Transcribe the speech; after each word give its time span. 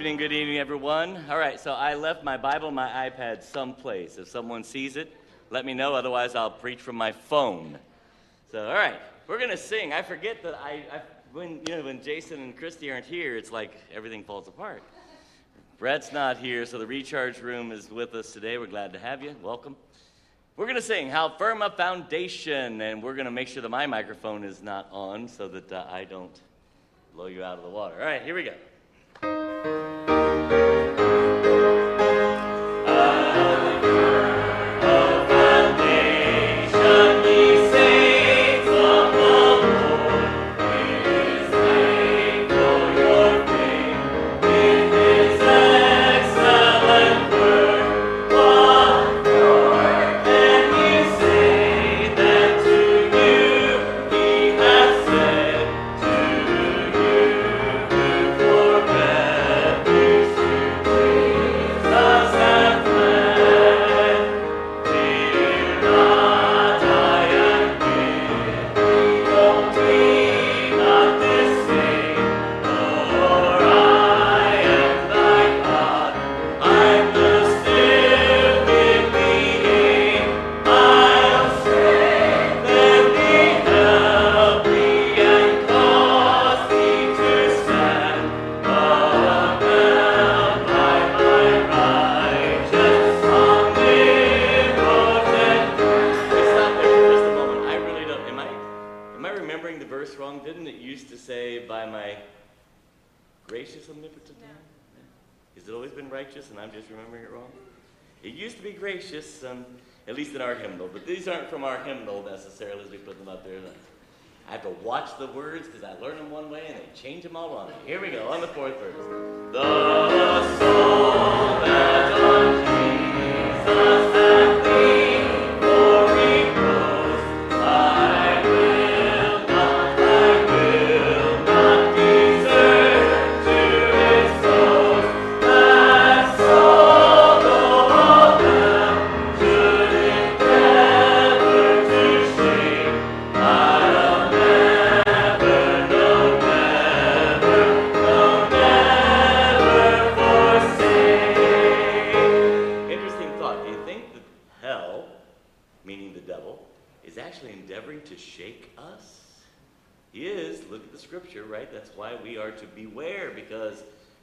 Good 0.00 0.06
evening, 0.06 0.16
good 0.16 0.32
evening, 0.32 0.56
everyone. 0.56 1.26
All 1.28 1.36
right, 1.36 1.60
so 1.60 1.74
I 1.74 1.92
left 1.92 2.24
my 2.24 2.38
Bible 2.38 2.70
my 2.70 3.10
iPad 3.10 3.42
someplace. 3.42 4.16
If 4.16 4.28
someone 4.28 4.64
sees 4.64 4.96
it, 4.96 5.14
let 5.50 5.66
me 5.66 5.74
know. 5.74 5.94
Otherwise, 5.94 6.34
I'll 6.34 6.50
preach 6.50 6.80
from 6.80 6.96
my 6.96 7.12
phone. 7.12 7.78
So, 8.50 8.66
all 8.66 8.72
right, 8.72 8.98
we're 9.26 9.38
gonna 9.38 9.58
sing. 9.58 9.92
I 9.92 10.00
forget 10.00 10.42
that 10.42 10.54
I, 10.54 10.84
I 10.90 11.02
when 11.34 11.60
you 11.68 11.76
know 11.76 11.82
when 11.82 12.02
Jason 12.02 12.40
and 12.40 12.56
Christy 12.56 12.90
aren't 12.90 13.04
here, 13.04 13.36
it's 13.36 13.52
like 13.52 13.74
everything 13.94 14.24
falls 14.24 14.48
apart. 14.48 14.82
Brett's 15.78 16.14
not 16.14 16.38
here, 16.38 16.64
so 16.64 16.78
the 16.78 16.86
recharge 16.86 17.38
room 17.40 17.70
is 17.70 17.90
with 17.90 18.14
us 18.14 18.32
today. 18.32 18.56
We're 18.56 18.68
glad 18.68 18.94
to 18.94 18.98
have 18.98 19.22
you. 19.22 19.36
Welcome. 19.42 19.76
We're 20.56 20.64
going 20.64 20.76
to 20.76 20.82
sing 20.82 21.10
How 21.10 21.28
Firm 21.28 21.60
a 21.60 21.68
Foundation, 21.68 22.80
and 22.80 23.02
we're 23.02 23.16
going 23.16 23.26
to 23.26 23.30
make 23.30 23.48
sure 23.48 23.60
that 23.60 23.68
my 23.68 23.86
microphone 23.86 24.44
is 24.44 24.62
not 24.62 24.88
on 24.92 25.28
so 25.28 25.46
that 25.48 25.70
uh, 25.70 25.84
I 25.90 26.04
don't 26.04 26.40
blow 27.14 27.26
you 27.26 27.44
out 27.44 27.58
of 27.58 27.64
the 27.64 27.70
water. 27.70 27.96
All 28.00 28.06
right, 28.06 28.22
here 28.22 28.34
we 28.34 28.44
go. 28.44 28.54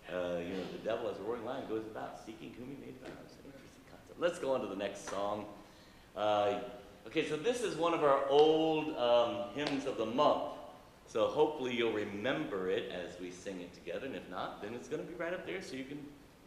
Uh, 0.09 0.39
you 0.39 0.53
know, 0.53 0.63
the 0.71 0.77
devil 0.85 1.09
as 1.09 1.19
a 1.19 1.23
roaring 1.23 1.43
lion 1.43 1.63
goes 1.67 1.85
about 1.85 2.19
seeking 2.25 2.53
whom 2.57 2.67
he 2.67 2.75
may 2.79 2.93
devour. 2.93 3.11
It's 3.25 3.35
an 3.35 3.51
interesting 3.51 3.83
concept. 3.91 4.19
Let's 4.19 4.39
go 4.39 4.53
on 4.53 4.61
to 4.61 4.67
the 4.67 4.75
next 4.75 5.09
song. 5.09 5.45
Uh, 6.15 6.59
okay, 7.05 7.27
so 7.27 7.35
this 7.35 7.61
is 7.61 7.75
one 7.75 7.93
of 7.93 8.03
our 8.03 8.25
old 8.29 8.95
um, 8.97 9.49
hymns 9.53 9.85
of 9.85 9.97
the 9.97 10.05
month. 10.05 10.43
So 11.07 11.27
hopefully 11.27 11.75
you'll 11.75 11.93
remember 11.93 12.69
it 12.69 12.91
as 12.91 13.19
we 13.19 13.31
sing 13.31 13.61
it 13.61 13.73
together, 13.73 14.05
and 14.07 14.15
if 14.15 14.29
not, 14.29 14.61
then 14.61 14.73
it's 14.73 14.87
going 14.87 15.05
to 15.05 15.07
be 15.07 15.15
right 15.15 15.33
up 15.33 15.45
there 15.45 15.61
so 15.61 15.75
you 15.75 15.85
can 15.85 15.99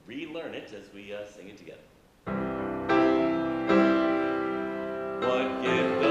relearn 0.07 0.55
it 0.55 0.73
as 0.75 0.93
we 0.95 1.15
uh, 1.15 1.27
sing 1.27 1.49
it 1.49 1.59
together. 1.59 1.81
What 5.21 5.63
gift 5.63 6.10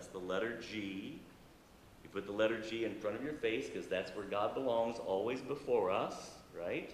That's 0.00 0.12
the 0.12 0.18
letter 0.18 0.58
G. 0.72 1.18
You 2.02 2.08
put 2.10 2.24
the 2.24 2.32
letter 2.32 2.58
G 2.58 2.86
in 2.86 2.94
front 2.94 3.16
of 3.16 3.22
your 3.22 3.34
face 3.34 3.68
because 3.68 3.86
that's 3.86 4.10
where 4.16 4.24
God 4.24 4.54
belongs, 4.54 4.96
always 4.98 5.42
before 5.42 5.90
us, 5.90 6.30
right? 6.58 6.90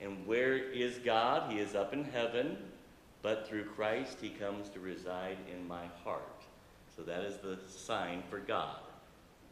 And 0.00 0.24
where 0.28 0.56
is 0.56 0.98
God? 0.98 1.50
He 1.50 1.58
is 1.58 1.74
up 1.74 1.92
in 1.92 2.04
heaven, 2.04 2.56
but 3.20 3.48
through 3.48 3.64
Christ 3.64 4.18
he 4.20 4.28
comes 4.28 4.68
to 4.68 4.78
reside 4.78 5.38
in 5.52 5.66
my 5.66 5.86
heart. 6.04 6.44
So 6.94 7.02
that 7.02 7.24
is 7.24 7.38
the 7.38 7.58
sign 7.66 8.22
for 8.30 8.38
God. 8.38 8.78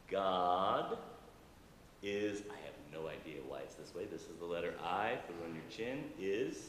God 0.08 0.98
is, 2.00 2.42
I 2.48 2.58
have 2.64 3.02
no 3.02 3.08
idea 3.08 3.40
why 3.48 3.58
it's 3.64 3.74
this 3.74 3.92
way. 3.92 4.04
This 4.04 4.22
is 4.22 4.36
the 4.38 4.46
letter 4.46 4.74
I, 4.84 5.18
put 5.26 5.34
on 5.44 5.52
your 5.52 5.64
chin, 5.68 6.04
is 6.20 6.68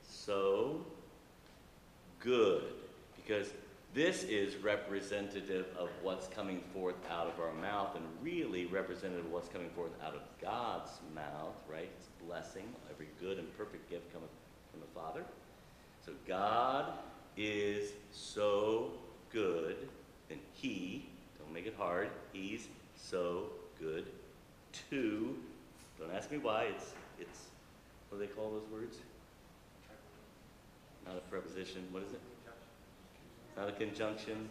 so 0.00 0.86
good. 2.20 2.62
Because 3.16 3.48
this 3.94 4.24
is 4.24 4.56
representative 4.56 5.66
of 5.78 5.88
what's 6.02 6.26
coming 6.26 6.60
forth 6.72 6.96
out 7.08 7.28
of 7.28 7.38
our 7.40 7.52
mouth 7.52 7.94
and 7.94 8.04
really 8.20 8.66
representative 8.66 9.24
of 9.24 9.30
what's 9.30 9.48
coming 9.48 9.70
forth 9.70 9.92
out 10.04 10.14
of 10.14 10.20
God's 10.42 10.90
mouth, 11.14 11.54
right? 11.70 11.88
It's 11.96 12.08
blessing. 12.26 12.64
Every 12.90 13.06
good 13.20 13.38
and 13.38 13.56
perfect 13.56 13.88
gift 13.88 14.12
cometh 14.12 14.30
from 14.72 14.80
the 14.80 15.00
Father. 15.00 15.24
So 16.04 16.10
God 16.26 16.92
is 17.36 17.92
so 18.10 18.90
good, 19.32 19.76
and 20.28 20.40
He, 20.54 21.06
don't 21.38 21.52
make 21.52 21.66
it 21.66 21.74
hard, 21.78 22.08
He's 22.32 22.66
so 22.96 23.50
good 23.80 24.06
to, 24.90 25.36
don't 26.00 26.12
ask 26.12 26.32
me 26.32 26.38
why, 26.38 26.64
it's, 26.64 26.94
it's, 27.20 27.42
what 28.08 28.18
do 28.18 28.26
they 28.26 28.32
call 28.32 28.50
those 28.50 28.68
words? 28.72 28.98
Not 31.06 31.16
a 31.16 31.20
preposition, 31.30 31.84
what 31.92 32.02
is 32.02 32.12
it? 32.12 32.20
Not 33.56 33.68
a 33.68 33.72
conjunction? 33.72 34.48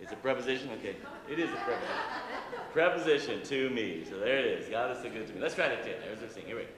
It's 0.00 0.12
a 0.12 0.16
preposition? 0.16 0.70
Okay. 0.78 0.96
It 1.30 1.38
is 1.38 1.50
a 1.50 1.56
preposition. 1.56 1.96
preposition 2.72 3.42
to 3.44 3.70
me. 3.70 4.04
So 4.08 4.18
there 4.18 4.38
it 4.38 4.46
is. 4.46 4.68
God 4.68 4.90
is 4.96 5.02
so 5.02 5.10
good 5.10 5.26
to 5.26 5.34
me. 5.34 5.40
Let's 5.40 5.54
try 5.54 5.68
that 5.68 5.82
again. 5.82 5.96
There's 6.04 6.22
our 6.22 6.28
thing. 6.28 6.44
Here 6.46 6.56
we 6.56 6.62
go. 6.62 6.68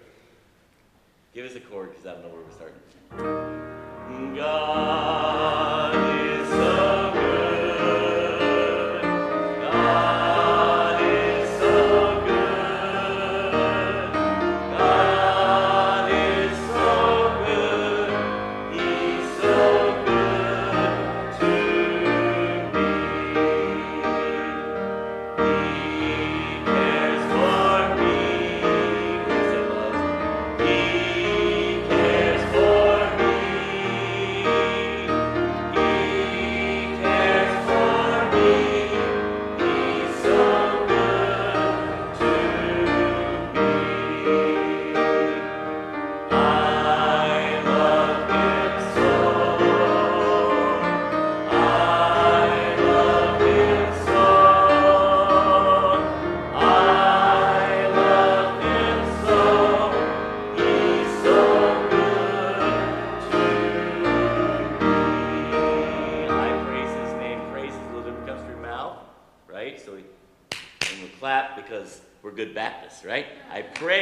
Give 1.34 1.46
us 1.46 1.54
a 1.54 1.60
chord 1.60 1.90
because 1.90 2.06
I 2.06 2.12
don't 2.12 2.22
know 2.22 2.28
where 2.28 2.42
we're 2.42 2.50
starting. 2.50 4.36
God 4.36 6.09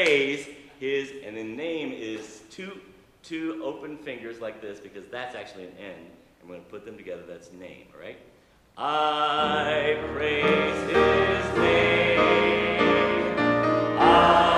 His, 0.09 1.11
and 1.23 1.37
the 1.37 1.45
name 1.45 1.93
is 1.93 2.41
two 2.51 2.81
two 3.23 3.61
open 3.63 3.99
fingers 3.99 4.41
like 4.41 4.63
this 4.63 4.81
because 4.81 5.05
that's 5.11 5.35
actually 5.35 5.65
an 5.65 5.77
N. 5.79 5.93
And 6.41 6.49
we're 6.49 6.55
going 6.55 6.65
to 6.65 6.71
put 6.71 6.87
them 6.87 6.97
together. 6.97 7.25
That's 7.29 7.53
name, 7.53 7.89
all 7.95 8.01
right? 8.01 8.17
I 8.79 9.99
praise 10.15 10.81
his 10.87 11.59
name. 11.59 12.21
I 13.99 14.58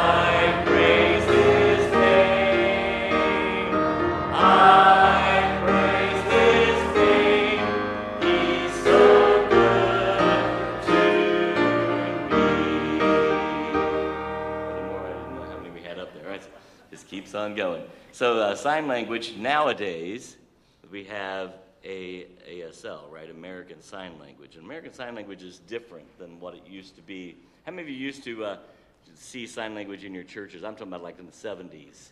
just 17.40 17.50
on 17.50 17.56
going. 17.56 17.82
So 18.12 18.38
uh, 18.38 18.54
sign 18.54 18.86
language 18.86 19.36
nowadays, 19.36 20.36
we 20.90 21.04
have 21.04 21.54
a 21.84 22.26
ASL, 22.48 23.10
right? 23.10 23.30
American 23.30 23.80
Sign 23.80 24.18
Language. 24.18 24.56
And 24.56 24.64
American 24.64 24.92
Sign 24.92 25.14
Language 25.14 25.42
is 25.42 25.58
different 25.60 26.06
than 26.18 26.38
what 26.40 26.54
it 26.54 26.66
used 26.66 26.96
to 26.96 27.02
be. 27.02 27.36
How 27.64 27.72
many 27.72 27.82
of 27.82 27.88
you 27.88 27.96
used 27.96 28.24
to 28.24 28.44
uh, 28.44 28.56
see 29.14 29.46
sign 29.46 29.74
language 29.74 30.04
in 30.04 30.14
your 30.14 30.24
churches? 30.24 30.64
I'm 30.64 30.74
talking 30.74 30.88
about 30.88 31.02
like 31.02 31.18
in 31.18 31.26
the 31.26 31.32
70s. 31.32 32.10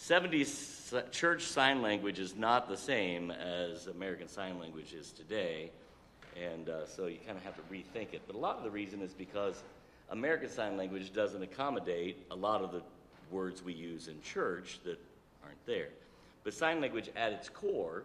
70s 0.00 1.12
church 1.12 1.42
sign 1.44 1.80
language 1.80 2.18
is 2.18 2.34
not 2.34 2.68
the 2.68 2.76
same 2.76 3.30
as 3.30 3.86
American 3.86 4.28
Sign 4.28 4.58
Language 4.58 4.92
is 4.92 5.12
today. 5.12 5.70
And 6.36 6.68
uh, 6.68 6.86
so 6.86 7.06
you 7.06 7.18
kind 7.24 7.38
of 7.38 7.44
have 7.44 7.54
to 7.56 7.62
rethink 7.72 8.12
it. 8.12 8.22
But 8.26 8.34
a 8.34 8.38
lot 8.38 8.56
of 8.56 8.64
the 8.64 8.70
reason 8.70 9.02
is 9.02 9.12
because 9.12 9.62
American 10.10 10.48
Sign 10.48 10.76
Language 10.76 11.12
doesn't 11.12 11.42
accommodate 11.42 12.26
a 12.32 12.34
lot 12.34 12.62
of 12.62 12.72
the 12.72 12.82
words 13.34 13.62
we 13.62 13.72
use 13.72 14.08
in 14.08 14.20
church 14.22 14.78
that 14.84 14.98
aren't 15.42 15.66
there. 15.66 15.88
But 16.44 16.54
sign 16.54 16.80
language 16.80 17.10
at 17.16 17.32
its 17.32 17.48
core, 17.48 18.04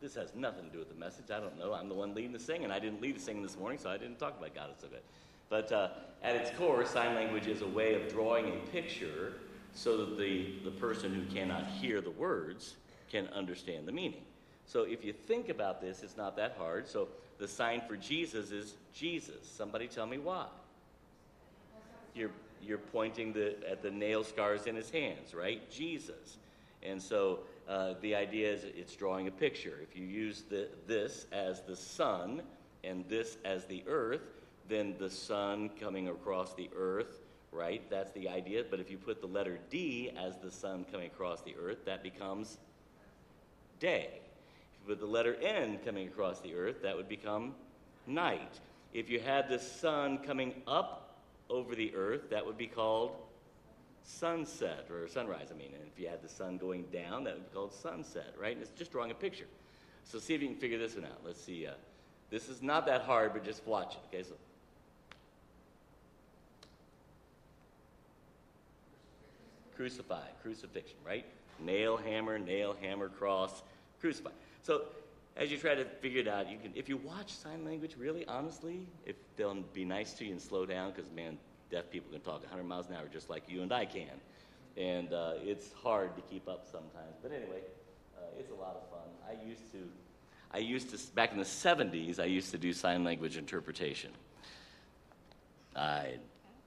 this 0.00 0.14
has 0.14 0.34
nothing 0.34 0.66
to 0.66 0.70
do 0.70 0.78
with 0.78 0.88
the 0.88 0.98
message. 0.98 1.30
I 1.30 1.40
don't 1.40 1.58
know. 1.58 1.72
I'm 1.74 1.88
the 1.88 1.94
one 1.94 2.14
leading 2.14 2.32
the 2.32 2.38
singing. 2.38 2.70
I 2.70 2.78
didn't 2.78 3.02
lead 3.02 3.16
the 3.16 3.20
singing 3.20 3.42
this 3.42 3.58
morning, 3.58 3.78
so 3.78 3.90
I 3.90 3.98
didn't 3.98 4.18
talk 4.18 4.38
about 4.38 4.54
God 4.54 4.70
so 4.80 4.88
good. 4.88 5.02
But 5.48 5.70
uh, 5.70 5.88
at 6.22 6.36
its 6.36 6.50
core, 6.56 6.84
sign 6.86 7.14
language 7.14 7.46
is 7.46 7.62
a 7.62 7.66
way 7.66 7.94
of 7.94 8.10
drawing 8.10 8.48
a 8.48 8.70
picture 8.70 9.34
so 9.74 9.98
that 9.98 10.18
the, 10.18 10.54
the 10.64 10.70
person 10.70 11.14
who 11.14 11.24
cannot 11.34 11.66
hear 11.66 12.00
the 12.00 12.10
words 12.10 12.76
can 13.10 13.28
understand 13.28 13.86
the 13.86 13.92
meaning. 13.92 14.22
So 14.66 14.84
if 14.84 15.04
you 15.04 15.12
think 15.12 15.48
about 15.48 15.80
this, 15.80 16.02
it's 16.02 16.16
not 16.16 16.36
that 16.36 16.56
hard. 16.58 16.88
So 16.88 17.08
the 17.38 17.48
sign 17.48 17.82
for 17.86 17.96
Jesus 17.96 18.50
is 18.50 18.74
Jesus. 18.94 19.46
Somebody 19.46 19.88
tell 19.88 20.06
me 20.06 20.18
why. 20.18 20.46
You're, 22.14 22.30
you're 22.62 22.78
pointing 22.78 23.32
the, 23.32 23.56
at 23.68 23.82
the 23.82 23.90
nail 23.90 24.24
scars 24.24 24.66
in 24.66 24.76
his 24.76 24.90
hands, 24.90 25.34
right? 25.34 25.70
Jesus. 25.70 26.38
And 26.82 27.00
so 27.00 27.40
uh, 27.68 27.94
the 28.00 28.14
idea 28.14 28.52
is 28.52 28.64
it's 28.64 28.96
drawing 28.96 29.28
a 29.28 29.30
picture. 29.30 29.78
If 29.82 29.96
you 29.96 30.04
use 30.04 30.42
the, 30.48 30.68
this 30.86 31.26
as 31.32 31.62
the 31.62 31.76
sun 31.76 32.42
and 32.84 33.04
this 33.08 33.36
as 33.44 33.64
the 33.66 33.84
earth, 33.86 34.22
then 34.68 34.94
the 34.98 35.10
sun 35.10 35.70
coming 35.80 36.08
across 36.08 36.54
the 36.54 36.68
earth, 36.76 37.20
right? 37.52 37.82
That's 37.90 38.12
the 38.12 38.28
idea. 38.28 38.64
But 38.68 38.80
if 38.80 38.90
you 38.90 38.98
put 38.98 39.20
the 39.20 39.26
letter 39.26 39.58
D 39.70 40.10
as 40.16 40.36
the 40.38 40.50
sun 40.50 40.84
coming 40.90 41.06
across 41.06 41.42
the 41.42 41.54
earth, 41.60 41.84
that 41.84 42.02
becomes 42.02 42.58
day. 43.78 44.08
If 44.14 44.88
you 44.88 44.94
put 44.94 45.00
the 45.00 45.06
letter 45.06 45.36
N 45.42 45.78
coming 45.84 46.08
across 46.08 46.40
the 46.40 46.54
earth, 46.54 46.82
that 46.82 46.96
would 46.96 47.08
become 47.08 47.54
night. 48.06 48.60
If 48.92 49.08
you 49.08 49.20
had 49.20 49.48
the 49.48 49.58
sun 49.58 50.18
coming 50.18 50.54
up 50.66 51.11
over 51.52 51.74
the 51.74 51.94
earth, 51.94 52.30
that 52.30 52.44
would 52.44 52.56
be 52.56 52.66
called 52.66 53.12
sunset 54.04 54.86
or 54.90 55.06
sunrise, 55.06 55.48
I 55.50 55.54
mean. 55.54 55.72
And 55.74 55.82
if 55.92 56.00
you 56.00 56.08
had 56.08 56.22
the 56.22 56.28
sun 56.28 56.56
going 56.56 56.84
down, 56.92 57.24
that 57.24 57.34
would 57.34 57.50
be 57.50 57.54
called 57.54 57.72
sunset, 57.74 58.34
right? 58.40 58.54
And 58.54 58.62
it's 58.62 58.72
just 58.72 58.90
drawing 58.90 59.10
a 59.10 59.14
picture. 59.14 59.46
So 60.04 60.18
see 60.18 60.34
if 60.34 60.42
you 60.42 60.48
can 60.48 60.56
figure 60.56 60.78
this 60.78 60.96
one 60.96 61.04
out. 61.04 61.20
Let's 61.24 61.42
see. 61.42 61.66
Uh, 61.66 61.72
this 62.30 62.48
is 62.48 62.62
not 62.62 62.86
that 62.86 63.02
hard, 63.02 63.34
but 63.34 63.44
just 63.44 63.64
watch 63.66 63.94
it, 63.94 64.00
okay? 64.08 64.24
So. 64.26 64.34
Crucified, 69.76 70.30
crucifixion, 70.42 70.96
right? 71.06 71.26
Nail, 71.60 71.96
hammer, 71.96 72.38
nail, 72.38 72.74
hammer, 72.80 73.08
cross, 73.08 73.62
crucified. 74.00 74.32
So 74.62 74.82
as 75.36 75.50
you 75.50 75.56
try 75.56 75.74
to 75.74 75.84
figure 75.84 76.20
it 76.20 76.28
out, 76.28 76.50
you 76.50 76.58
can, 76.58 76.72
if 76.74 76.88
you 76.88 76.96
watch 76.98 77.32
sign 77.32 77.64
language, 77.64 77.96
really, 77.98 78.26
honestly, 78.26 78.86
if 79.06 79.16
they'll 79.36 79.54
be 79.72 79.84
nice 79.84 80.12
to 80.14 80.24
you 80.24 80.32
and 80.32 80.40
slow 80.40 80.66
down, 80.66 80.92
because 80.92 81.10
man, 81.10 81.38
deaf 81.70 81.90
people 81.90 82.12
can 82.12 82.20
talk 82.20 82.42
100 82.42 82.64
miles 82.64 82.88
an 82.88 82.96
hour 82.96 83.08
just 83.10 83.30
like 83.30 83.44
you 83.48 83.62
and 83.62 83.72
I 83.72 83.86
can. 83.86 84.20
And 84.76 85.12
uh, 85.12 85.34
it's 85.42 85.72
hard 85.82 86.14
to 86.16 86.22
keep 86.22 86.48
up 86.48 86.66
sometimes. 86.70 87.16
But 87.22 87.32
anyway, 87.32 87.62
uh, 88.16 88.38
it's 88.38 88.50
a 88.50 88.54
lot 88.54 88.76
of 88.76 88.88
fun. 88.90 89.08
I 89.26 89.46
used 89.46 89.72
to, 89.72 89.78
I 90.52 90.58
used 90.58 90.90
to, 90.90 91.14
back 91.14 91.32
in 91.32 91.38
the 91.38 91.44
70s, 91.44 92.20
I 92.20 92.24
used 92.24 92.50
to 92.50 92.58
do 92.58 92.72
sign 92.72 93.04
language 93.04 93.36
interpretation. 93.36 94.10
I 95.74 96.16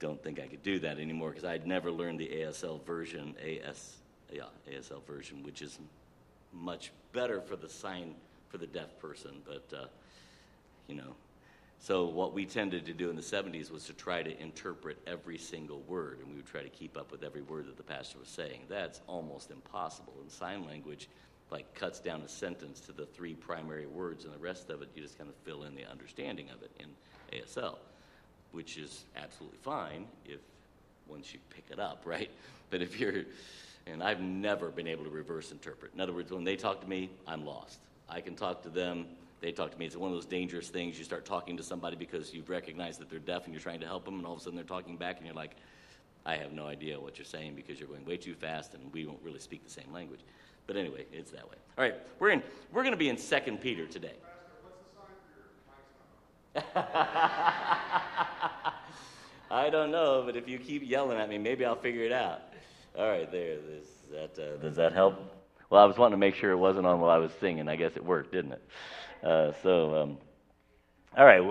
don't 0.00 0.20
think 0.22 0.40
I 0.40 0.46
could 0.46 0.62
do 0.62 0.80
that 0.80 0.98
anymore 0.98 1.30
because 1.30 1.44
I'd 1.44 1.66
never 1.66 1.90
learned 1.92 2.18
the 2.18 2.28
ASL 2.28 2.84
version, 2.84 3.34
AS, 3.40 3.96
yeah, 4.32 4.42
ASL 4.68 5.04
version, 5.06 5.44
which 5.44 5.62
is 5.62 5.78
much 6.52 6.90
better 7.12 7.40
for 7.40 7.54
the 7.54 7.68
sign 7.68 8.14
for 8.48 8.58
the 8.58 8.66
deaf 8.66 8.98
person. 8.98 9.42
But, 9.44 9.76
uh, 9.76 9.86
you 10.88 10.94
know, 10.94 11.14
so 11.78 12.06
what 12.06 12.32
we 12.32 12.46
tended 12.46 12.86
to 12.86 12.92
do 12.92 13.10
in 13.10 13.16
the 13.16 13.22
70s 13.22 13.70
was 13.70 13.84
to 13.86 13.92
try 13.92 14.22
to 14.22 14.42
interpret 14.42 14.98
every 15.06 15.38
single 15.38 15.80
word, 15.82 16.18
and 16.20 16.28
we 16.28 16.36
would 16.36 16.46
try 16.46 16.62
to 16.62 16.68
keep 16.68 16.96
up 16.96 17.12
with 17.12 17.22
every 17.22 17.42
word 17.42 17.66
that 17.66 17.76
the 17.76 17.82
pastor 17.82 18.18
was 18.18 18.28
saying. 18.28 18.62
That's 18.68 19.00
almost 19.06 19.50
impossible. 19.50 20.14
In 20.22 20.30
sign 20.30 20.66
language, 20.66 21.08
like 21.50 21.72
cuts 21.74 22.00
down 22.00 22.22
a 22.22 22.28
sentence 22.28 22.80
to 22.80 22.92
the 22.92 23.06
three 23.06 23.34
primary 23.34 23.86
words, 23.86 24.24
and 24.24 24.34
the 24.34 24.38
rest 24.38 24.70
of 24.70 24.82
it 24.82 24.88
you 24.94 25.02
just 25.02 25.18
kind 25.18 25.30
of 25.30 25.36
fill 25.44 25.62
in 25.64 25.74
the 25.74 25.84
understanding 25.88 26.48
of 26.50 26.62
it 26.62 26.70
in 26.80 27.38
ASL, 27.38 27.76
which 28.52 28.78
is 28.78 29.04
absolutely 29.16 29.58
fine 29.62 30.06
if 30.24 30.40
once 31.06 31.32
you 31.32 31.38
pick 31.50 31.64
it 31.70 31.78
up, 31.78 32.02
right? 32.04 32.30
But 32.70 32.82
if 32.82 32.98
you're, 32.98 33.24
and 33.86 34.02
I've 34.02 34.20
never 34.20 34.70
been 34.70 34.88
able 34.88 35.04
to 35.04 35.10
reverse 35.10 35.52
interpret. 35.52 35.92
In 35.94 36.00
other 36.00 36.12
words, 36.12 36.32
when 36.32 36.44
they 36.44 36.56
talk 36.56 36.80
to 36.80 36.88
me, 36.88 37.10
I'm 37.26 37.44
lost. 37.46 37.78
I 38.08 38.20
can 38.20 38.36
talk 38.36 38.62
to 38.62 38.68
them. 38.68 39.06
They 39.40 39.52
talk 39.52 39.70
to 39.72 39.78
me. 39.78 39.86
It's 39.86 39.96
one 39.96 40.10
of 40.10 40.16
those 40.16 40.26
dangerous 40.26 40.68
things. 40.68 40.98
You 40.98 41.04
start 41.04 41.24
talking 41.24 41.56
to 41.56 41.62
somebody 41.62 41.96
because 41.96 42.32
you've 42.32 42.48
recognized 42.48 43.00
that 43.00 43.10
they're 43.10 43.18
deaf 43.18 43.44
and 43.44 43.52
you're 43.52 43.62
trying 43.62 43.80
to 43.80 43.86
help 43.86 44.04
them, 44.04 44.14
and 44.14 44.26
all 44.26 44.32
of 44.34 44.40
a 44.40 44.42
sudden 44.42 44.56
they're 44.56 44.64
talking 44.64 44.96
back, 44.96 45.18
and 45.18 45.26
you're 45.26 45.34
like, 45.34 45.56
I 46.24 46.36
have 46.36 46.52
no 46.52 46.66
idea 46.66 46.98
what 46.98 47.18
you're 47.18 47.24
saying 47.24 47.54
because 47.54 47.78
you're 47.78 47.88
going 47.88 48.04
way 48.04 48.16
too 48.16 48.34
fast, 48.34 48.74
and 48.74 48.92
we 48.92 49.04
don't 49.04 49.20
really 49.22 49.38
speak 49.38 49.64
the 49.64 49.70
same 49.70 49.92
language. 49.92 50.20
But 50.66 50.76
anyway, 50.76 51.06
it's 51.12 51.30
that 51.30 51.48
way. 51.48 51.56
All 51.78 51.84
right, 51.84 51.94
we're 52.18 52.30
in. 52.30 52.42
We're 52.72 52.82
going 52.82 52.92
to 52.92 52.98
be 52.98 53.08
in 53.08 53.16
Second 53.16 53.60
Peter 53.60 53.86
today. 53.86 54.14
I 59.50 59.70
don't 59.70 59.90
know, 59.90 60.22
but 60.24 60.36
if 60.36 60.48
you 60.48 60.58
keep 60.58 60.88
yelling 60.88 61.18
at 61.18 61.28
me, 61.28 61.38
maybe 61.38 61.64
I'll 61.64 61.76
figure 61.76 62.02
it 62.02 62.12
out. 62.12 62.42
All 62.98 63.08
right, 63.08 63.30
there. 63.30 63.58
that, 64.10 64.38
uh, 64.38 64.56
does 64.56 64.74
that 64.76 64.92
help? 64.92 65.35
Well, 65.68 65.82
I 65.82 65.86
was 65.86 65.98
wanting 65.98 66.12
to 66.12 66.18
make 66.18 66.36
sure 66.36 66.52
it 66.52 66.56
wasn't 66.56 66.86
on 66.86 67.00
while 67.00 67.10
I 67.10 67.18
was 67.18 67.32
singing. 67.40 67.68
I 67.68 67.74
guess 67.74 67.92
it 67.96 68.04
worked, 68.04 68.32
didn't 68.32 68.52
it? 68.52 68.62
Uh, 69.22 69.52
so, 69.64 69.96
um, 69.96 70.18
all 71.16 71.24
right. 71.24 71.42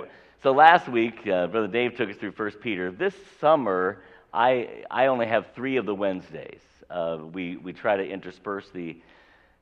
So 0.41 0.53
last 0.53 0.87
week, 0.87 1.27
uh, 1.27 1.47
Brother 1.47 1.67
Dave 1.67 1.97
took 1.97 2.09
us 2.09 2.15
through 2.15 2.31
First 2.31 2.61
Peter. 2.61 2.91
This 2.91 3.13
summer, 3.41 4.03
I 4.33 4.83
I 4.89 5.07
only 5.07 5.25
have 5.25 5.47
three 5.53 5.75
of 5.75 5.85
the 5.85 5.93
Wednesdays. 5.93 6.61
Uh, 6.89 7.17
we 7.33 7.57
we 7.57 7.73
try 7.73 7.97
to 7.97 8.07
intersperse 8.07 8.69
the. 8.73 9.01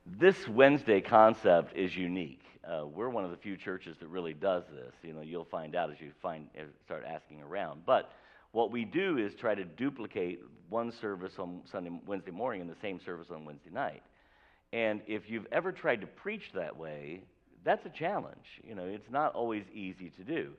This 0.06 0.46
Wednesday 0.46 1.00
concept 1.00 1.76
is 1.76 1.96
unique. 1.96 2.42
Uh, 2.62 2.84
we're 2.86 3.08
one 3.08 3.24
of 3.24 3.30
the 3.30 3.36
few 3.38 3.56
churches 3.56 3.96
that 3.98 4.08
really 4.08 4.34
does 4.34 4.62
this. 4.72 4.94
You 5.02 5.14
know, 5.14 5.22
you'll 5.22 5.46
find 5.46 5.74
out 5.74 5.90
as 5.90 6.00
you 6.00 6.12
find 6.22 6.46
start 6.84 7.04
asking 7.08 7.42
around. 7.42 7.82
But 7.86 8.12
what 8.52 8.70
we 8.70 8.84
do 8.84 9.18
is 9.18 9.34
try 9.34 9.54
to 9.54 9.64
duplicate 9.64 10.40
one 10.68 10.92
service 10.92 11.32
on 11.38 11.62
Sunday, 11.72 11.90
Wednesday 12.06 12.30
morning, 12.30 12.60
and 12.60 12.70
the 12.70 12.80
same 12.80 13.00
service 13.00 13.28
on 13.30 13.44
Wednesday 13.44 13.70
night. 13.72 14.02
And 14.74 15.02
if 15.06 15.30
you've 15.30 15.46
ever 15.52 15.70
tried 15.70 16.00
to 16.00 16.08
preach 16.08 16.50
that 16.52 16.76
way, 16.76 17.22
that's 17.64 17.86
a 17.86 17.90
challenge. 17.90 18.60
You 18.64 18.74
know, 18.74 18.82
it's 18.82 19.08
not 19.08 19.32
always 19.32 19.62
easy 19.72 20.10
to 20.16 20.24
do. 20.24 20.50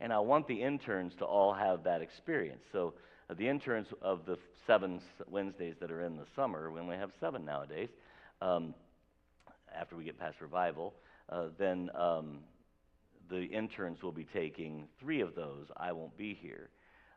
And 0.00 0.12
I 0.12 0.20
want 0.20 0.46
the 0.46 0.62
interns 0.62 1.12
to 1.16 1.24
all 1.24 1.52
have 1.52 1.82
that 1.82 2.00
experience. 2.00 2.62
So 2.70 2.94
uh, 3.28 3.34
the 3.34 3.48
interns 3.48 3.88
of 4.00 4.26
the 4.26 4.38
seven 4.64 5.00
Wednesdays 5.28 5.74
that 5.80 5.90
are 5.90 6.02
in 6.02 6.16
the 6.16 6.26
summer, 6.36 6.70
we 6.70 6.78
only 6.78 6.96
have 6.96 7.10
seven 7.18 7.44
nowadays, 7.44 7.88
um, 8.40 8.74
after 9.76 9.96
we 9.96 10.04
get 10.04 10.20
past 10.20 10.40
revival, 10.40 10.94
uh, 11.30 11.46
then 11.58 11.90
um, 11.98 12.38
the 13.28 13.42
interns 13.42 14.04
will 14.04 14.12
be 14.12 14.26
taking 14.32 14.86
three 15.00 15.20
of 15.20 15.34
those. 15.34 15.66
I 15.76 15.90
won't 15.90 16.16
be 16.16 16.38
here. 16.40 16.68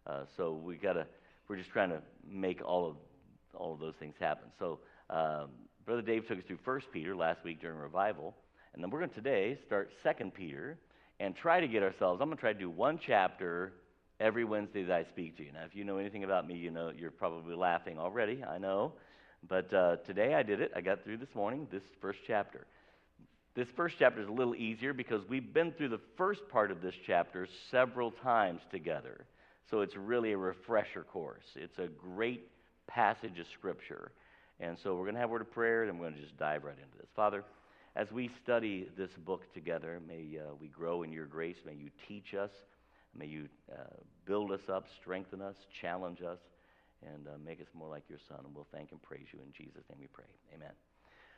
Uh, 0.08 0.22
so 0.36 0.54
we 0.54 0.76
gotta, 0.76 1.06
we're 1.48 1.58
just 1.58 1.70
trying 1.70 1.90
to 1.90 2.02
make 2.28 2.66
all 2.66 2.88
of, 2.90 2.96
all 3.54 3.74
of 3.74 3.80
those 3.80 3.94
things 4.00 4.16
happen. 4.20 4.48
So 4.58 4.80
um, 5.12 5.50
Brother 5.88 6.02
Dave 6.02 6.28
took 6.28 6.38
us 6.38 6.44
through 6.46 6.60
1 6.66 6.82
Peter 6.92 7.16
last 7.16 7.46
week 7.46 7.62
during 7.62 7.78
revival. 7.78 8.36
And 8.74 8.84
then 8.84 8.92
we're 8.92 9.00
going 9.00 9.10
to 9.10 9.16
today 9.16 9.58
start 9.66 9.90
2 10.04 10.32
Peter 10.32 10.78
and 11.22 11.34
try 11.34 11.62
to 11.62 11.68
get 11.68 11.82
ourselves, 11.82 12.20
I'm 12.22 12.28
going 12.28 12.36
to 12.36 12.42
try 12.42 12.52
to 12.52 12.60
do 12.60 12.70
one 12.70 13.00
chapter 13.04 13.72
every 14.20 14.44
Wednesday 14.44 14.84
that 14.84 14.94
I 14.94 15.06
speak 15.06 15.38
to 15.38 15.46
you. 15.46 15.54
Now, 15.54 15.64
if 15.64 15.74
you 15.78 15.86
know 15.86 15.98
anything 15.98 16.26
about 16.26 16.46
me, 16.46 16.56
you 16.56 16.72
know 16.72 16.92
you're 16.96 17.10
probably 17.10 17.56
laughing 17.56 17.98
already, 17.98 18.44
I 18.44 18.58
know. 18.58 18.92
But 19.48 19.74
uh, 19.74 19.96
today 20.06 20.34
I 20.34 20.44
did 20.44 20.60
it. 20.60 20.74
I 20.76 20.82
got 20.82 21.06
through 21.06 21.18
this 21.18 21.34
morning, 21.34 21.70
this 21.72 21.84
first 22.02 22.20
chapter. 22.28 22.68
This 23.56 23.70
first 23.78 23.96
chapter 23.98 24.22
is 24.22 24.28
a 24.28 24.32
little 24.32 24.56
easier 24.56 24.92
because 24.92 25.22
we've 25.30 25.54
been 25.54 25.72
through 25.72 25.90
the 25.90 26.02
first 26.18 26.42
part 26.50 26.70
of 26.70 26.82
this 26.82 26.96
chapter 27.06 27.48
several 27.72 28.12
times 28.12 28.60
together. 28.72 29.26
So 29.72 29.80
it's 29.80 29.96
really 29.96 30.34
a 30.34 30.38
refresher 30.38 31.04
course. 31.04 31.46
It's 31.56 31.80
a 31.80 31.88
great 31.88 32.50
passage 32.88 33.40
of 33.40 33.46
Scripture. 33.54 34.12
And 34.60 34.78
so 34.84 34.96
we're 34.96 35.04
going 35.04 35.16
to 35.16 35.22
have 35.22 35.30
a 35.30 35.34
word 35.34 35.42
of 35.42 35.52
prayer, 35.52 35.84
and 35.84 36.00
we're 36.00 36.06
going 36.06 36.16
to 36.16 36.22
just 36.22 36.38
dive 36.38 36.64
right 36.64 36.76
into 36.76 36.98
this. 36.98 37.10
Father, 37.16 37.44
as 37.96 38.12
we 38.12 38.30
study 38.44 38.88
this 38.98 39.12
book 39.26 39.52
together, 39.54 40.00
may 40.08 40.40
uh, 40.40 40.54
we 40.60 40.68
grow 40.68 41.04
in 41.04 41.12
your 41.12 41.26
grace. 41.26 41.58
May 41.66 41.74
you 41.74 41.90
teach 42.08 42.34
us. 42.34 42.52
May 43.18 43.26
you 43.26 43.50
uh, 43.72 43.84
build 44.26 44.52
us 44.52 44.62
up, 44.72 44.86
strengthen 45.02 45.42
us, 45.42 45.56
challenge 45.82 46.22
us, 46.22 46.40
and 47.02 47.28
uh, 47.28 47.32
make 47.44 47.60
us 47.60 47.68
more 47.74 47.90
like 47.90 48.04
your 48.10 48.20
Son. 48.30 48.40
And 48.46 48.54
we'll 48.54 48.68
thank 48.72 48.92
and 48.92 49.02
praise 49.02 49.26
you. 49.32 49.40
In 49.40 49.52
Jesus' 49.52 49.84
name 49.90 50.00
we 50.00 50.08
pray. 50.08 50.26
Amen. 50.56 50.72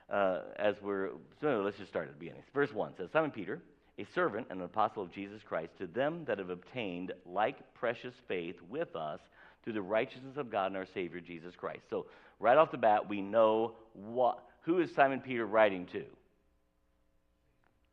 Uh, 0.09 0.41
as 0.57 0.75
we're, 0.81 1.11
so 1.39 1.61
let's 1.63 1.77
just 1.77 1.89
start 1.89 2.07
at 2.07 2.13
the 2.13 2.19
beginning. 2.19 2.43
Verse 2.53 2.73
1 2.73 2.93
says 2.97 3.09
Simon 3.13 3.31
Peter, 3.31 3.61
a 3.97 4.05
servant 4.15 4.47
and 4.49 4.59
an 4.59 4.65
apostle 4.65 5.03
of 5.03 5.11
Jesus 5.11 5.41
Christ, 5.47 5.71
to 5.77 5.87
them 5.87 6.23
that 6.25 6.39
have 6.39 6.49
obtained 6.49 7.11
like 7.25 7.57
precious 7.73 8.13
faith 8.27 8.55
with 8.69 8.95
us 8.95 9.19
through 9.63 9.73
the 9.73 9.81
righteousness 9.81 10.37
of 10.37 10.49
God 10.49 10.67
and 10.67 10.77
our 10.77 10.87
Savior 10.93 11.19
Jesus 11.19 11.53
Christ. 11.55 11.81
So, 11.89 12.07
right 12.39 12.57
off 12.57 12.71
the 12.71 12.77
bat, 12.77 13.09
we 13.09 13.21
know 13.21 13.73
what, 13.93 14.39
who 14.61 14.79
is 14.79 14.93
Simon 14.95 15.19
Peter 15.19 15.45
writing 15.45 15.85
to? 15.87 16.03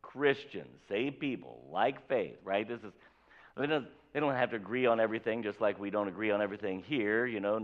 Christians, 0.01 0.79
saved 0.89 1.19
people, 1.19 1.61
like 1.71 2.07
faith, 2.07 2.37
right? 2.43 2.67
This 2.67 2.79
is, 2.79 2.93
they 3.57 3.67
don't, 3.67 3.87
they 4.13 4.19
don't 4.19 4.33
have 4.33 4.51
to 4.51 4.55
agree 4.55 4.85
on 4.85 4.99
everything, 4.99 5.43
just 5.43 5.61
like 5.61 5.79
we 5.79 5.89
don't 5.89 6.07
agree 6.07 6.31
on 6.31 6.41
everything 6.41 6.81
here. 6.87 7.25
You 7.25 7.39
know, 7.39 7.59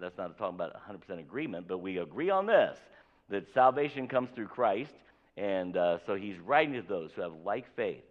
that's 0.00 0.16
not 0.18 0.36
talking 0.38 0.54
about 0.54 0.76
100% 0.88 1.18
agreement, 1.18 1.66
but 1.66 1.78
we 1.78 1.98
agree 1.98 2.30
on 2.30 2.46
this 2.46 2.78
that 3.28 3.52
salvation 3.52 4.06
comes 4.06 4.30
through 4.34 4.46
Christ, 4.46 4.94
and 5.36 5.76
uh, 5.76 5.98
so 6.06 6.14
he's 6.14 6.38
writing 6.38 6.74
to 6.74 6.82
those 6.82 7.10
who 7.14 7.22
have 7.22 7.32
like 7.44 7.64
faith. 7.74 8.04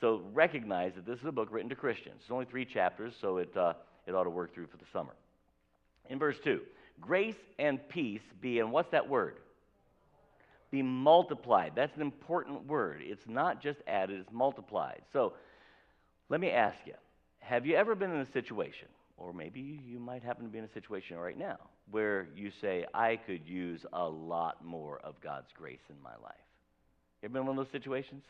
So 0.00 0.22
recognize 0.32 0.92
that 0.94 1.06
this 1.06 1.18
is 1.18 1.24
a 1.24 1.32
book 1.32 1.48
written 1.50 1.70
to 1.70 1.74
Christians. 1.74 2.16
It's 2.20 2.30
only 2.30 2.44
three 2.44 2.64
chapters, 2.64 3.14
so 3.20 3.38
it, 3.38 3.56
uh, 3.56 3.72
it 4.06 4.14
ought 4.14 4.24
to 4.24 4.30
work 4.30 4.54
through 4.54 4.66
for 4.66 4.76
the 4.76 4.84
summer. 4.92 5.14
In 6.08 6.18
verse 6.18 6.36
2, 6.44 6.60
grace 7.00 7.36
and 7.58 7.86
peace 7.88 8.22
be, 8.40 8.60
and 8.60 8.72
what's 8.72 8.90
that 8.92 9.08
word? 9.08 9.38
Be 10.70 10.82
multiplied. 10.82 11.72
That's 11.74 11.94
an 11.96 12.02
important 12.02 12.66
word. 12.66 13.00
It's 13.02 13.26
not 13.26 13.62
just 13.62 13.78
added, 13.86 14.20
it's 14.20 14.32
multiplied. 14.32 15.02
So 15.12 15.32
let 16.28 16.40
me 16.40 16.50
ask 16.50 16.76
you 16.84 16.94
have 17.40 17.64
you 17.64 17.76
ever 17.76 17.94
been 17.94 18.10
in 18.10 18.20
a 18.20 18.32
situation, 18.32 18.88
or 19.16 19.32
maybe 19.32 19.60
you 19.60 19.98
might 19.98 20.22
happen 20.22 20.44
to 20.44 20.50
be 20.50 20.58
in 20.58 20.64
a 20.64 20.72
situation 20.74 21.16
right 21.16 21.38
now, 21.38 21.56
where 21.90 22.28
you 22.36 22.50
say, 22.60 22.84
I 22.92 23.16
could 23.16 23.46
use 23.46 23.80
a 23.92 24.06
lot 24.06 24.62
more 24.62 25.00
of 25.02 25.18
God's 25.22 25.48
grace 25.56 25.80
in 25.88 25.96
my 26.02 26.12
life? 26.22 26.34
You 27.22 27.26
ever 27.26 27.32
been 27.32 27.42
in 27.42 27.46
one 27.46 27.58
of 27.58 27.64
those 27.64 27.72
situations? 27.72 28.22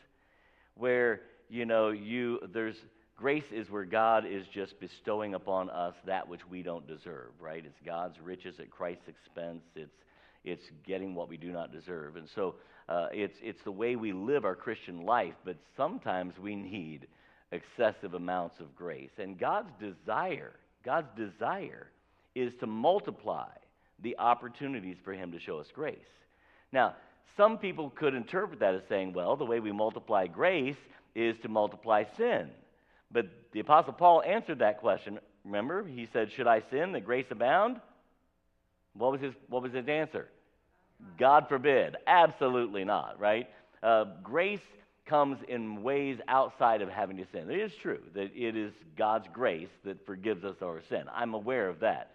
Where, 0.75 1.21
you 1.49 1.65
know, 1.65 1.89
you, 1.89 2.39
there's, 2.53 2.77
Grace 3.19 3.51
is 3.51 3.69
where 3.69 3.83
God 3.83 4.25
is 4.25 4.45
just 4.47 4.79
bestowing 4.79 5.33
upon 5.33 5.69
us 5.69 5.93
that 6.05 6.29
which 6.29 6.47
we 6.49 6.63
don't 6.63 6.87
deserve, 6.87 7.31
right? 7.37 7.65
It's 7.65 7.79
God's 7.85 8.17
riches 8.21 8.55
at 8.61 8.69
Christ's 8.69 9.09
expense. 9.09 9.61
It's, 9.75 9.91
it's 10.45 10.63
getting 10.87 11.13
what 11.13 11.27
we 11.27 11.35
do 11.35 11.51
not 11.51 11.73
deserve. 11.73 12.15
And 12.15 12.29
so 12.33 12.55
uh, 12.87 13.07
it's, 13.11 13.37
it's 13.41 13.61
the 13.65 13.73
way 13.73 13.97
we 13.97 14.13
live 14.13 14.45
our 14.45 14.55
Christian 14.55 15.05
life, 15.05 15.33
but 15.43 15.57
sometimes 15.75 16.35
we 16.39 16.55
need 16.55 17.07
excessive 17.51 18.13
amounts 18.13 18.61
of 18.61 18.73
grace. 18.73 19.11
And 19.17 19.37
God's 19.37 19.71
desire, 19.81 20.53
God's 20.85 21.09
desire 21.17 21.87
is 22.35 22.53
to 22.61 22.67
multiply 22.67 23.49
the 24.01 24.17
opportunities 24.17 24.95
for 25.03 25.11
Him 25.11 25.33
to 25.33 25.39
show 25.41 25.59
us 25.59 25.67
grace. 25.73 25.97
Now, 26.71 26.95
some 27.35 27.57
people 27.57 27.89
could 27.89 28.13
interpret 28.13 28.61
that 28.61 28.75
as 28.75 28.83
saying, 28.87 29.11
well, 29.11 29.35
the 29.35 29.43
way 29.43 29.59
we 29.59 29.73
multiply 29.73 30.25
grace 30.27 30.77
is 31.15 31.35
to 31.41 31.49
multiply 31.49 32.05
sin. 32.15 32.49
But 33.11 33.27
the 33.53 33.59
Apostle 33.59 33.93
Paul 33.93 34.21
answered 34.21 34.59
that 34.59 34.79
question. 34.79 35.19
Remember, 35.43 35.83
he 35.83 36.07
said, 36.13 36.31
Should 36.31 36.47
I 36.47 36.61
sin 36.69 36.91
that 36.93 37.05
grace 37.05 37.25
abound? 37.31 37.79
What 38.93 39.11
was 39.11 39.21
his, 39.21 39.33
what 39.47 39.63
was 39.63 39.73
his 39.73 39.87
answer? 39.87 40.27
God 41.17 41.47
forbid. 41.47 41.95
Absolutely 42.07 42.83
not, 42.83 43.19
right? 43.19 43.47
Uh, 43.81 44.05
grace 44.21 44.59
comes 45.05 45.39
in 45.47 45.81
ways 45.81 46.19
outside 46.27 46.81
of 46.81 46.89
having 46.89 47.17
to 47.17 47.25
sin. 47.31 47.49
It 47.49 47.59
is 47.59 47.71
true 47.81 48.01
that 48.13 48.31
it 48.35 48.55
is 48.55 48.73
God's 48.97 49.27
grace 49.33 49.69
that 49.85 50.05
forgives 50.05 50.43
us 50.43 50.57
our 50.61 50.81
sin. 50.89 51.03
I'm 51.13 51.33
aware 51.33 51.67
of 51.69 51.79
that. 51.79 52.11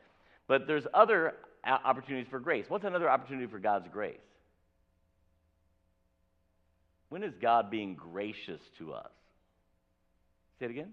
But 0.47 0.67
there's 0.67 0.87
other 0.93 1.35
opportunities 1.65 2.29
for 2.31 2.39
grace. 2.39 2.67
What's 2.69 2.85
another 2.85 3.11
opportunity 3.11 3.47
for 3.47 3.59
God's 3.59 3.89
grace? 3.93 4.19
When 7.09 7.23
is 7.23 7.33
God 7.41 7.71
being 7.71 7.95
gracious 7.95 8.61
to 8.79 8.93
us? 8.93 9.11
Say 10.59 10.67
it 10.67 10.71
again. 10.71 10.93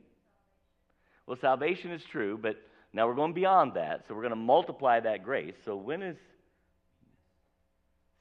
Well, 1.27 1.37
salvation 1.39 1.91
is 1.91 2.01
true, 2.11 2.37
but 2.41 2.57
now 2.93 3.07
we're 3.07 3.15
going 3.15 3.33
beyond 3.33 3.73
that, 3.75 4.03
so 4.07 4.13
we're 4.13 4.21
going 4.21 4.31
to 4.31 4.35
multiply 4.35 4.99
that 4.99 5.23
grace. 5.23 5.53
So 5.65 5.75
when 5.75 6.01
is. 6.01 6.17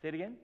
Say 0.02 0.08
it 0.08 0.14
again. 0.14 0.34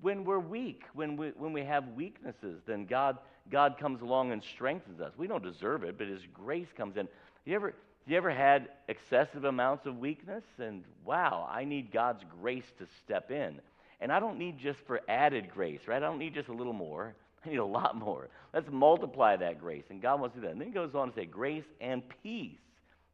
When 0.00 0.24
we're 0.24 0.40
weak, 0.40 0.82
when 0.92 1.16
we, 1.16 1.28
when 1.36 1.52
we 1.52 1.64
have 1.64 1.88
weaknesses, 1.96 2.60
then 2.66 2.84
God, 2.84 3.16
God 3.50 3.76
comes 3.78 4.02
along 4.02 4.32
and 4.32 4.42
strengthens 4.54 5.00
us. 5.00 5.12
We 5.16 5.26
don't 5.26 5.42
deserve 5.42 5.82
it, 5.84 5.96
but 5.96 6.08
His 6.08 6.20
grace 6.32 6.66
comes 6.76 6.96
in. 6.96 7.08
You 7.44 7.54
ever, 7.54 7.74
you 8.06 8.16
ever 8.16 8.30
had 8.30 8.68
excessive 8.88 9.44
amounts 9.44 9.86
of 9.86 9.96
weakness? 9.96 10.42
And 10.58 10.84
wow, 11.04 11.48
I 11.50 11.64
need 11.64 11.92
God's 11.92 12.22
grace 12.40 12.64
to 12.78 12.86
step 13.04 13.30
in. 13.30 13.60
And 14.00 14.12
I 14.12 14.20
don't 14.20 14.38
need 14.38 14.58
just 14.58 14.80
for 14.86 15.00
added 15.08 15.50
grace, 15.54 15.80
right? 15.86 16.02
I 16.02 16.06
don't 16.06 16.18
need 16.18 16.34
just 16.34 16.48
a 16.48 16.52
little 16.52 16.72
more. 16.72 17.14
I 17.44 17.48
need 17.50 17.56
a 17.56 17.64
lot 17.64 17.96
more. 17.96 18.28
Let's 18.52 18.68
multiply 18.70 19.36
that 19.36 19.60
grace. 19.60 19.84
And 19.90 20.00
God 20.00 20.20
wants 20.20 20.34
to 20.34 20.40
do 20.40 20.46
that. 20.46 20.52
And 20.52 20.60
then 20.60 20.68
he 20.68 20.74
goes 20.74 20.94
on 20.94 21.10
to 21.10 21.14
say, 21.14 21.26
grace 21.26 21.64
and 21.80 22.02
peace 22.22 22.58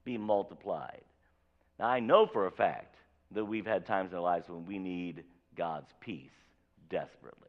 be 0.04 0.18
multiplied. 0.18 1.02
Now, 1.78 1.86
I 1.86 2.00
know 2.00 2.26
for 2.26 2.46
a 2.46 2.50
fact 2.50 2.96
that 3.32 3.44
we've 3.44 3.66
had 3.66 3.86
times 3.86 4.10
in 4.10 4.16
our 4.16 4.22
lives 4.22 4.48
when 4.48 4.66
we 4.66 4.78
need 4.78 5.24
God's 5.56 5.90
peace 6.00 6.30
desperately. 6.90 7.48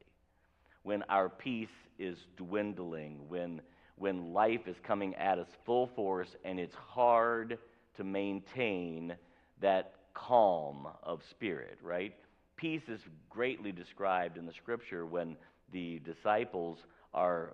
When 0.84 1.04
our 1.04 1.30
peace 1.30 1.70
is 2.00 2.18
dwindling, 2.38 3.20
when, 3.28 3.62
when 3.98 4.34
life 4.34 4.68
is 4.68 4.76
coming 4.84 5.16
at 5.16 5.38
us 5.38 5.48
full 5.66 5.88
force 5.96 6.30
and 6.44 6.60
it's 6.60 6.76
hard 6.76 7.58
to 7.98 8.04
maintain 8.04 9.16
that 9.62 9.94
calm 10.14 10.88
of 11.04 11.22
spirit, 11.30 11.78
right? 11.84 12.14
Peace 12.58 12.82
is 12.88 13.02
greatly 13.30 13.72
described 13.72 14.38
in 14.38 14.46
the 14.46 14.54
scripture 14.54 15.06
when 15.06 15.36
the 15.72 16.00
disciples 16.00 16.78
are 17.14 17.54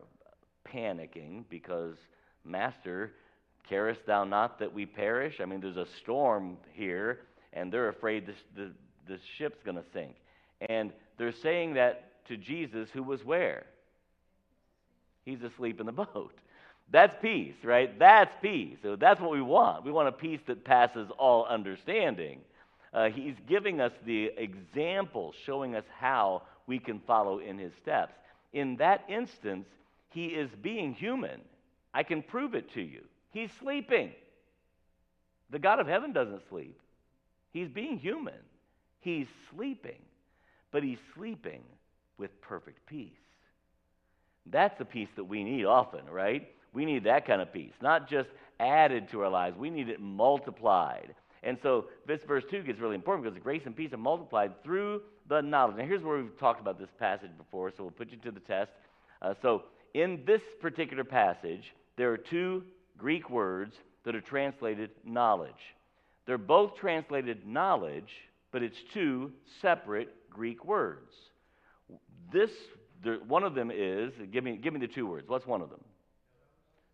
panicking 0.72 1.44
because, 1.50 1.96
Master, 2.46 3.14
carest 3.68 4.02
thou 4.06 4.24
not 4.24 4.60
that 4.60 4.74
we 4.74 4.86
perish? 4.86 5.36
I 5.42 5.46
mean, 5.46 5.62
there's 5.62 5.78
a 5.78 5.88
storm 6.02 6.58
here, 6.74 7.20
and 7.54 7.72
they're 7.72 7.90
afraid 7.90 8.28
this, 8.28 8.36
the, 8.56 8.72
the 9.08 9.20
ship's 9.38 9.62
going 9.64 9.78
to 9.78 9.84
sink. 9.94 10.16
And 10.70 10.92
they're 11.18 11.34
saying 11.44 11.76
that 11.76 12.26
to 12.28 12.38
Jesus, 12.38 12.90
who 12.94 13.04
was 13.04 13.24
where? 13.24 13.66
He's 15.26 15.42
asleep 15.42 15.80
in 15.80 15.86
the 15.86 15.92
boat. 16.14 16.34
That's 16.92 17.16
peace, 17.22 17.56
right? 17.64 17.98
That's 18.00 18.32
peace. 18.42 18.78
So 18.82 18.96
that's 18.96 19.20
what 19.20 19.32
we 19.32 19.42
want. 19.42 19.84
We 19.84 19.92
want 19.92 20.08
a 20.08 20.14
peace 20.14 20.40
that 20.48 20.64
passes 20.64 21.10
all 21.18 21.46
understanding. 21.46 22.40
Uh, 22.94 23.10
he's 23.10 23.36
giving 23.48 23.82
us 23.82 23.92
the 24.06 24.32
example, 24.38 25.34
showing 25.46 25.76
us 25.76 25.84
how 26.00 26.44
we 26.68 26.80
can 26.80 27.00
follow 27.08 27.40
in 27.40 27.58
his 27.58 27.74
steps. 27.82 28.14
In 28.54 28.76
that 28.78 29.04
instance, 29.10 29.66
he 30.10 30.28
is 30.28 30.50
being 30.62 30.94
human. 30.94 31.42
I 31.94 32.04
can 32.04 32.22
prove 32.22 32.54
it 32.54 32.72
to 32.74 32.82
you. 32.82 33.02
He's 33.32 33.50
sleeping. 33.60 34.12
The 35.50 35.60
God 35.60 35.80
of 35.80 35.88
heaven 35.88 36.12
doesn't 36.14 36.48
sleep, 36.50 36.80
he's 37.52 37.70
being 37.70 37.98
human. 37.98 38.36
He's 39.00 39.28
sleeping, 39.54 40.02
but 40.72 40.84
he's 40.84 40.98
sleeping 41.16 41.62
with 42.18 42.42
perfect 42.42 42.86
peace. 42.88 43.12
That's 44.48 44.78
the 44.78 44.86
peace 44.86 45.08
that 45.16 45.24
we 45.24 45.44
need 45.44 45.66
often, 45.66 46.06
right? 46.10 46.50
We 46.74 46.84
need 46.84 47.04
that 47.06 47.26
kind 47.26 47.42
of 47.42 47.54
peace, 47.54 47.74
not 47.82 48.10
just 48.10 48.28
added 48.60 49.10
to 49.12 49.22
our 49.22 49.30
lives, 49.30 49.58
we 49.58 49.70
need 49.70 49.88
it 49.88 50.02
multiplied. 50.02 51.14
And 51.44 51.58
so 51.62 51.86
this 52.06 52.22
verse 52.28 52.44
2 52.50 52.64
gets 52.64 52.80
really 52.80 52.96
important 52.96 53.24
because 53.24 53.42
grace 53.42 53.62
and 53.66 53.76
peace 53.76 53.94
are 53.94 53.98
multiplied 53.98 54.62
through 54.64 55.02
the 55.30 55.42
knowledge. 55.42 55.78
Now, 55.78 55.86
here's 55.86 56.04
where 56.04 56.18
we've 56.18 56.40
talked 56.40 56.62
about 56.62 56.80
this 56.80 56.90
passage 57.00 57.32
before, 57.38 57.72
so 57.72 57.84
we'll 57.84 57.92
put 57.92 58.12
you 58.12 58.18
to 58.18 58.32
the 58.32 58.40
test. 58.40 58.72
Uh, 59.22 59.34
so, 59.42 59.64
in 59.94 60.24
this 60.26 60.42
particular 60.62 61.04
passage, 61.04 61.74
there 61.98 62.12
are 62.12 62.18
two 62.18 62.64
Greek 62.98 63.30
words 63.30 63.76
that 64.06 64.16
are 64.16 64.22
translated 64.22 64.92
knowledge. 65.04 65.52
They're 66.26 66.38
both 66.38 66.76
translated 66.76 67.48
knowledge, 67.48 68.10
but 68.52 68.62
it's 68.64 68.78
two 68.94 69.32
separate 69.62 70.14
Greek 70.30 70.64
words. 70.66 71.14
This, 72.32 72.52
there, 73.04 73.16
one 73.16 73.44
of 73.44 73.56
them 73.56 73.72
is, 73.74 74.14
give 74.32 74.44
me, 74.44 74.58
give 74.58 74.74
me 74.74 74.80
the 74.80 74.88
two 74.88 75.08
words. 75.08 75.28
What's 75.28 75.48
one 75.48 75.62
of 75.62 75.70
them? 75.70 75.84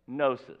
Gnosis. 0.06 0.60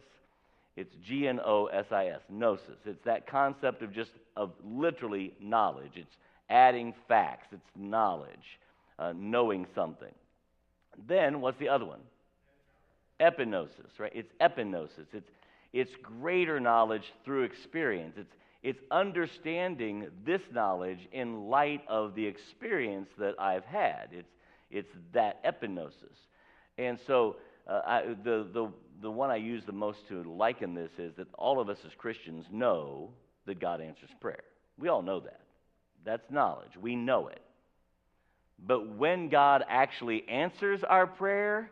It's 0.76 0.92
G 1.06 1.28
N 1.28 1.40
O 1.44 1.66
S 1.66 1.86
I 1.92 2.06
S, 2.06 2.20
gnosis. 2.28 2.78
It's 2.84 3.04
that 3.04 3.28
concept 3.28 3.82
of 3.82 3.92
just 3.92 4.10
of 4.36 4.52
literally 4.64 5.32
knowledge. 5.40 5.92
It's 5.94 6.16
adding 6.50 6.94
facts. 7.08 7.48
It's 7.52 7.70
knowledge, 7.76 8.58
uh, 8.98 9.12
knowing 9.16 9.66
something. 9.74 10.12
Then 11.08 11.40
what's 11.40 11.58
the 11.58 11.68
other 11.68 11.84
one? 11.84 12.00
Epignosis, 13.20 13.98
right? 13.98 14.12
It's 14.14 14.32
epignosis. 14.40 15.06
It's 15.12 15.30
it's 15.72 15.92
greater 16.02 16.60
knowledge 16.60 17.12
through 17.24 17.44
experience. 17.44 18.14
It's 18.16 18.34
it's 18.62 18.80
understanding 18.90 20.06
this 20.24 20.40
knowledge 20.52 21.08
in 21.12 21.48
light 21.48 21.82
of 21.88 22.14
the 22.14 22.26
experience 22.26 23.08
that 23.18 23.34
I've 23.38 23.64
had. 23.64 24.08
It's 24.12 24.30
it's 24.70 24.92
that 25.12 25.44
epignosis. 25.44 26.16
And 26.78 26.98
so 27.06 27.36
uh, 27.68 27.80
I, 27.86 28.02
the, 28.24 28.46
the, 28.52 28.68
the 29.00 29.10
one 29.10 29.30
I 29.30 29.36
use 29.36 29.62
the 29.64 29.72
most 29.72 30.06
to 30.08 30.22
liken 30.24 30.74
this 30.74 30.90
is 30.98 31.14
that 31.16 31.28
all 31.34 31.60
of 31.60 31.68
us 31.68 31.78
as 31.86 31.92
Christians 31.96 32.46
know 32.50 33.10
that 33.46 33.60
God 33.60 33.80
answers 33.80 34.10
prayer. 34.20 34.42
We 34.78 34.88
all 34.88 35.02
know 35.02 35.20
that. 35.20 35.40
That's 36.04 36.30
knowledge. 36.30 36.76
We 36.80 36.96
know 36.96 37.28
it. 37.28 37.40
But 38.58 38.96
when 38.96 39.28
God 39.28 39.64
actually 39.68 40.28
answers 40.28 40.84
our 40.84 41.06
prayer, 41.06 41.70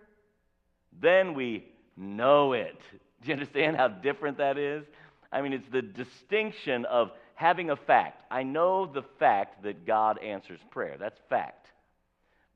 then 1.01 1.35
we 1.35 1.65
know 1.97 2.53
it. 2.53 2.79
Do 3.23 3.29
you 3.29 3.35
understand 3.35 3.77
how 3.77 3.89
different 3.89 4.39
that 4.39 4.59
is? 4.59 4.85
I 5.31 5.43
mean, 5.43 5.53
it's 5.53 5.69
the 5.69 5.83
distinction 5.83 6.85
of 6.87 7.13
having 7.35 7.71
a 7.71 7.77
fact. 7.77 8.25
I 8.31 8.43
know 8.43 8.87
the 8.87 9.03
fact 9.19 9.63
that 9.63 9.87
God 9.87 10.19
answers 10.19 10.61
prayer. 10.71 10.97
That's 10.99 11.19
fact. 11.29 11.69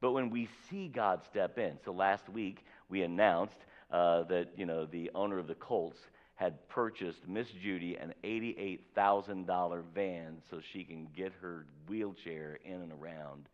But 0.01 0.13
when 0.13 0.31
we 0.31 0.49
see 0.69 0.89
God 0.89 1.23
step 1.25 1.59
in, 1.59 1.79
so 1.85 1.93
last 1.93 2.29
week 2.29 2.65
we 2.89 3.03
announced 3.03 3.57
uh, 3.91 4.25
that 4.25 4.49
you 4.57 4.67
know 4.67 4.85
the 4.85 5.11
owner 5.15 5.39
of 5.39 5.47
the 5.47 5.55
Colts 5.55 6.01
had 6.37 6.69
purchased 6.69 7.27
Miss 7.27 7.49
Judy 7.63 7.97
an 7.97 8.15
$88,000 8.23 9.83
van 9.95 10.37
so 10.51 10.61
she 10.73 10.85
can 10.85 11.09
get 11.17 11.33
her 11.41 11.67
wheelchair 11.89 12.59
in 12.65 12.75
and 12.75 12.93
around. 12.93 13.49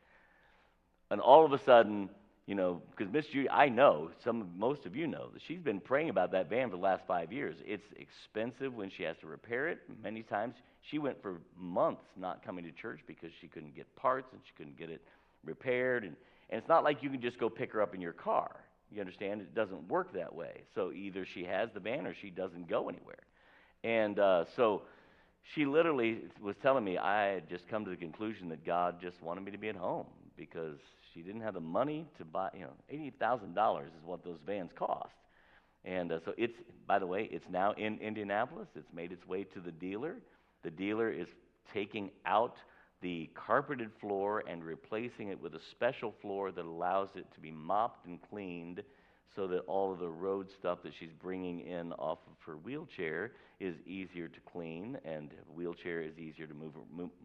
And 1.11 1.21
all 1.21 1.45
of 1.45 1.53
a 1.53 1.63
sudden, 1.65 2.11
you 2.47 2.57
know, 2.57 2.83
because 2.91 3.13
Miss 3.13 3.27
Judy, 3.27 3.49
I 3.49 3.69
know, 3.69 4.11
some 4.25 4.51
most 4.57 4.85
of 4.85 4.97
you 4.97 5.07
know, 5.07 5.29
that 5.33 5.43
she's 5.47 5.61
been 5.61 5.79
praying 5.79 6.11
about 6.11 6.33
that 6.33 6.51
van 6.51 6.71
for 6.71 6.77
the 6.77 6.83
last 6.83 7.05
five 7.07 7.33
years. 7.33 7.57
It's 7.65 7.87
expensive 7.97 8.75
when 8.75 8.91
she 8.91 9.05
has 9.05 9.17
to 9.21 9.29
repair 9.29 9.69
it. 9.69 9.79
Many 10.03 10.25
times 10.25 10.57
she 10.91 10.99
went 10.99 11.23
for 11.23 11.37
months 11.57 12.03
not 12.17 12.45
coming 12.45 12.65
to 12.65 12.73
church 12.73 13.01
because 13.07 13.31
she 13.41 13.47
couldn't 13.47 13.77
get 13.77 13.95
parts 13.95 14.33
and 14.33 14.41
she 14.45 14.53
couldn't 14.57 14.77
get 14.77 14.91
it 14.91 15.03
repaired. 15.45 16.03
And, 16.03 16.17
and 16.51 16.59
it's 16.59 16.69
not 16.69 16.83
like 16.83 17.01
you 17.01 17.11
can 17.11 17.21
just 17.21 17.39
go 17.39 17.49
pick 17.49 17.73
her 17.75 17.81
up 17.81 17.95
in 17.95 18.01
your 18.01 18.13
car. 18.13 18.57
You 18.93 19.01
understand? 19.01 19.41
It 19.41 19.55
doesn't 19.55 19.89
work 19.89 20.13
that 20.15 20.35
way. 20.35 20.63
So 20.75 20.93
either 20.93 21.25
she 21.25 21.45
has 21.45 21.71
the 21.73 21.81
van 21.81 22.07
or 22.07 22.15
she 22.15 22.31
doesn't 22.31 22.69
go 22.69 22.89
anywhere. 22.89 23.23
And 23.85 24.19
uh, 24.19 24.45
so 24.57 24.83
she 25.55 25.65
literally 25.65 26.23
was 26.41 26.57
telling 26.63 26.85
me 26.85 26.99
I 26.99 27.27
had 27.27 27.49
just 27.49 27.69
come 27.69 27.85
to 27.85 27.91
the 27.91 27.97
conclusion 27.97 28.49
that 28.51 28.65
God 28.65 29.01
just 29.01 29.21
wanted 29.23 29.45
me 29.45 29.51
to 29.53 29.59
be 29.59 29.69
at 29.69 29.77
home 29.77 30.07
because 30.37 30.79
she 31.13 31.21
didn't 31.21 31.43
have 31.43 31.55
the 31.55 31.61
money 31.61 32.07
to 32.19 32.25
buy, 32.25 32.51
you 32.55 32.61
know, 32.61 32.73
$80,000 32.93 33.83
is 33.83 33.91
what 34.05 34.25
those 34.25 34.39
vans 34.47 34.71
cost. 34.75 35.15
And 35.85 36.13
uh, 36.13 36.21
so 36.25 36.33
it's, 36.39 36.57
by 36.87 36.99
the 36.99 37.07
way, 37.07 37.29
it's 37.31 37.45
now 37.51 37.73
in 37.73 37.99
Indianapolis. 37.99 38.69
It's 38.77 38.93
made 38.95 39.13
its 39.13 39.27
way 39.27 39.45
to 39.45 39.61
the 39.61 39.73
dealer. 39.73 40.17
The 40.63 40.71
dealer 40.71 41.11
is 41.11 41.27
taking 41.73 42.11
out 42.25 42.57
the 43.03 43.29
carpeted 43.35 43.91
floor 44.01 44.43
and 44.49 44.65
replacing 44.65 45.29
it 45.29 45.41
with 45.41 45.55
a 45.55 45.61
special 45.73 46.15
floor 46.23 46.53
that 46.53 46.65
allows 46.65 47.09
it 47.17 47.27
to 47.35 47.41
be 47.41 47.51
mopped 47.51 48.07
and 48.07 48.19
cleaned 48.31 48.83
so 49.35 49.47
that 49.47 49.61
all 49.61 49.93
of 49.93 49.99
the 49.99 50.09
road 50.09 50.49
stuff 50.59 50.79
that 50.85 50.93
she's 50.99 51.13
bringing 51.23 51.61
in 51.61 51.93
off 51.95 52.19
of 52.27 52.35
her 52.47 52.57
wheelchair 52.59 53.33
is 53.61 53.75
easier 53.87 54.29
to 54.29 54.41
clean, 54.41 54.99
and 55.05 55.31
wheelchair 55.55 56.03
is 56.03 56.19
easier 56.19 56.47
to 56.47 56.55
move, 56.55 56.75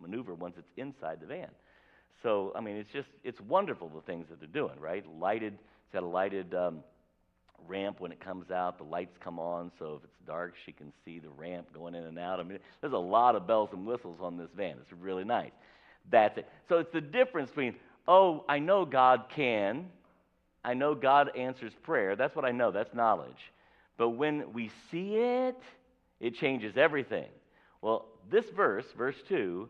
maneuver 0.02 0.34
once 0.34 0.56
it's 0.58 0.72
inside 0.78 1.20
the 1.20 1.26
van. 1.26 1.50
So, 2.24 2.54
I 2.56 2.62
mean, 2.62 2.78
it's 2.78 2.92
just, 2.92 3.10
it's 3.24 3.40
wonderful 3.42 3.90
the 3.90 4.02
things 4.02 4.28
that 4.30 4.40
they're 4.40 4.48
doing, 4.48 4.80
right? 4.80 5.06
Lighted, 5.20 5.54
it's 5.54 5.94
got 5.94 6.04
a 6.04 6.08
lighted 6.08 6.56
um, 6.56 6.80
ramp 7.67 8.00
when 8.00 8.12
it 8.12 8.20
comes 8.20 8.52
out. 8.52 8.78
The 8.78 8.84
lights 8.84 9.17
come 9.20 9.39
on, 9.39 9.72
so 9.80 9.96
if 9.98 10.04
it's 10.04 10.28
dark, 10.28 10.54
she 10.65 10.72
can 10.72 10.91
see 11.04 11.20
the 11.20 11.30
ramp 11.30 11.67
going 11.74 11.96
in 11.96 12.04
and 12.04 12.20
out. 12.20 12.39
I 12.39 12.43
mean, 12.43 12.60
there's 12.82 12.93
a 12.93 12.98
lot 12.98 13.36
of 13.36 13.48
bells 13.48 13.70
and 13.74 13.86
whistles 13.86 14.20
on 14.22 14.38
this 14.38 14.50
van. 14.56 14.76
It's 14.82 14.91
really 14.91 15.24
nice. 15.24 15.52
That's 16.12 16.38
it. 16.38 16.48
So 16.70 16.78
it's 16.78 16.91
the 16.93 17.02
difference 17.02 17.50
between, 17.50 17.76
oh, 18.08 18.46
I 18.48 18.60
know 18.60 18.86
God 18.86 19.26
can, 19.36 19.88
I 20.63 20.74
know 20.74 20.96
God 20.96 21.36
answers 21.38 21.74
prayer. 21.84 22.15
That's 22.15 22.36
what 22.36 22.46
I 22.46 22.52
know, 22.52 22.72
that's 22.72 22.93
knowledge. 22.93 23.52
But 23.98 24.10
when 24.10 24.54
we 24.54 24.72
see 24.91 25.15
it, 25.15 25.60
it 26.20 26.36
changes 26.36 26.78
everything. 26.78 27.28
Well, 27.82 28.06
this 28.30 28.46
verse, 28.56 28.86
verse 28.98 29.15
2, 29.30 29.70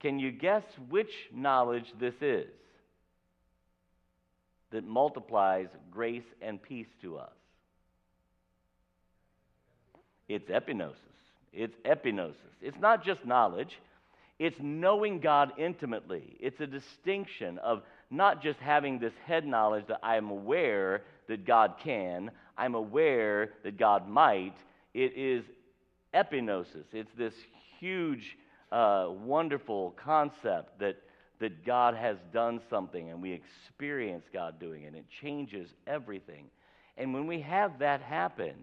can 0.00 0.18
you 0.18 0.30
guess 0.30 0.62
which 0.88 1.10
knowledge 1.32 1.86
this 1.98 2.14
is 2.20 2.48
that 4.72 4.84
multiplies 4.84 5.68
grace 5.90 6.24
and 6.42 6.60
peace 6.60 6.88
to 7.02 7.18
us? 7.18 7.32
It's 10.28 10.48
epignosis. 10.50 10.94
It's 11.52 11.76
epignosis. 11.84 12.34
It's 12.60 12.78
not 12.80 13.04
just 13.04 13.24
knowledge, 13.24 13.78
it's 14.38 14.58
knowing 14.60 15.20
God 15.20 15.52
intimately. 15.56 16.36
It's 16.40 16.60
a 16.60 16.66
distinction 16.66 17.58
of 17.58 17.82
not 18.10 18.42
just 18.42 18.58
having 18.58 18.98
this 18.98 19.14
head 19.24 19.46
knowledge 19.46 19.86
that 19.88 20.00
I 20.02 20.16
am 20.16 20.30
aware 20.30 21.02
that 21.28 21.46
God 21.46 21.74
can, 21.82 22.30
I'm 22.56 22.74
aware 22.74 23.50
that 23.64 23.78
God 23.78 24.08
might. 24.08 24.54
It 24.94 25.16
is 25.16 25.44
epignosis. 26.14 26.84
It's 26.92 27.10
this 27.16 27.34
huge, 27.80 28.36
uh, 28.72 29.08
wonderful 29.10 29.94
concept 30.02 30.78
that, 30.80 30.96
that 31.40 31.64
God 31.66 31.94
has 31.94 32.16
done 32.32 32.60
something 32.70 33.10
and 33.10 33.20
we 33.20 33.32
experience 33.32 34.24
God 34.32 34.58
doing 34.58 34.84
it. 34.84 34.88
And 34.88 34.96
it 34.96 35.06
changes 35.22 35.68
everything. 35.86 36.46
And 36.96 37.12
when 37.12 37.26
we 37.26 37.40
have 37.42 37.78
that 37.80 38.00
happen, 38.00 38.54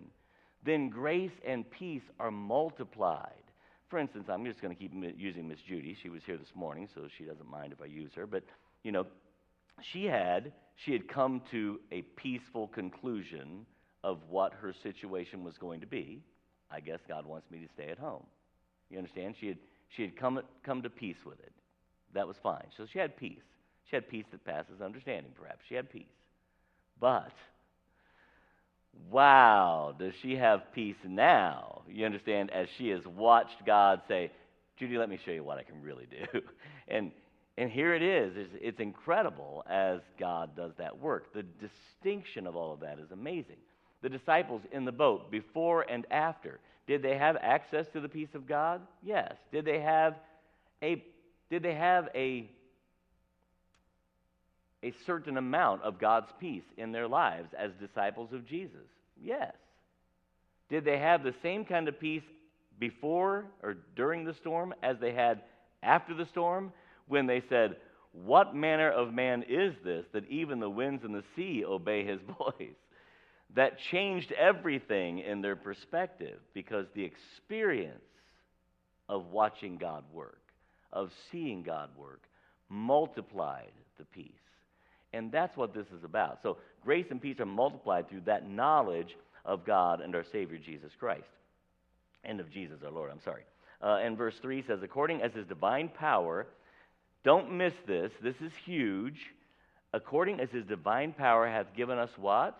then 0.65 0.89
grace 0.89 1.31
and 1.45 1.69
peace 1.69 2.01
are 2.19 2.31
multiplied. 2.31 3.43
For 3.89 3.99
instance, 3.99 4.25
I'm 4.27 4.43
just 4.45 4.61
going 4.61 4.75
to 4.75 4.79
keep 4.79 4.91
using 5.17 5.47
Miss 5.47 5.59
Judy. 5.67 5.95
She 6.01 6.09
was 6.09 6.21
here 6.25 6.37
this 6.37 6.55
morning, 6.55 6.87
so 6.95 7.01
she 7.17 7.25
doesn't 7.25 7.49
mind 7.49 7.73
if 7.73 7.81
I 7.81 7.85
use 7.85 8.11
her. 8.15 8.25
But, 8.25 8.43
you 8.83 8.91
know, 8.91 9.05
she 9.91 10.05
had 10.05 10.51
she 10.83 10.91
had 10.91 11.07
come 11.07 11.41
to 11.51 11.79
a 11.91 12.01
peaceful 12.01 12.67
conclusion 12.67 13.65
of 14.03 14.19
what 14.29 14.53
her 14.53 14.73
situation 14.81 15.43
was 15.43 15.57
going 15.57 15.81
to 15.81 15.87
be. 15.87 16.23
I 16.71 16.79
guess 16.79 16.99
God 17.07 17.25
wants 17.25 17.49
me 17.51 17.59
to 17.59 17.67
stay 17.73 17.89
at 17.89 17.99
home. 17.99 18.25
You 18.89 18.97
understand? 18.97 19.35
She 19.39 19.47
had 19.47 19.57
she 19.95 20.01
had 20.01 20.15
come 20.15 20.41
come 20.65 20.81
to 20.81 20.89
peace 20.89 21.23
with 21.25 21.39
it. 21.39 21.53
That 22.13 22.27
was 22.27 22.37
fine. 22.41 22.65
So 22.77 22.85
she 22.91 22.99
had 22.99 23.17
peace. 23.17 23.43
She 23.89 23.95
had 23.95 24.09
peace 24.09 24.25
that 24.31 24.45
passes 24.45 24.81
understanding, 24.81 25.31
perhaps. 25.39 25.59
She 25.67 25.75
had 25.75 25.89
peace. 25.89 26.05
But 26.99 27.31
wow, 29.11 29.95
does 29.97 30.13
she 30.21 30.35
have 30.35 30.61
peace 30.73 30.95
now? 31.05 31.81
You 31.89 32.05
understand? 32.05 32.51
As 32.51 32.67
she 32.77 32.89
has 32.89 33.05
watched 33.05 33.65
God 33.65 34.01
say, 34.07 34.31
Judy, 34.77 34.97
let 34.97 35.09
me 35.09 35.19
show 35.25 35.31
you 35.31 35.43
what 35.43 35.57
I 35.57 35.63
can 35.63 35.81
really 35.81 36.07
do. 36.09 36.41
And 36.85 37.11
and 37.57 37.69
here 37.69 37.93
it 37.93 38.01
is. 38.01 38.33
It's, 38.35 38.51
it's, 38.59 38.79
incredible 38.79 39.63
as 39.69 39.99
God 40.19 40.55
does 40.55 40.71
that 40.79 40.99
work. 40.99 41.33
The 41.33 41.43
distinction 41.43 42.47
of 42.47 42.55
all 42.55 42.73
of 42.73 42.79
that 42.79 42.97
is 42.99 43.11
amazing. 43.11 43.57
The 44.01 44.09
disciples 44.09 44.61
in 44.71 44.85
the 44.85 44.91
boat, 44.91 45.29
before 45.29 45.85
and 45.89 46.05
after, 46.09 46.59
did 46.87 47.03
they 47.03 47.17
have 47.17 47.37
access 47.41 47.85
to 47.93 48.01
the 48.01 48.09
peace 48.09 48.33
of 48.33 48.47
God? 48.47 48.81
Yes. 49.03 49.33
Did 49.51 49.65
they 49.65 49.79
have 49.79 50.15
a 50.81 51.03
did 51.49 51.63
they 51.63 51.75
have 51.75 52.09
a 52.15 52.49
a 54.83 54.93
certain 55.05 55.37
amount 55.37 55.81
of 55.83 55.97
God's 55.97 56.27
peace 56.41 56.65
in 56.75 56.91
their 56.91 57.07
lives 57.07 57.47
as 57.57 57.71
disciples 57.79 58.33
of 58.33 58.45
Jesus? 58.45 58.89
Yes. 59.21 59.53
Did 60.69 60.83
they 60.83 60.99
have 60.99 61.23
the 61.23 61.33
same 61.41 61.63
kind 61.63 61.87
of 61.87 61.97
peace 61.97 62.23
before 62.79 63.45
or 63.61 63.77
during 63.95 64.25
the 64.25 64.33
storm 64.33 64.73
as 64.83 64.97
they 64.99 65.13
had 65.13 65.43
after 65.81 66.13
the 66.13 66.25
storm? 66.25 66.73
when 67.07 67.27
they 67.27 67.41
said, 67.49 67.77
What 68.11 68.55
manner 68.55 68.89
of 68.91 69.13
man 69.13 69.43
is 69.47 69.73
this 69.83 70.05
that 70.13 70.29
even 70.29 70.59
the 70.59 70.69
winds 70.69 71.03
and 71.03 71.13
the 71.13 71.23
sea 71.35 71.63
obey 71.65 72.05
his 72.05 72.19
voice? 72.39 72.75
That 73.55 73.77
changed 73.91 74.31
everything 74.31 75.19
in 75.19 75.41
their 75.41 75.55
perspective 75.55 76.39
because 76.53 76.87
the 76.95 77.03
experience 77.03 78.01
of 79.07 79.27
watching 79.27 79.77
God 79.77 80.03
work, 80.11 80.41
of 80.93 81.11
seeing 81.31 81.63
God 81.63 81.89
work, 81.97 82.21
multiplied 82.69 83.71
the 83.97 84.05
peace. 84.05 84.31
And 85.11 85.31
that's 85.31 85.57
what 85.57 85.73
this 85.73 85.87
is 85.87 86.03
about. 86.03 86.39
So, 86.41 86.57
grace 86.83 87.07
and 87.11 87.21
peace 87.21 87.39
are 87.39 87.45
multiplied 87.45 88.09
through 88.09 88.21
that 88.25 88.49
knowledge 88.49 89.17
of 89.45 89.65
God 89.65 89.99
and 89.99 90.15
our 90.15 90.23
Savior 90.23 90.57
Jesus 90.57 90.91
Christ. 90.97 91.27
And 92.23 92.39
of 92.39 92.49
Jesus 92.49 92.79
our 92.85 92.91
Lord, 92.91 93.11
I'm 93.11 93.21
sorry. 93.21 93.43
Uh, 93.81 93.99
and 94.01 94.17
verse 94.17 94.35
3 94.41 94.63
says, 94.65 94.79
According 94.81 95.21
as 95.21 95.33
his 95.33 95.45
divine 95.45 95.89
power 95.89 96.47
don't 97.23 97.53
miss 97.53 97.73
this. 97.87 98.11
This 98.21 98.35
is 98.41 98.51
huge. 98.65 99.19
According 99.93 100.39
as 100.39 100.49
his 100.49 100.65
divine 100.65 101.13
power 101.13 101.47
hath 101.47 101.73
given 101.75 101.97
us 101.97 102.09
what? 102.17 102.59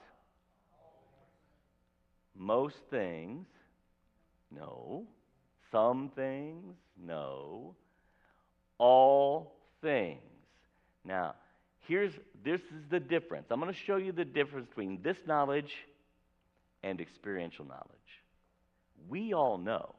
Most 2.35 2.77
things. 2.89 3.45
No. 4.51 5.05
Some 5.71 6.11
things. 6.15 6.75
No. 6.97 7.75
All 8.77 9.55
things. 9.81 10.19
Now, 11.05 11.35
here's 11.87 12.13
this 12.43 12.61
is 12.61 12.89
the 12.89 12.99
difference. 12.99 13.47
I'm 13.49 13.59
going 13.59 13.71
to 13.71 13.79
show 13.85 13.97
you 13.97 14.11
the 14.11 14.25
difference 14.25 14.67
between 14.67 14.99
this 15.01 15.17
knowledge 15.25 15.71
and 16.83 16.99
experiential 16.99 17.65
knowledge. 17.65 17.87
We 19.09 19.33
all 19.33 19.57
know 19.57 19.95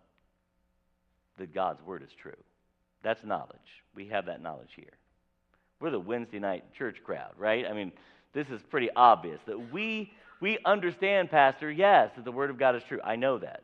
that 1.38 1.54
God's 1.54 1.82
word 1.82 2.02
is 2.02 2.10
true. 2.20 2.32
That's 3.02 3.22
knowledge. 3.24 3.58
We 3.94 4.08
have 4.08 4.26
that 4.26 4.42
knowledge 4.42 4.70
here. 4.76 4.92
We're 5.80 5.90
the 5.90 6.00
Wednesday 6.00 6.38
night 6.38 6.64
church 6.76 6.96
crowd, 7.04 7.32
right? 7.38 7.66
I 7.66 7.72
mean, 7.72 7.92
this 8.32 8.46
is 8.48 8.60
pretty 8.70 8.90
obvious 8.94 9.40
that 9.46 9.72
we 9.72 10.10
we 10.40 10.58
understand, 10.64 11.30
Pastor, 11.30 11.70
yes, 11.70 12.10
that 12.16 12.24
the 12.24 12.32
Word 12.32 12.50
of 12.50 12.58
God 12.58 12.76
is 12.76 12.82
true. 12.88 13.00
I 13.02 13.16
know 13.16 13.38
that. 13.38 13.62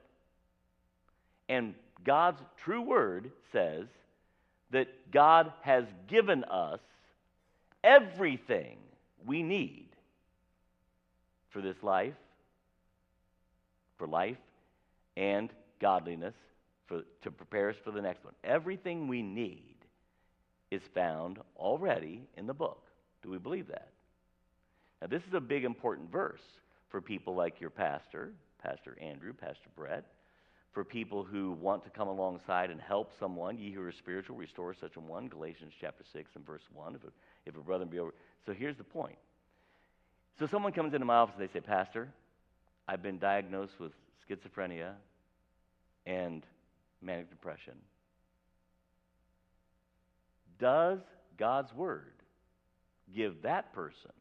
And 1.49 1.75
God's 2.05 2.41
true 2.65 2.81
Word 2.81 3.33
says 3.53 3.87
that 4.71 5.11
God 5.11 5.53
has 5.63 5.85
given 6.09 6.45
us 6.45 6.81
everything 7.83 8.79
we 9.27 9.43
need 9.43 9.89
for 11.51 11.61
this 11.61 11.77
life, 11.83 12.15
for 13.99 14.07
life 14.07 14.37
and 15.17 15.51
godliness 15.81 16.35
for, 16.87 17.03
to 17.23 17.31
prepare 17.31 17.71
us 17.71 17.77
for 17.85 17.91
the 17.91 18.03
next 18.03 18.25
one. 18.25 18.35
Everything 18.45 19.09
we 19.09 19.23
need 19.23 19.77
is 20.71 20.83
found 20.95 21.39
already 21.57 22.23
in 22.37 22.47
the 22.47 22.55
book. 22.55 22.83
Do 23.23 23.31
we 23.31 23.39
believe 23.39 23.69
that? 23.69 23.89
Now, 25.01 25.09
this 25.09 25.23
is 25.29 25.35
a 25.35 25.41
big, 25.41 25.65
important 25.65 26.11
verse 26.13 26.41
for 26.91 27.01
people 27.01 27.35
like 27.35 27.61
your 27.61 27.71
pastor, 27.71 28.31
Pastor 28.63 28.97
Andrew, 29.01 29.33
Pastor 29.33 29.69
Brett, 29.77 30.05
for 30.73 30.85
people 30.85 31.25
who 31.25 31.53
want 31.53 31.85
to 31.85 31.91
come 31.91 32.09
alongside 32.09 32.71
and 32.71 32.81
help 32.81 33.13
someone. 33.19 33.59
Ye 33.59 33.73
who 33.73 33.83
are 33.83 33.93
spiritual, 33.93 34.37
restore 34.37 34.75
such 34.75 34.97
a 34.97 35.01
one. 35.01 35.29
Galatians 35.29 35.73
chapter 35.81 36.05
6 36.13 36.31
and 36.37 36.47
verse 36.47 36.63
1. 36.73 36.95
If 36.95 37.05
a, 37.05 37.09
if 37.47 37.57
a 37.57 37.61
brother 37.61 37.85
be 37.85 37.99
over. 37.99 38.15
So 38.47 38.53
here's 38.53 38.77
the 38.77 38.85
point. 38.85 39.19
So 40.39 40.47
someone 40.47 40.73
comes 40.73 40.95
into 40.95 41.07
my 41.07 41.17
office 41.17 41.35
and 41.39 41.49
they 41.49 41.53
say, 41.53 41.61
Pastor, 41.61 42.09
I've 42.87 43.03
been 43.03 43.19
diagnosed 43.19 43.75
with 43.79 43.93
schizophrenia 44.29 44.93
and 46.07 46.45
manic 47.03 47.31
depression. 47.31 47.75
Does 50.59 51.01
God's 51.37 51.73
Word 51.75 52.13
give 53.15 53.43
that 53.43 53.73
person 53.73 54.13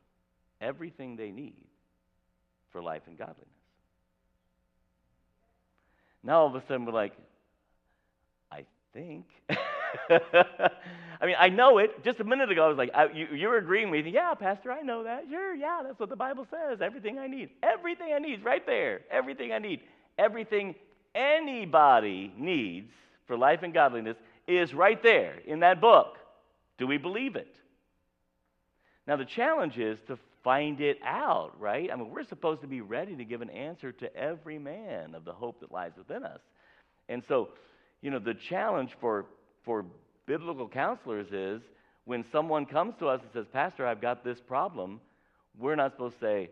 everything 0.62 1.16
they 1.16 1.32
need 1.32 1.68
for 2.72 2.82
life 2.82 3.04
and 3.08 3.18
godliness? 3.18 3.59
Now 6.24 6.42
all 6.42 6.48
of 6.48 6.56
a 6.56 6.62
sudden 6.68 6.86
we're 6.86 6.94
like, 6.94 7.14
I 8.52 8.66
think. 8.94 9.26
I 11.22 11.26
mean, 11.26 11.36
I 11.38 11.50
know 11.50 11.78
it. 11.80 12.04
Just 12.04 12.20
a 12.20 12.24
minute 12.24 12.52
ago, 12.52 12.66
I 12.66 12.68
was 12.68 12.78
like, 12.78 12.92
I, 12.94 13.12
you, 13.12 13.28
you're 13.34 13.58
agreeing 13.58 13.90
with 13.90 14.06
me. 14.06 14.12
Yeah, 14.12 14.34
Pastor, 14.36 14.72
I 14.72 14.82
know 14.82 15.04
that. 15.04 15.26
Sure, 15.30 15.54
yeah, 15.54 15.82
that's 15.84 16.00
what 16.00 16.10
the 16.10 16.16
Bible 16.16 16.48
says. 16.50 16.80
Everything 16.82 17.18
I 17.20 17.28
need. 17.28 17.50
Everything 17.62 18.14
I 18.14 18.20
need 18.20 18.40
is 18.40 18.44
right 18.44 18.66
there. 18.66 19.02
Everything 19.12 19.52
I 19.52 19.60
need. 19.60 19.82
Everything 20.18 20.76
anybody 21.16 22.34
needs 22.38 22.92
for 23.28 23.38
life 23.38 23.64
and 23.64 23.74
godliness 23.74 24.18
is 24.48 24.74
right 24.74 25.02
there 25.04 25.36
in 25.46 25.60
that 25.60 25.82
book. 25.82 26.18
Do 26.78 26.88
we 26.88 26.98
believe 26.98 27.36
it? 27.36 27.54
Now, 29.06 29.16
the 29.18 29.26
challenge 29.26 29.78
is 29.78 30.00
to 30.08 30.18
find 30.50 30.82
it 30.82 30.98
out, 31.06 31.52
right? 31.60 31.92
I 31.94 31.96
mean, 31.96 32.10
we're 32.10 32.24
supposed 32.24 32.62
to 32.62 32.68
be 32.68 32.82
ready 32.82 33.16
to 33.16 33.24
give 33.24 33.44
an 33.44 33.52
answer 33.52 33.92
to 33.92 34.16
every 34.16 34.58
man 34.58 35.14
of 35.14 35.24
the 35.24 35.32
hope 35.32 35.60
that 35.60 35.72
lies 35.72 35.92
within 35.96 36.24
us. 36.24 36.40
And 37.08 37.22
so, 37.28 37.50
you 38.02 38.10
know, 38.10 38.18
the 38.18 38.34
challenge 38.34 38.90
for, 39.00 39.28
for 39.64 39.86
biblical 40.26 40.68
counselors 40.68 41.28
is 41.32 41.62
when 42.06 42.26
someone 42.32 42.66
comes 42.66 42.96
to 42.98 43.10
us 43.10 43.22
and 43.22 43.30
says, 43.32 43.46
Pastor, 43.54 43.86
I've 43.86 44.02
got 44.02 44.24
this 44.24 44.40
problem, 44.40 45.00
we're 45.56 45.76
not 45.76 45.92
supposed 45.92 46.20
to 46.20 46.26
say, 46.26 46.50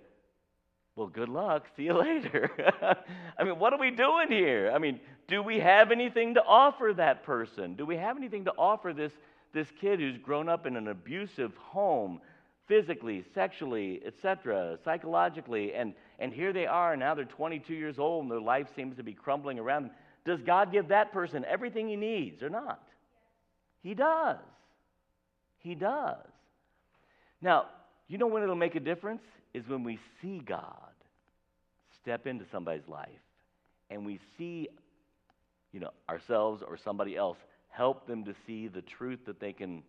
well, 0.95 1.07
good 1.07 1.29
luck. 1.29 1.65
See 1.75 1.85
you 1.85 1.97
later. 1.97 2.51
I 3.39 3.43
mean, 3.43 3.57
what 3.57 3.73
are 3.73 3.79
we 3.79 3.89
doing 3.89 4.27
here? 4.29 4.71
I 4.75 4.77
mean, 4.77 4.99
do 5.27 5.41
we 5.41 5.57
have 5.57 5.91
anything 5.91 6.35
to 6.35 6.43
offer 6.43 6.93
that 6.97 7.23
person? 7.23 7.73
Do 7.73 7.83
we 7.83 7.97
have 7.97 8.15
anything 8.15 8.45
to 8.45 8.53
offer 8.59 8.93
this, 8.93 9.13
this 9.55 9.69
kid 9.81 9.99
who's 9.99 10.19
grown 10.19 10.49
up 10.49 10.67
in 10.67 10.75
an 10.75 10.87
abusive 10.87 11.57
home, 11.57 12.21
physically, 12.67 13.23
sexually, 13.33 14.01
etc., 14.05 14.77
psychologically, 14.83 15.73
and, 15.73 15.93
and 16.19 16.33
here 16.33 16.51
they 16.53 16.65
are, 16.65 16.95
now 16.97 17.15
they're 17.15 17.25
22 17.25 17.73
years 17.73 17.97
old 17.97 18.23
and 18.23 18.31
their 18.31 18.41
life 18.41 18.67
seems 18.75 18.97
to 18.97 19.03
be 19.03 19.13
crumbling 19.13 19.57
around 19.59 19.83
them. 19.83 19.91
Does 20.25 20.41
God 20.41 20.71
give 20.71 20.89
that 20.89 21.13
person 21.13 21.45
everything 21.45 21.87
he 21.87 21.95
needs 21.95 22.43
or 22.43 22.49
not? 22.49 22.83
He 23.81 23.93
does. 23.93 24.37
He 25.59 25.75
does. 25.75 26.17
Now, 27.41 27.67
you 28.07 28.17
know 28.17 28.27
when 28.27 28.43
it'll 28.43 28.55
make 28.55 28.75
a 28.75 28.81
difference? 28.81 29.21
Is 29.53 29.67
when 29.67 29.83
we 29.83 29.99
see 30.21 30.39
God 30.39 30.91
step 32.01 32.27
into 32.27 32.45
somebody's 32.51 32.87
life 32.87 33.07
and 33.89 34.05
we 34.05 34.19
see, 34.37 34.67
you 35.71 35.79
know, 35.79 35.91
ourselves 36.09 36.61
or 36.67 36.77
somebody 36.77 37.15
else 37.15 37.37
help 37.69 38.07
them 38.07 38.25
to 38.25 38.33
see 38.45 38.67
the 38.67 38.81
truth 38.81 39.19
that 39.25 39.39
they 39.39 39.53
can 39.53 39.83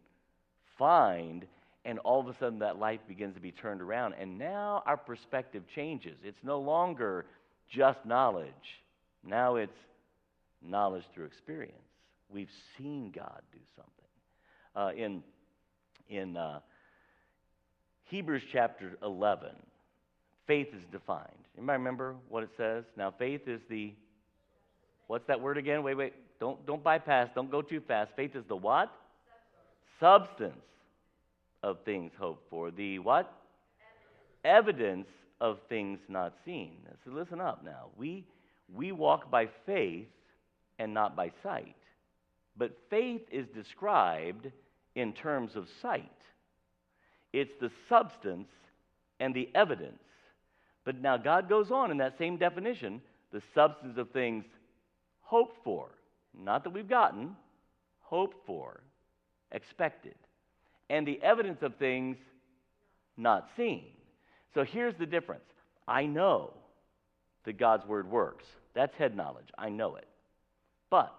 find 0.78 1.46
and 1.84 1.98
all 2.00 2.20
of 2.20 2.28
a 2.28 2.36
sudden 2.38 2.58
that 2.58 2.78
life 2.78 3.00
begins 3.08 3.34
to 3.34 3.40
be 3.40 3.52
turned 3.52 3.80
around 3.80 4.14
and 4.14 4.38
now 4.38 4.82
our 4.86 4.96
perspective 4.96 5.62
changes. 5.74 6.16
It's 6.22 6.42
no 6.42 6.60
longer 6.60 7.26
just 7.70 7.98
knowledge. 8.04 8.52
Now 9.24 9.56
it's 9.56 9.78
knowledge 10.62 11.04
through 11.14 11.26
experience. 11.26 11.74
We've 12.30 12.50
seen 12.76 13.12
God 13.14 13.42
do 13.52 13.58
something. 13.76 13.92
Uh, 14.76 15.02
in 15.04 15.22
in 16.08 16.36
uh, 16.36 16.60
Hebrews 18.04 18.42
chapter 18.52 18.96
11, 19.02 19.50
faith 20.46 20.68
is 20.74 20.82
defined. 20.90 21.26
Anybody 21.56 21.78
remember 21.78 22.14
what 22.28 22.42
it 22.42 22.50
says? 22.56 22.84
Now, 22.96 23.12
faith 23.16 23.42
is 23.46 23.60
the, 23.68 23.92
what's 25.06 25.26
that 25.26 25.40
word 25.40 25.58
again? 25.58 25.82
Wait, 25.82 25.94
wait. 25.94 26.14
Don't, 26.40 26.64
don't 26.66 26.82
bypass. 26.82 27.28
Don't 27.34 27.50
go 27.50 27.60
too 27.60 27.82
fast. 27.86 28.12
Faith 28.16 28.34
is 28.34 28.44
the 28.48 28.56
what? 28.56 28.90
Substance, 30.00 30.54
Substance 30.54 30.62
of 31.62 31.78
things 31.84 32.12
hoped 32.18 32.48
for. 32.50 32.70
The 32.70 32.98
what? 32.98 33.32
Evidence, 34.44 34.78
Evidence 34.78 35.08
of 35.40 35.58
things 35.68 35.98
not 36.08 36.34
seen. 36.44 36.76
So 37.04 37.10
listen 37.10 37.40
up 37.40 37.64
now. 37.64 37.86
We, 37.96 38.24
we 38.74 38.92
walk 38.92 39.30
by 39.30 39.48
faith 39.66 40.08
and 40.78 40.92
not 40.92 41.16
by 41.16 41.30
sight. 41.42 41.76
But 42.56 42.76
faith 42.90 43.22
is 43.30 43.46
described 43.54 44.50
in 44.94 45.12
terms 45.12 45.54
of 45.54 45.66
sight. 45.80 46.10
It's 47.32 47.52
the 47.60 47.70
substance 47.88 48.48
and 49.20 49.34
the 49.34 49.48
evidence. 49.54 50.02
But 50.84 51.00
now 51.00 51.16
God 51.16 51.48
goes 51.48 51.70
on 51.70 51.90
in 51.90 51.98
that 51.98 52.18
same 52.18 52.36
definition 52.36 53.00
the 53.32 53.42
substance 53.54 53.98
of 53.98 54.10
things 54.10 54.44
hoped 55.20 55.62
for, 55.62 55.90
not 56.34 56.64
that 56.64 56.70
we've 56.70 56.88
gotten, 56.88 57.36
hoped 58.00 58.38
for, 58.46 58.80
expected, 59.52 60.14
and 60.90 61.06
the 61.06 61.20
evidence 61.22 61.62
of 61.62 61.76
things 61.76 62.16
not 63.16 63.48
seen. 63.56 63.84
So 64.54 64.64
here's 64.64 64.94
the 64.96 65.06
difference 65.06 65.44
I 65.86 66.06
know 66.06 66.52
that 67.44 67.58
God's 67.58 67.86
word 67.86 68.10
works. 68.10 68.44
That's 68.74 68.94
head 68.96 69.16
knowledge. 69.16 69.48
I 69.56 69.68
know 69.68 69.96
it. 69.96 70.08
But 70.90 71.14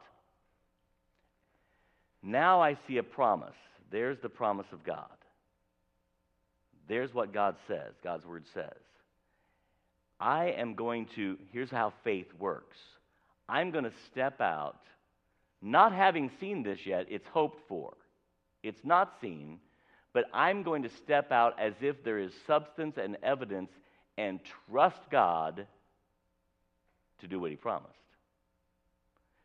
now 2.24 2.62
I 2.62 2.78
see 2.88 2.98
a 2.98 3.04
promise. 3.04 3.56
There's 3.92 4.20
the 4.20 4.30
promise 4.30 4.68
of 4.72 4.84
God. 4.84 5.08
There's 6.88 7.14
what 7.14 7.34
God 7.34 7.56
says, 7.68 7.94
God's 8.04 8.26
word 8.26 8.46
says. 8.54 8.78
I 10.20 10.48
am 10.48 10.74
going 10.74 11.08
to, 11.16 11.38
here's 11.52 11.70
how 11.70 11.94
faith 12.04 12.28
works 12.38 12.78
I'm 13.48 13.72
going 13.72 13.86
to 13.86 13.94
step 14.12 14.42
out, 14.42 14.80
not 15.62 15.92
having 15.92 16.30
seen 16.40 16.62
this 16.64 16.80
yet, 16.86 17.08
it's 17.10 17.28
hoped 17.28 17.62
for. 17.68 17.94
It's 18.64 18.84
not 18.84 19.14
seen, 19.22 19.60
but 20.14 20.26
I'm 20.34 20.64
going 20.64 20.84
to 20.84 20.90
step 20.90 21.32
out 21.32 21.60
as 21.60 21.74
if 21.82 22.04
there 22.04 22.20
is 22.20 22.34
substance 22.48 22.98
and 22.98 23.18
evidence 23.24 23.72
and 24.18 24.40
trust 24.70 25.00
God 25.12 25.66
to 27.20 27.28
do 27.28 27.40
what 27.40 27.52
He 27.52 27.58
promised. 27.58 27.94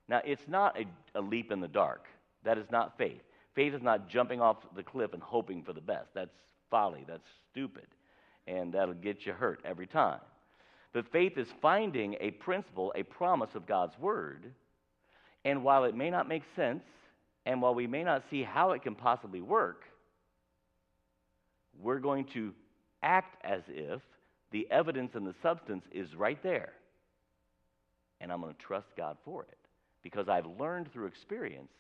Now, 0.09 0.20
it's 0.24 0.46
not 0.48 0.79
a, 0.79 0.85
a 1.18 1.20
leap 1.20 1.50
in 1.50 1.61
the 1.61 1.68
dark. 1.68 2.07
That 2.44 2.59
is 2.59 2.66
not 2.70 2.98
faith. 2.98 3.22
Faith 3.55 3.74
is 3.74 3.83
not 3.83 4.09
jumping 4.09 4.40
off 4.40 4.57
the 4.74 4.83
cliff 4.83 5.12
and 5.12 5.22
hoping 5.22 5.62
for 5.62 5.72
the 5.72 5.81
best. 5.81 6.09
That's 6.14 6.35
folly. 6.70 7.05
That's 7.07 7.27
stupid. 7.50 7.87
And 8.46 8.72
that'll 8.72 8.94
get 8.94 9.24
you 9.24 9.33
hurt 9.33 9.61
every 9.64 9.87
time. 9.87 10.20
But 10.92 11.11
faith 11.11 11.38
is 11.38 11.48
finding 11.62 12.16
a 12.20 12.33
principle, 12.33 12.92
a 12.94 13.03
promise 13.03 13.55
of 13.55 13.66
God's 13.66 13.98
word. 13.98 14.53
And 15.44 15.64
while 15.64 15.85
it 15.85 15.94
may 15.94 16.11
not 16.11 16.29
make 16.29 16.42
sense, 16.55 16.83
and 17.46 17.61
while 17.61 17.74
we 17.74 17.87
may 17.87 18.02
not 18.02 18.24
see 18.30 18.42
how 18.42 18.72
it 18.72 18.83
can 18.83 18.94
possibly 18.94 19.40
work, 19.40 19.83
we're 21.80 21.98
going 21.98 22.24
to 22.35 22.52
act 23.02 23.37
as 23.44 23.62
if 23.68 24.00
the 24.50 24.66
evidence 24.70 25.12
and 25.14 25.26
the 25.26 25.35
substance 25.42 25.85
is 25.92 26.14
right 26.14 26.42
there. 26.42 26.72
And 28.20 28.33
I'm 28.33 28.40
going 28.40 28.54
to 28.54 28.61
trust 28.61 28.87
God 28.96 29.16
for 29.24 29.42
it 29.42 29.59
because 30.02 30.28
I've 30.28 30.46
learned 30.59 30.92
through 30.92 31.07
experience 31.07 31.72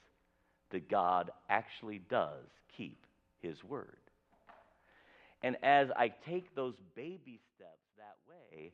that 0.70 0.90
God 0.90 1.30
actually 1.48 2.00
does 2.10 2.44
keep 2.76 3.06
his 3.40 3.62
word. 3.64 3.96
And 5.42 5.56
as 5.62 5.88
I 5.96 6.12
take 6.28 6.54
those 6.54 6.74
baby 6.96 7.38
steps 7.54 7.86
that 7.98 8.16
way, 8.28 8.72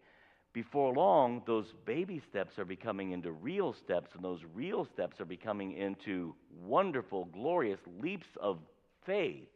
before 0.53 0.93
long, 0.93 1.43
those 1.47 1.67
baby 1.85 2.21
steps 2.29 2.59
are 2.59 2.65
becoming 2.65 3.13
into 3.13 3.31
real 3.31 3.75
steps, 3.85 4.11
and 4.15 4.25
those 4.25 4.41
real 4.53 4.87
steps 4.93 5.21
are 5.21 5.25
becoming 5.25 5.77
into 5.77 6.35
wonderful, 6.65 7.27
glorious 7.27 7.79
leaps 8.03 8.27
of 8.41 8.59
faith, 9.07 9.49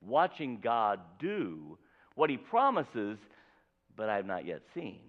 watching 0.00 0.58
God 0.62 1.00
do 1.18 1.76
what 2.14 2.30
He 2.30 2.38
promises, 2.38 3.18
but 3.94 4.08
I've 4.08 4.26
not 4.26 4.46
yet 4.46 4.62
seen. 4.74 5.00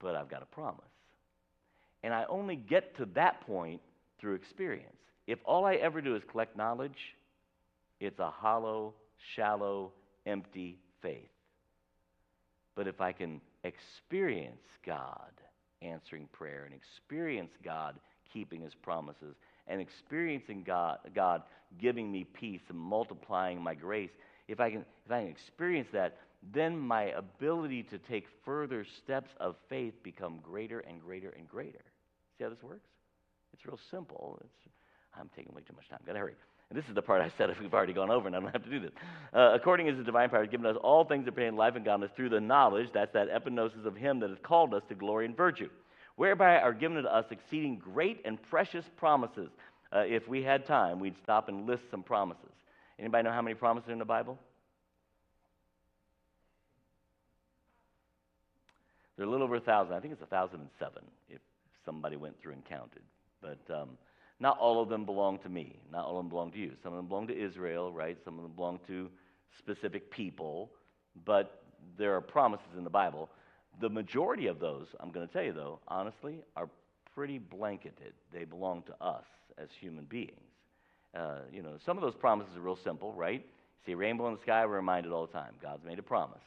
But 0.00 0.16
I've 0.16 0.28
got 0.28 0.42
a 0.42 0.46
promise. 0.46 0.84
And 2.02 2.12
I 2.12 2.24
only 2.28 2.56
get 2.56 2.96
to 2.96 3.06
that 3.14 3.46
point 3.46 3.80
through 4.20 4.34
experience. 4.34 4.96
If 5.26 5.38
all 5.44 5.64
I 5.64 5.74
ever 5.76 6.00
do 6.00 6.16
is 6.16 6.22
collect 6.28 6.56
knowledge, 6.56 6.96
it's 8.00 8.18
a 8.18 8.30
hollow, 8.30 8.94
shallow, 9.36 9.92
empty 10.26 10.78
faith. 11.02 11.28
But 12.74 12.88
if 12.88 13.00
I 13.00 13.12
can 13.12 13.40
experience 13.64 14.66
God 14.84 15.32
answering 15.82 16.28
prayer 16.32 16.64
and 16.64 16.74
experience 16.74 17.52
God 17.64 17.96
keeping 18.32 18.60
his 18.60 18.74
promises 18.74 19.36
and 19.66 19.80
experiencing 19.80 20.62
God, 20.64 20.98
God 21.14 21.42
giving 21.78 22.10
me 22.10 22.24
peace 22.24 22.60
and 22.68 22.78
multiplying 22.78 23.62
my 23.62 23.74
grace, 23.74 24.10
if 24.48 24.60
I, 24.60 24.70
can, 24.70 24.84
if 25.06 25.12
I 25.12 25.22
can 25.22 25.30
experience 25.30 25.88
that, 25.92 26.18
then 26.52 26.78
my 26.78 27.04
ability 27.04 27.82
to 27.84 27.98
take 27.98 28.26
further 28.44 28.84
steps 28.84 29.30
of 29.38 29.56
faith 29.68 29.94
become 30.02 30.40
greater 30.42 30.80
and 30.80 31.00
greater 31.00 31.30
and 31.30 31.46
greater. 31.48 31.84
See 32.38 32.44
how 32.44 32.50
this 32.50 32.62
works? 32.62 32.88
It's 33.52 33.64
real 33.66 33.78
simple. 33.90 34.40
It's, 34.42 34.74
I'm 35.18 35.30
taking 35.36 35.54
way 35.54 35.62
too 35.62 35.74
much 35.76 35.88
time. 35.88 36.00
Gotta 36.06 36.18
hurry. 36.18 36.34
And 36.70 36.78
this 36.78 36.88
is 36.88 36.94
the 36.94 37.02
part 37.02 37.20
I 37.20 37.32
said 37.36 37.50
if 37.50 37.60
we've 37.60 37.74
already 37.74 37.92
gone 37.92 38.10
over 38.10 38.28
and 38.28 38.36
I 38.36 38.40
don't 38.40 38.52
have 38.52 38.62
to 38.62 38.70
do 38.70 38.78
this. 38.78 38.92
Uh, 39.34 39.52
according 39.54 39.88
as 39.88 39.96
the 39.96 40.04
divine 40.04 40.30
power 40.30 40.42
has 40.42 40.50
given 40.50 40.66
us 40.66 40.76
all 40.82 41.04
things 41.04 41.24
that 41.24 41.32
pertain 41.32 41.52
to 41.52 41.58
life 41.58 41.74
and 41.74 41.84
godliness 41.84 42.14
through 42.14 42.28
the 42.28 42.40
knowledge, 42.40 42.88
that's 42.94 43.12
that 43.12 43.28
epignosis 43.28 43.84
of 43.84 43.96
him 43.96 44.20
that 44.20 44.30
has 44.30 44.38
called 44.44 44.72
us 44.72 44.82
to 44.88 44.94
glory 44.94 45.26
and 45.26 45.36
virtue, 45.36 45.68
whereby 46.14 46.58
are 46.58 46.72
given 46.72 47.02
to 47.02 47.12
us 47.12 47.24
exceeding 47.32 47.76
great 47.76 48.20
and 48.24 48.40
precious 48.42 48.84
promises. 48.96 49.50
Uh, 49.92 50.00
if 50.00 50.28
we 50.28 50.44
had 50.44 50.64
time, 50.64 51.00
we'd 51.00 51.16
stop 51.24 51.48
and 51.48 51.66
list 51.66 51.82
some 51.90 52.04
promises. 52.04 52.52
Anybody 53.00 53.24
know 53.24 53.32
how 53.32 53.42
many 53.42 53.54
promises 53.54 53.88
are 53.88 53.92
in 53.92 53.98
the 53.98 54.04
Bible? 54.04 54.38
They're 59.16 59.26
a 59.26 59.30
little 59.30 59.44
over 59.44 59.56
a 59.56 59.60
thousand. 59.60 59.94
I 59.94 60.00
think 60.00 60.12
it's 60.12 60.22
a 60.22 60.26
thousand 60.26 60.60
and 60.60 60.70
seven 60.78 61.02
if 61.28 61.40
somebody 61.84 62.16
went 62.16 62.40
through 62.40 62.52
and 62.52 62.64
counted. 62.64 63.02
But 63.42 63.58
um, 63.74 63.90
not 64.40 64.58
all 64.58 64.82
of 64.82 64.88
them 64.88 65.04
belong 65.04 65.38
to 65.40 65.48
me. 65.48 65.76
Not 65.92 66.06
all 66.06 66.18
of 66.18 66.24
them 66.24 66.28
belong 66.30 66.50
to 66.52 66.58
you. 66.58 66.72
Some 66.82 66.92
of 66.92 66.96
them 66.96 67.06
belong 67.06 67.26
to 67.28 67.38
Israel, 67.38 67.92
right? 67.92 68.16
Some 68.24 68.36
of 68.38 68.42
them 68.42 68.52
belong 68.52 68.80
to 68.86 69.08
specific 69.58 70.10
people. 70.10 70.70
But 71.24 71.62
there 71.98 72.14
are 72.16 72.20
promises 72.20 72.66
in 72.76 72.84
the 72.84 72.90
Bible. 72.90 73.28
The 73.80 73.90
majority 73.90 74.46
of 74.46 74.58
those, 74.58 74.86
I'm 74.98 75.10
going 75.10 75.26
to 75.26 75.32
tell 75.32 75.42
you 75.42 75.52
though, 75.52 75.78
honestly, 75.88 76.38
are 76.56 76.68
pretty 77.14 77.38
blanketed. 77.38 78.14
They 78.32 78.44
belong 78.44 78.82
to 78.84 79.04
us 79.04 79.24
as 79.58 79.68
human 79.78 80.04
beings. 80.04 80.32
Uh, 81.14 81.40
you 81.52 81.62
know, 81.62 81.76
some 81.84 81.96
of 81.96 82.02
those 82.02 82.14
promises 82.14 82.56
are 82.56 82.60
real 82.60 82.78
simple, 82.82 83.12
right? 83.12 83.44
See 83.84 83.92
a 83.92 83.96
rainbow 83.96 84.28
in 84.28 84.34
the 84.34 84.40
sky, 84.40 84.64
we're 84.64 84.76
reminded 84.76 85.12
all 85.12 85.26
the 85.26 85.32
time. 85.32 85.52
God's 85.60 85.84
made 85.84 85.98
a 85.98 86.02
promise. 86.02 86.42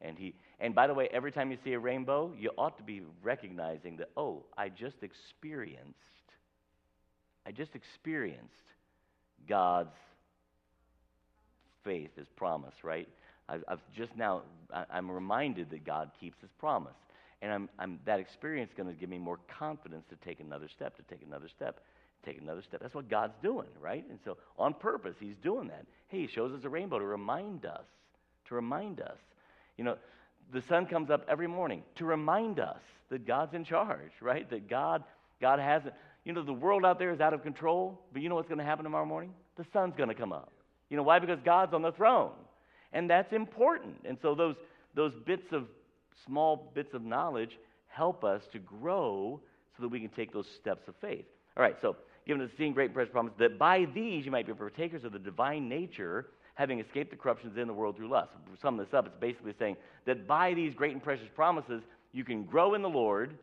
And 0.00 0.18
he 0.18 0.34
and 0.60 0.74
by 0.74 0.86
the 0.86 0.94
way, 0.94 1.08
every 1.10 1.32
time 1.32 1.50
you 1.50 1.58
see 1.64 1.72
a 1.72 1.78
rainbow, 1.78 2.32
you 2.38 2.50
ought 2.58 2.76
to 2.76 2.82
be 2.82 3.02
recognizing 3.22 3.96
that, 3.96 4.10
oh, 4.16 4.44
I 4.56 4.68
just 4.68 4.96
experienced, 5.02 5.98
I 7.46 7.52
just 7.52 7.74
experienced 7.74 8.54
God's 9.48 9.96
faith, 11.84 12.10
his 12.16 12.28
promise, 12.36 12.74
right? 12.82 13.08
I've, 13.48 13.64
I've 13.66 13.80
just 13.96 14.16
now, 14.16 14.42
I'm 14.90 15.10
reminded 15.10 15.70
that 15.70 15.84
God 15.84 16.10
keeps 16.20 16.40
his 16.40 16.50
promise. 16.58 16.94
And 17.42 17.52
I'm, 17.52 17.68
I'm, 17.78 17.98
that 18.04 18.20
experience 18.20 18.70
is 18.70 18.76
going 18.76 18.94
to 18.94 19.00
give 19.00 19.08
me 19.08 19.18
more 19.18 19.38
confidence 19.58 20.04
to 20.10 20.16
take 20.16 20.40
another 20.40 20.68
step, 20.68 20.96
to 20.96 21.02
take 21.02 21.26
another 21.26 21.48
step, 21.48 21.80
take 22.24 22.40
another 22.40 22.62
step. 22.62 22.80
That's 22.82 22.94
what 22.94 23.08
God's 23.08 23.34
doing, 23.42 23.68
right? 23.80 24.04
And 24.10 24.18
so 24.24 24.36
on 24.58 24.74
purpose, 24.74 25.14
he's 25.18 25.36
doing 25.42 25.68
that. 25.68 25.86
Hey, 26.08 26.20
he 26.20 26.26
shows 26.26 26.52
us 26.52 26.60
a 26.64 26.68
rainbow 26.68 26.98
to 26.98 27.04
remind 27.04 27.64
us, 27.64 27.84
to 28.48 28.54
remind 28.54 29.00
us. 29.00 29.16
You 29.78 29.84
know, 29.84 29.96
the 30.52 30.62
sun 30.68 30.84
comes 30.86 31.10
up 31.10 31.24
every 31.28 31.46
morning 31.46 31.82
to 31.96 32.04
remind 32.04 32.60
us 32.60 32.80
that 33.08 33.26
God's 33.26 33.54
in 33.54 33.64
charge, 33.64 34.12
right? 34.20 34.48
That 34.50 34.68
God, 34.68 35.02
God 35.40 35.58
hasn't, 35.58 35.94
you 36.24 36.32
know, 36.32 36.42
the 36.42 36.52
world 36.52 36.84
out 36.84 36.98
there 36.98 37.12
is 37.12 37.20
out 37.20 37.32
of 37.32 37.42
control, 37.42 38.00
but 38.12 38.22
you 38.22 38.28
know 38.28 38.34
what's 38.34 38.48
going 38.48 38.58
to 38.58 38.64
happen 38.64 38.84
tomorrow 38.84 39.06
morning? 39.06 39.32
The 39.56 39.64
sun's 39.72 39.94
going 39.96 40.08
to 40.08 40.14
come 40.14 40.32
up. 40.32 40.52
You 40.88 40.96
know 40.96 41.02
why? 41.02 41.18
Because 41.18 41.38
God's 41.44 41.72
on 41.72 41.82
the 41.82 41.92
throne. 41.92 42.32
And 42.92 43.08
that's 43.08 43.32
important. 43.32 43.96
And 44.04 44.18
so 44.20 44.34
those, 44.34 44.56
those 44.94 45.12
bits 45.24 45.52
of, 45.52 45.66
small 46.26 46.70
bits 46.74 46.94
of 46.94 47.02
knowledge 47.02 47.58
help 47.86 48.24
us 48.24 48.42
to 48.52 48.58
grow 48.58 49.40
so 49.76 49.82
that 49.82 49.88
we 49.88 50.00
can 50.00 50.10
take 50.10 50.32
those 50.32 50.46
steps 50.60 50.86
of 50.88 50.94
faith. 51.00 51.24
All 51.56 51.62
right, 51.62 51.76
so 51.80 51.96
given 52.26 52.42
the 52.42 52.50
seeing 52.58 52.72
great 52.72 52.92
precious 52.92 53.12
promise, 53.12 53.32
that 53.38 53.58
by 53.58 53.86
these 53.94 54.24
you 54.24 54.30
might 54.30 54.46
be 54.46 54.52
partakers 54.52 55.04
of 55.04 55.12
the 55.12 55.18
divine 55.18 55.68
nature, 55.68 56.26
having 56.54 56.80
escaped 56.80 57.10
the 57.10 57.16
corruptions 57.16 57.56
in 57.56 57.66
the 57.66 57.72
world 57.72 57.96
through 57.96 58.08
lust. 58.08 58.30
Sum 58.60 58.76
this 58.76 58.92
up, 58.92 59.06
it's 59.06 59.16
basically 59.20 59.54
saying 59.58 59.76
that 60.06 60.26
by 60.26 60.54
these 60.54 60.74
great 60.74 60.92
and 60.92 61.02
precious 61.02 61.28
promises, 61.34 61.82
you 62.12 62.24
can 62.24 62.44
grow 62.44 62.74
in 62.74 62.82
the 62.82 62.88
Lord 62.88 63.36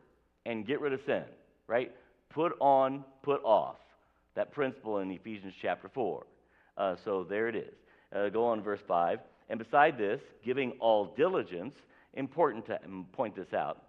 and 0.46 0.66
get 0.66 0.80
rid 0.80 0.92
of 0.92 1.00
sin, 1.04 1.24
right? 1.66 1.92
Put 2.30 2.52
on, 2.60 3.04
put 3.22 3.42
off. 3.44 3.76
That 4.34 4.52
principle 4.52 4.98
in 4.98 5.10
Ephesians 5.10 5.54
chapter 5.60 5.88
4. 5.88 6.26
Uh, 6.76 6.96
so 7.04 7.24
there 7.28 7.48
it 7.48 7.56
is. 7.56 7.74
Uh, 8.14 8.28
go 8.28 8.46
on, 8.46 8.62
verse 8.62 8.80
5. 8.86 9.18
And 9.50 9.58
beside 9.58 9.98
this, 9.98 10.20
giving 10.44 10.72
all 10.80 11.14
diligence, 11.16 11.74
important 12.14 12.66
to 12.66 12.78
point 13.12 13.34
this 13.34 13.52
out. 13.52 13.82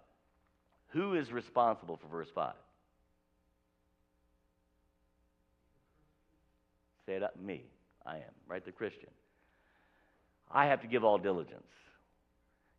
Who 0.88 1.14
is 1.14 1.30
responsible 1.30 1.98
for 1.98 2.08
verse 2.08 2.28
5? 2.34 2.54
Say 7.06 7.14
it 7.14 7.22
up, 7.22 7.38
me. 7.40 7.64
I 8.06 8.16
am, 8.16 8.34
right? 8.48 8.64
The 8.64 8.72
Christian. 8.72 9.10
I 10.50 10.66
have 10.66 10.80
to 10.82 10.88
give 10.88 11.04
all 11.04 11.18
diligence. 11.18 11.62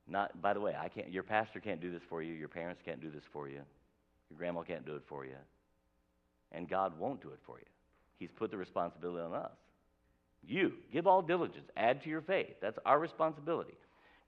Not, 0.07 0.41
by 0.41 0.53
the 0.53 0.59
way, 0.59 0.75
I 0.77 0.89
can't. 0.89 1.09
Your 1.09 1.23
pastor 1.23 1.59
can't 1.59 1.79
do 1.79 1.91
this 1.91 2.01
for 2.09 2.21
you. 2.21 2.33
Your 2.33 2.49
parents 2.49 2.81
can't 2.83 3.01
do 3.01 3.09
this 3.09 3.23
for 3.31 3.47
you. 3.47 3.61
Your 4.31 4.37
grandma 4.37 4.61
can't 4.61 4.85
do 4.85 4.95
it 4.95 5.03
for 5.09 5.25
you, 5.25 5.35
and 6.53 6.69
God 6.69 6.97
won't 6.97 7.21
do 7.21 7.31
it 7.31 7.39
for 7.45 7.59
you. 7.59 7.65
He's 8.17 8.29
put 8.33 8.49
the 8.49 8.55
responsibility 8.55 9.21
on 9.21 9.33
us. 9.33 9.51
You 10.47 10.71
give 10.93 11.05
all 11.05 11.21
diligence. 11.21 11.69
Add 11.75 12.01
to 12.03 12.09
your 12.09 12.21
faith. 12.21 12.55
That's 12.61 12.79
our 12.85 12.97
responsibility 12.97 13.73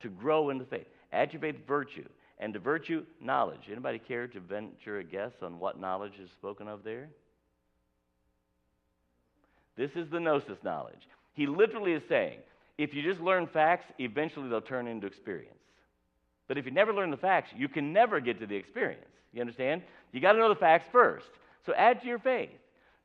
to 0.01 0.09
grow 0.09 0.49
in 0.49 0.57
the 0.57 0.65
faith. 0.65 0.87
Add 1.13 1.29
to 1.29 1.33
your 1.33 1.53
faith 1.53 1.65
virtue, 1.65 2.07
and 2.37 2.53
to 2.53 2.59
virtue 2.59 3.05
knowledge. 3.21 3.61
Anybody 3.71 3.97
care 3.97 4.27
to 4.27 4.39
venture 4.41 4.99
a 4.99 5.05
guess 5.05 5.31
on 5.41 5.57
what 5.57 5.79
knowledge 5.79 6.13
is 6.21 6.29
spoken 6.31 6.67
of 6.67 6.83
there? 6.83 7.07
This 9.77 9.91
is 9.95 10.09
the 10.11 10.19
gnosis 10.19 10.57
knowledge. 10.63 11.07
He 11.33 11.47
literally 11.47 11.93
is 11.93 12.03
saying, 12.09 12.39
if 12.77 12.93
you 12.93 13.01
just 13.03 13.21
learn 13.21 13.47
facts, 13.47 13.85
eventually 13.99 14.49
they'll 14.49 14.59
turn 14.59 14.87
into 14.87 15.07
experience. 15.07 15.55
But 16.49 16.57
if 16.57 16.65
you 16.65 16.71
never 16.71 16.93
learn 16.93 17.09
the 17.09 17.17
facts, 17.17 17.51
you 17.55 17.69
can 17.69 17.93
never 17.93 18.19
get 18.19 18.41
to 18.41 18.45
the 18.45 18.55
experience. 18.55 19.05
You 19.33 19.41
understand? 19.41 19.81
You 20.11 20.21
got 20.21 20.33
to 20.33 20.39
know 20.39 20.49
the 20.49 20.55
facts 20.55 20.85
first. 20.91 21.25
So 21.65 21.73
add 21.73 22.01
to 22.01 22.07
your 22.07 22.19
faith. 22.19 22.49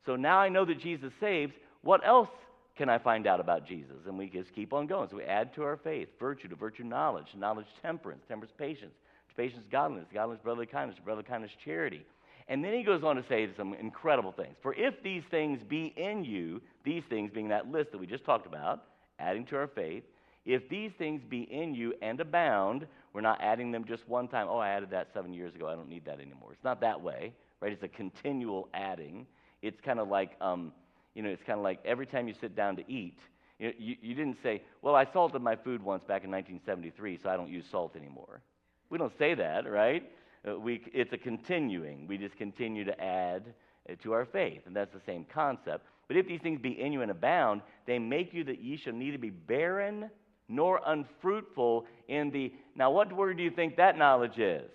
So 0.05 0.15
now 0.15 0.39
I 0.39 0.49
know 0.49 0.65
that 0.65 0.79
Jesus 0.79 1.11
saves. 1.19 1.53
What 1.81 2.05
else 2.05 2.29
can 2.77 2.89
I 2.89 2.97
find 2.97 3.27
out 3.27 3.39
about 3.39 3.67
Jesus? 3.67 3.97
And 4.07 4.17
we 4.17 4.29
just 4.29 4.53
keep 4.53 4.73
on 4.73 4.87
going. 4.87 5.09
So 5.09 5.17
we 5.17 5.23
add 5.23 5.53
to 5.55 5.63
our 5.63 5.77
faith 5.77 6.07
virtue, 6.19 6.47
to 6.47 6.55
virtue 6.55 6.83
knowledge, 6.83 7.27
knowledge 7.35 7.67
temperance, 7.81 8.21
temperance 8.27 8.53
patience, 8.57 8.93
to 9.29 9.35
patience 9.35 9.63
godliness, 9.71 10.07
godliness 10.13 10.41
brotherly 10.43 10.65
kindness, 10.65 10.97
brotherly 11.03 11.27
kindness 11.27 11.51
charity. 11.63 12.05
And 12.47 12.63
then 12.63 12.73
he 12.73 12.83
goes 12.83 13.03
on 13.03 13.15
to 13.15 13.23
say 13.29 13.47
some 13.55 13.73
incredible 13.75 14.31
things. 14.31 14.55
For 14.61 14.73
if 14.73 15.03
these 15.03 15.23
things 15.29 15.59
be 15.67 15.93
in 15.95 16.23
you, 16.25 16.61
these 16.83 17.03
things 17.09 17.31
being 17.31 17.49
that 17.49 17.69
list 17.71 17.91
that 17.91 17.99
we 17.99 18.07
just 18.07 18.25
talked 18.25 18.47
about, 18.47 18.83
adding 19.19 19.45
to 19.47 19.55
our 19.55 19.67
faith, 19.67 20.03
if 20.49 20.67
these 20.67 20.91
things 20.97 21.21
be 21.21 21.41
in 21.43 21.75
you 21.75 21.93
and 22.01 22.19
abound, 22.19 22.87
we're 23.13 23.21
not 23.21 23.39
adding 23.39 23.71
them 23.71 23.85
just 23.85 24.09
one 24.09 24.27
time. 24.27 24.47
Oh, 24.49 24.57
I 24.57 24.69
added 24.69 24.89
that 24.89 25.09
seven 25.13 25.31
years 25.31 25.53
ago. 25.53 25.67
I 25.67 25.75
don't 25.75 25.87
need 25.87 26.05
that 26.05 26.19
anymore. 26.19 26.53
It's 26.53 26.63
not 26.63 26.81
that 26.81 26.99
way, 26.99 27.33
right? 27.61 27.71
It's 27.71 27.83
a 27.83 27.87
continual 27.87 28.67
adding. 28.73 29.27
It's 29.61 29.79
kind 29.79 29.99
of 29.99 30.07
like, 30.07 30.31
um, 30.41 30.73
you 31.13 31.21
know, 31.21 31.29
it's 31.29 31.43
kind 31.43 31.59
of 31.59 31.63
like 31.63 31.79
every 31.85 32.07
time 32.07 32.27
you 32.27 32.33
sit 32.33 32.55
down 32.55 32.75
to 32.77 32.91
eat, 32.91 33.19
you, 33.59 33.67
know, 33.67 33.73
you, 33.77 33.95
you 34.01 34.15
didn't 34.15 34.37
say, 34.41 34.63
well, 34.81 34.95
I 34.95 35.05
salted 35.13 35.43
my 35.43 35.55
food 35.55 35.83
once 35.83 36.03
back 36.03 36.23
in 36.23 36.31
1973, 36.31 37.19
so 37.21 37.29
I 37.29 37.37
don't 37.37 37.49
use 37.49 37.65
salt 37.69 37.95
anymore. 37.95 38.41
We 38.89 38.97
don't 38.97 39.15
say 39.19 39.35
that, 39.35 39.69
right? 39.69 40.11
Uh, 40.47 40.57
we, 40.57 40.81
it's 40.91 41.13
a 41.13 41.17
continuing. 41.17 42.07
We 42.07 42.17
just 42.17 42.37
continue 42.37 42.85
to 42.85 42.99
add 42.99 43.53
uh, 43.87 43.93
to 44.01 44.13
our 44.13 44.25
faith, 44.25 44.61
and 44.65 44.75
that's 44.75 44.93
the 44.95 45.01
same 45.05 45.25
concept. 45.31 45.85
But 46.07 46.17
if 46.17 46.27
these 46.27 46.41
things 46.41 46.59
be 46.59 46.81
in 46.81 46.91
you 46.91 47.03
and 47.03 47.11
abound, 47.11 47.61
they 47.85 47.99
make 47.99 48.33
you 48.33 48.43
that 48.45 48.59
ye 48.63 48.77
shall 48.77 48.93
neither 48.93 49.19
be 49.19 49.29
barren 49.29 50.09
nor 50.49 50.81
unfruitful 50.85 51.85
in 52.07 52.31
the. 52.31 52.51
Now, 52.75 52.91
what 52.91 53.13
word 53.13 53.37
do 53.37 53.43
you 53.43 53.51
think 53.51 53.77
that 53.77 53.97
knowledge 53.97 54.37
is? 54.39 54.69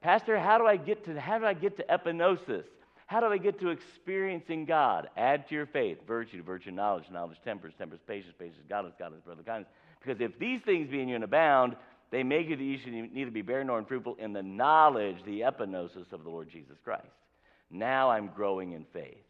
Pastor, 0.00 0.38
how 0.38 0.58
do 0.58 0.66
I 0.66 0.76
get 0.76 1.04
to 1.04 1.20
how 1.20 1.38
do 1.38 1.44
I 1.44 1.54
get 1.54 1.76
to 1.76 1.84
epignosis? 1.84 2.64
How 3.06 3.20
do 3.20 3.26
I 3.26 3.38
get 3.38 3.60
to 3.60 3.68
experiencing 3.68 4.64
God? 4.64 5.08
Add 5.16 5.48
to 5.48 5.54
your 5.54 5.66
faith 5.66 5.98
virtue, 6.06 6.42
virtue, 6.42 6.72
knowledge, 6.72 7.04
knowledge, 7.12 7.38
temperance, 7.44 7.76
temperance, 7.78 8.02
patience, 8.06 8.34
patience, 8.36 8.64
godliness, 8.68 8.96
godliness, 8.98 9.24
brother, 9.24 9.42
kindness. 9.44 9.70
Because 10.00 10.20
if 10.20 10.38
these 10.38 10.60
things 10.62 10.90
be 10.90 11.00
in 11.00 11.08
you 11.08 11.14
and 11.14 11.24
abound, 11.24 11.76
they 12.10 12.22
make 12.22 12.48
you 12.48 12.56
that 12.56 12.64
you 12.64 12.78
should 12.78 12.92
neither 12.92 13.30
be 13.30 13.42
barren 13.42 13.68
nor 13.68 13.78
unfruitful 13.78 14.16
in 14.18 14.32
the 14.32 14.42
knowledge, 14.42 15.16
the 15.24 15.40
epignosis 15.40 16.12
of 16.12 16.24
the 16.24 16.30
Lord 16.30 16.48
Jesus 16.50 16.76
Christ. 16.82 17.06
Now 17.70 18.10
I'm 18.10 18.30
growing 18.34 18.72
in 18.72 18.84
faith. 18.92 19.24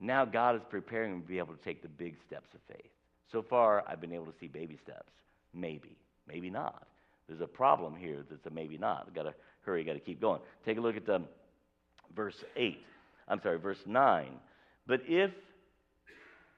Now 0.00 0.24
God 0.24 0.56
is 0.56 0.62
preparing 0.68 1.14
me 1.14 1.20
to 1.20 1.26
be 1.26 1.38
able 1.38 1.54
to 1.54 1.62
take 1.62 1.82
the 1.82 1.88
big 1.88 2.16
steps 2.26 2.48
of 2.54 2.60
faith. 2.68 2.90
So 3.30 3.42
far, 3.42 3.84
I've 3.86 4.00
been 4.00 4.12
able 4.12 4.26
to 4.26 4.34
see 4.40 4.48
baby 4.48 4.78
steps. 4.82 5.12
Maybe, 5.54 5.96
maybe 6.26 6.50
not. 6.50 6.86
There's 7.28 7.40
a 7.40 7.46
problem 7.46 7.94
here 7.94 8.24
that's 8.28 8.44
a 8.46 8.50
maybe 8.50 8.76
not. 8.78 9.04
I've 9.06 9.14
got 9.14 9.24
to 9.24 9.34
hurry, 9.62 9.84
got 9.84 9.94
to 9.94 10.00
keep 10.00 10.20
going. 10.20 10.40
Take 10.64 10.78
a 10.78 10.80
look 10.80 10.96
at 10.96 11.06
the 11.06 11.22
verse 12.14 12.44
8. 12.56 12.84
I'm 13.28 13.40
sorry, 13.42 13.58
verse 13.58 13.78
9. 13.86 14.28
But 14.86 15.02
if, 15.06 15.30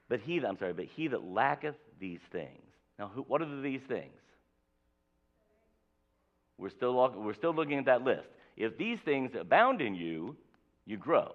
but 0.09 0.21
he, 0.21 0.39
that, 0.39 0.49
I'm 0.49 0.59
sorry, 0.59 0.73
but 0.73 0.87
he 0.97 1.09
that 1.09 1.25
lacketh 1.25 1.77
these 2.01 2.21
things. 2.33 2.63
Now, 2.99 3.11
who, 3.15 3.23
what 3.23 3.43
are 3.43 3.61
these 3.61 3.83
things? 3.89 4.13
We're 6.59 6.71
still, 6.71 7.13
we're 7.17 7.35
still 7.35 7.55
looking 7.55 7.79
at 7.79 7.87
that 7.87 8.03
list. 8.03 8.29
If 8.57 8.79
these 8.79 8.99
things 9.05 9.33
abound 9.39 9.81
in 9.81 9.95
you, 9.95 10.37
you 10.87 10.97
grow. 10.97 11.35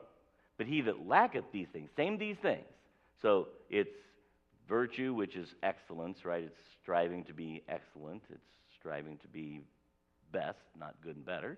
But 0.58 0.68
he 0.68 0.82
that 0.82 1.08
lacketh 1.08 1.46
these 1.52 1.68
things, 1.72 1.90
same 1.96 2.18
these 2.18 2.38
things. 2.42 2.66
So 3.22 3.48
it's 3.70 3.90
virtue, 4.70 5.14
which 5.14 5.36
is 5.36 5.50
excellence, 5.64 6.24
right? 6.24 6.44
It's 6.44 6.56
striving 6.82 7.24
to 7.26 7.34
be 7.34 7.64
excellent. 7.68 8.22
It's 8.30 8.40
striving 8.80 9.18
to 9.18 9.28
be 9.28 9.62
best, 10.32 10.60
not 10.80 10.96
good 11.04 11.16
and 11.16 11.26
better. 11.26 11.58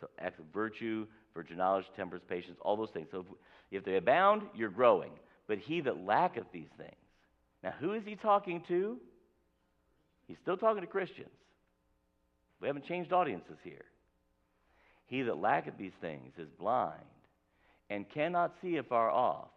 So 0.00 0.08
virtue, 0.52 1.06
virtue 1.34 1.54
knowledge, 1.54 1.86
temperance, 1.96 2.24
patience, 2.28 2.58
all 2.62 2.76
those 2.76 2.90
things. 2.90 3.08
So 3.10 3.20
if, 3.20 3.26
if 3.80 3.84
they 3.84 3.96
abound, 3.96 4.42
you're 4.54 4.70
growing. 4.70 5.10
But 5.48 5.58
he 5.58 5.80
that 5.80 6.04
lacketh 6.04 6.46
these 6.52 6.68
things. 6.76 6.94
Now, 7.62 7.74
who 7.80 7.92
is 7.92 8.02
he 8.06 8.14
talking 8.14 8.62
to? 8.68 8.96
He's 10.26 10.38
still 10.42 10.56
talking 10.56 10.80
to 10.80 10.86
Christians. 10.86 11.28
We 12.60 12.68
haven't 12.68 12.86
changed 12.86 13.12
audiences 13.12 13.56
here. 13.64 13.84
He 15.06 15.22
that 15.22 15.38
lacketh 15.38 15.76
these 15.76 15.92
things 16.00 16.32
is 16.38 16.48
blind 16.58 16.94
and 17.90 18.08
cannot 18.08 18.54
see 18.62 18.76
afar 18.76 19.10
off, 19.10 19.48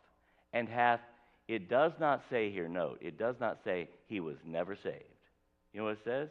and 0.51 0.67
hath, 0.67 0.99
it 1.47 1.69
does 1.69 1.91
not 1.99 2.23
say 2.29 2.51
here, 2.51 2.67
note, 2.67 2.99
it 3.01 3.17
does 3.17 3.35
not 3.39 3.59
say 3.63 3.89
he 4.07 4.19
was 4.19 4.37
never 4.45 4.75
saved. 4.75 5.03
You 5.73 5.79
know 5.79 5.85
what 5.85 5.93
it 5.93 6.03
says? 6.03 6.29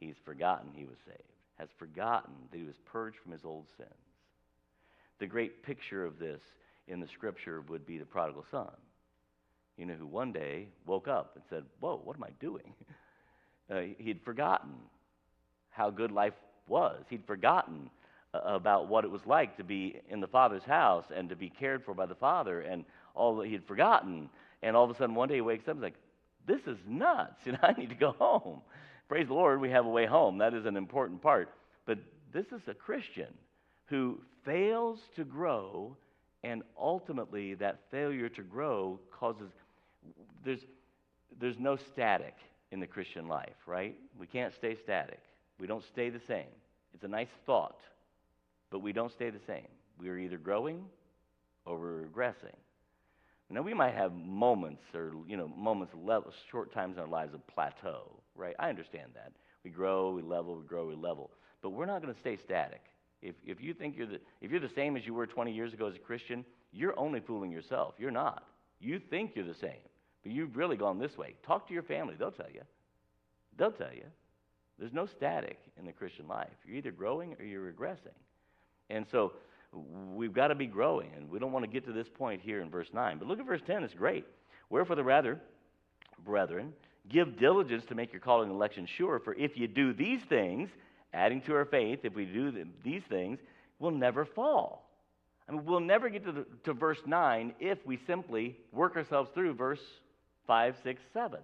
He's 0.00 0.16
forgotten 0.24 0.70
he 0.74 0.84
was 0.84 0.96
saved, 1.06 1.22
has 1.58 1.68
forgotten 1.78 2.34
that 2.50 2.58
he 2.58 2.64
was 2.64 2.76
purged 2.84 3.18
from 3.22 3.32
his 3.32 3.44
old 3.44 3.66
sins. 3.76 3.90
The 5.18 5.26
great 5.26 5.62
picture 5.62 6.04
of 6.04 6.18
this 6.18 6.40
in 6.86 7.00
the 7.00 7.08
scripture 7.08 7.62
would 7.68 7.86
be 7.86 7.98
the 7.98 8.04
prodigal 8.04 8.44
son, 8.50 8.70
you 9.76 9.86
know, 9.86 9.94
who 9.94 10.06
one 10.06 10.32
day 10.32 10.68
woke 10.86 11.08
up 11.08 11.32
and 11.34 11.44
said, 11.50 11.64
Whoa, 11.80 12.00
what 12.02 12.16
am 12.16 12.24
I 12.24 12.30
doing? 12.40 12.74
Uh, 13.70 13.82
he'd 13.98 14.18
forgotten 14.24 14.72
how 15.68 15.90
good 15.90 16.10
life 16.10 16.32
was. 16.68 17.04
He'd 17.10 17.26
forgotten 17.26 17.90
about 18.32 18.88
what 18.88 19.04
it 19.04 19.10
was 19.10 19.20
like 19.26 19.56
to 19.56 19.64
be 19.64 20.00
in 20.08 20.20
the 20.20 20.26
Father's 20.26 20.64
house 20.64 21.04
and 21.14 21.28
to 21.28 21.36
be 21.36 21.48
cared 21.48 21.84
for 21.84 21.94
by 21.94 22.06
the 22.06 22.14
Father 22.14 22.60
and 22.60 22.84
all 23.14 23.36
that 23.36 23.46
he 23.46 23.52
had 23.52 23.64
forgotten. 23.64 24.28
And 24.62 24.76
all 24.76 24.84
of 24.84 24.90
a 24.90 24.94
sudden, 24.94 25.14
one 25.14 25.28
day 25.28 25.36
he 25.36 25.40
wakes 25.40 25.64
up 25.68 25.76
and 25.76 25.78
he's 25.78 25.84
like, 25.84 25.94
this 26.46 26.66
is 26.66 26.78
nuts. 26.86 27.34
You 27.44 27.52
know, 27.52 27.58
I 27.62 27.72
need 27.72 27.90
to 27.90 27.94
go 27.94 28.12
home. 28.12 28.60
Praise 29.08 29.28
the 29.28 29.34
Lord, 29.34 29.60
we 29.60 29.70
have 29.70 29.86
a 29.86 29.90
way 29.90 30.06
home. 30.06 30.38
That 30.38 30.54
is 30.54 30.66
an 30.66 30.76
important 30.76 31.22
part. 31.22 31.50
But 31.86 31.98
this 32.32 32.46
is 32.46 32.60
a 32.66 32.74
Christian 32.74 33.32
who 33.86 34.20
fails 34.44 34.98
to 35.16 35.24
grow, 35.24 35.96
and 36.44 36.62
ultimately 36.78 37.54
that 37.54 37.80
failure 37.90 38.28
to 38.28 38.42
grow 38.42 38.98
causes 39.10 39.50
there's 40.44 40.60
there's 41.40 41.58
no 41.58 41.76
static 41.76 42.34
in 42.70 42.80
the 42.80 42.86
Christian 42.86 43.28
life, 43.28 43.56
right? 43.66 43.96
We 44.18 44.26
can't 44.26 44.54
stay 44.54 44.76
static. 44.82 45.20
We 45.58 45.66
don't 45.66 45.84
stay 45.84 46.10
the 46.10 46.20
same. 46.26 46.46
It's 46.94 47.04
a 47.04 47.08
nice 47.08 47.28
thought, 47.46 47.80
but 48.70 48.80
we 48.80 48.92
don't 48.92 49.12
stay 49.12 49.30
the 49.30 49.40
same. 49.46 49.68
We 49.98 50.08
are 50.08 50.18
either 50.18 50.38
growing 50.38 50.84
or 51.64 51.78
we're 51.78 52.02
regressing. 52.04 52.56
Now 53.50 53.62
we 53.62 53.72
might 53.72 53.94
have 53.94 54.12
moments 54.12 54.82
or 54.94 55.12
you 55.26 55.36
know 55.36 55.48
moments, 55.48 55.94
level, 55.94 56.32
short 56.50 56.72
times 56.72 56.96
in 56.96 57.02
our 57.02 57.08
lives 57.08 57.32
of 57.34 57.46
plateau, 57.46 58.12
right? 58.34 58.54
I 58.58 58.68
understand 58.68 59.12
that. 59.14 59.32
We 59.64 59.70
grow, 59.70 60.10
we 60.12 60.22
level, 60.22 60.56
we 60.56 60.66
grow, 60.66 60.86
we 60.86 60.94
level, 60.94 61.30
but 61.62 61.70
we're 61.70 61.86
not 61.86 62.02
going 62.02 62.12
to 62.12 62.20
stay 62.20 62.36
static. 62.36 62.82
If 63.22 63.34
if 63.46 63.60
you 63.60 63.72
think 63.72 63.96
you're 63.96 64.06
the 64.06 64.20
if 64.40 64.50
you're 64.50 64.60
the 64.60 64.68
same 64.74 64.96
as 64.96 65.06
you 65.06 65.14
were 65.14 65.26
20 65.26 65.52
years 65.52 65.72
ago 65.72 65.86
as 65.86 65.96
a 65.96 65.98
Christian, 65.98 66.44
you're 66.72 66.98
only 66.98 67.20
fooling 67.20 67.50
yourself. 67.50 67.94
You're 67.98 68.10
not. 68.10 68.44
You 68.80 69.00
think 69.10 69.32
you're 69.34 69.46
the 69.46 69.54
same, 69.54 69.82
but 70.22 70.32
you've 70.32 70.56
really 70.56 70.76
gone 70.76 70.98
this 70.98 71.16
way. 71.16 71.34
Talk 71.46 71.66
to 71.68 71.74
your 71.74 71.82
family; 71.82 72.14
they'll 72.18 72.30
tell 72.30 72.50
you. 72.52 72.62
They'll 73.56 73.72
tell 73.72 73.92
you. 73.92 74.04
There's 74.78 74.92
no 74.92 75.06
static 75.06 75.58
in 75.76 75.86
the 75.86 75.92
Christian 75.92 76.28
life. 76.28 76.52
You're 76.64 76.76
either 76.76 76.92
growing 76.92 77.34
or 77.40 77.44
you're 77.44 77.72
regressing, 77.72 78.14
and 78.90 79.06
so 79.10 79.32
we've 79.72 80.32
got 80.32 80.48
to 80.48 80.54
be 80.54 80.66
growing, 80.66 81.10
and 81.16 81.30
we 81.30 81.38
don't 81.38 81.52
want 81.52 81.64
to 81.64 81.70
get 81.70 81.84
to 81.86 81.92
this 81.92 82.08
point 82.08 82.40
here 82.42 82.60
in 82.60 82.70
verse 82.70 82.88
9. 82.92 83.18
But 83.18 83.28
look 83.28 83.38
at 83.38 83.46
verse 83.46 83.60
10, 83.66 83.84
it's 83.84 83.94
great. 83.94 84.24
Wherefore, 84.70 84.96
the 84.96 85.04
rather, 85.04 85.40
brethren, 86.24 86.72
give 87.08 87.38
diligence 87.38 87.84
to 87.88 87.94
make 87.94 88.12
your 88.12 88.20
calling 88.20 88.48
and 88.48 88.56
election 88.56 88.86
sure, 88.96 89.18
for 89.18 89.34
if 89.34 89.56
you 89.56 89.68
do 89.68 89.92
these 89.92 90.20
things, 90.28 90.68
adding 91.12 91.40
to 91.42 91.54
our 91.54 91.64
faith, 91.64 92.00
if 92.04 92.14
we 92.14 92.24
do 92.24 92.66
these 92.84 93.02
things, 93.08 93.38
we'll 93.78 93.90
never 93.90 94.24
fall. 94.24 94.88
I 95.48 95.52
mean, 95.52 95.64
we'll 95.64 95.80
never 95.80 96.10
get 96.10 96.24
to, 96.24 96.32
the, 96.32 96.46
to 96.64 96.74
verse 96.74 96.98
9 97.06 97.54
if 97.58 97.78
we 97.86 97.98
simply 98.06 98.56
work 98.72 98.96
ourselves 98.96 99.30
through 99.32 99.54
verse 99.54 99.80
5, 100.46 100.74
6, 100.82 101.00
7, 101.14 101.40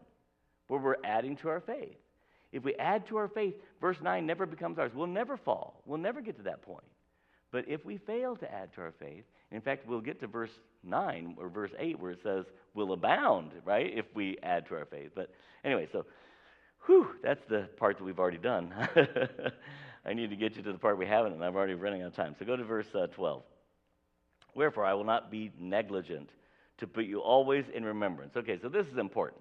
where 0.68 0.80
we're 0.80 0.96
adding 1.04 1.36
to 1.36 1.48
our 1.48 1.60
faith. 1.60 1.96
If 2.52 2.62
we 2.62 2.74
add 2.76 3.06
to 3.08 3.16
our 3.16 3.28
faith, 3.28 3.54
verse 3.80 3.96
9 4.02 4.26
never 4.26 4.46
becomes 4.46 4.78
ours. 4.78 4.92
We'll 4.94 5.06
never 5.06 5.36
fall. 5.36 5.82
We'll 5.86 5.98
never 5.98 6.20
get 6.20 6.36
to 6.36 6.42
that 6.44 6.62
point. 6.62 6.84
But 7.54 7.68
if 7.68 7.84
we 7.84 7.98
fail 7.98 8.34
to 8.34 8.52
add 8.52 8.74
to 8.74 8.80
our 8.80 8.92
faith, 8.98 9.22
in 9.52 9.60
fact, 9.60 9.86
we'll 9.86 10.00
get 10.00 10.18
to 10.18 10.26
verse 10.26 10.50
9 10.82 11.36
or 11.38 11.48
verse 11.48 11.70
8 11.78 12.00
where 12.00 12.10
it 12.10 12.18
says 12.20 12.46
we'll 12.74 12.92
abound, 12.94 13.52
right, 13.64 13.92
if 13.94 14.06
we 14.12 14.36
add 14.42 14.66
to 14.66 14.74
our 14.74 14.86
faith. 14.86 15.12
But 15.14 15.30
anyway, 15.64 15.86
so, 15.92 16.04
whew, 16.86 17.10
that's 17.22 17.44
the 17.48 17.68
part 17.76 17.98
that 17.98 18.02
we've 18.02 18.18
already 18.18 18.38
done. 18.38 18.74
I 20.04 20.14
need 20.14 20.30
to 20.30 20.36
get 20.36 20.56
you 20.56 20.64
to 20.64 20.72
the 20.72 20.78
part 20.78 20.98
we 20.98 21.06
haven't, 21.06 21.32
and 21.32 21.44
I'm 21.44 21.54
already 21.54 21.74
running 21.74 22.02
out 22.02 22.08
of 22.08 22.16
time. 22.16 22.34
So 22.40 22.44
go 22.44 22.56
to 22.56 22.64
verse 22.64 22.92
uh, 22.92 23.06
12. 23.06 23.44
Wherefore, 24.56 24.84
I 24.84 24.94
will 24.94 25.04
not 25.04 25.30
be 25.30 25.52
negligent 25.56 26.30
to 26.78 26.88
put 26.88 27.04
you 27.04 27.20
always 27.20 27.66
in 27.72 27.84
remembrance. 27.84 28.36
Okay, 28.36 28.58
so 28.60 28.68
this 28.68 28.88
is 28.88 28.98
important. 28.98 29.40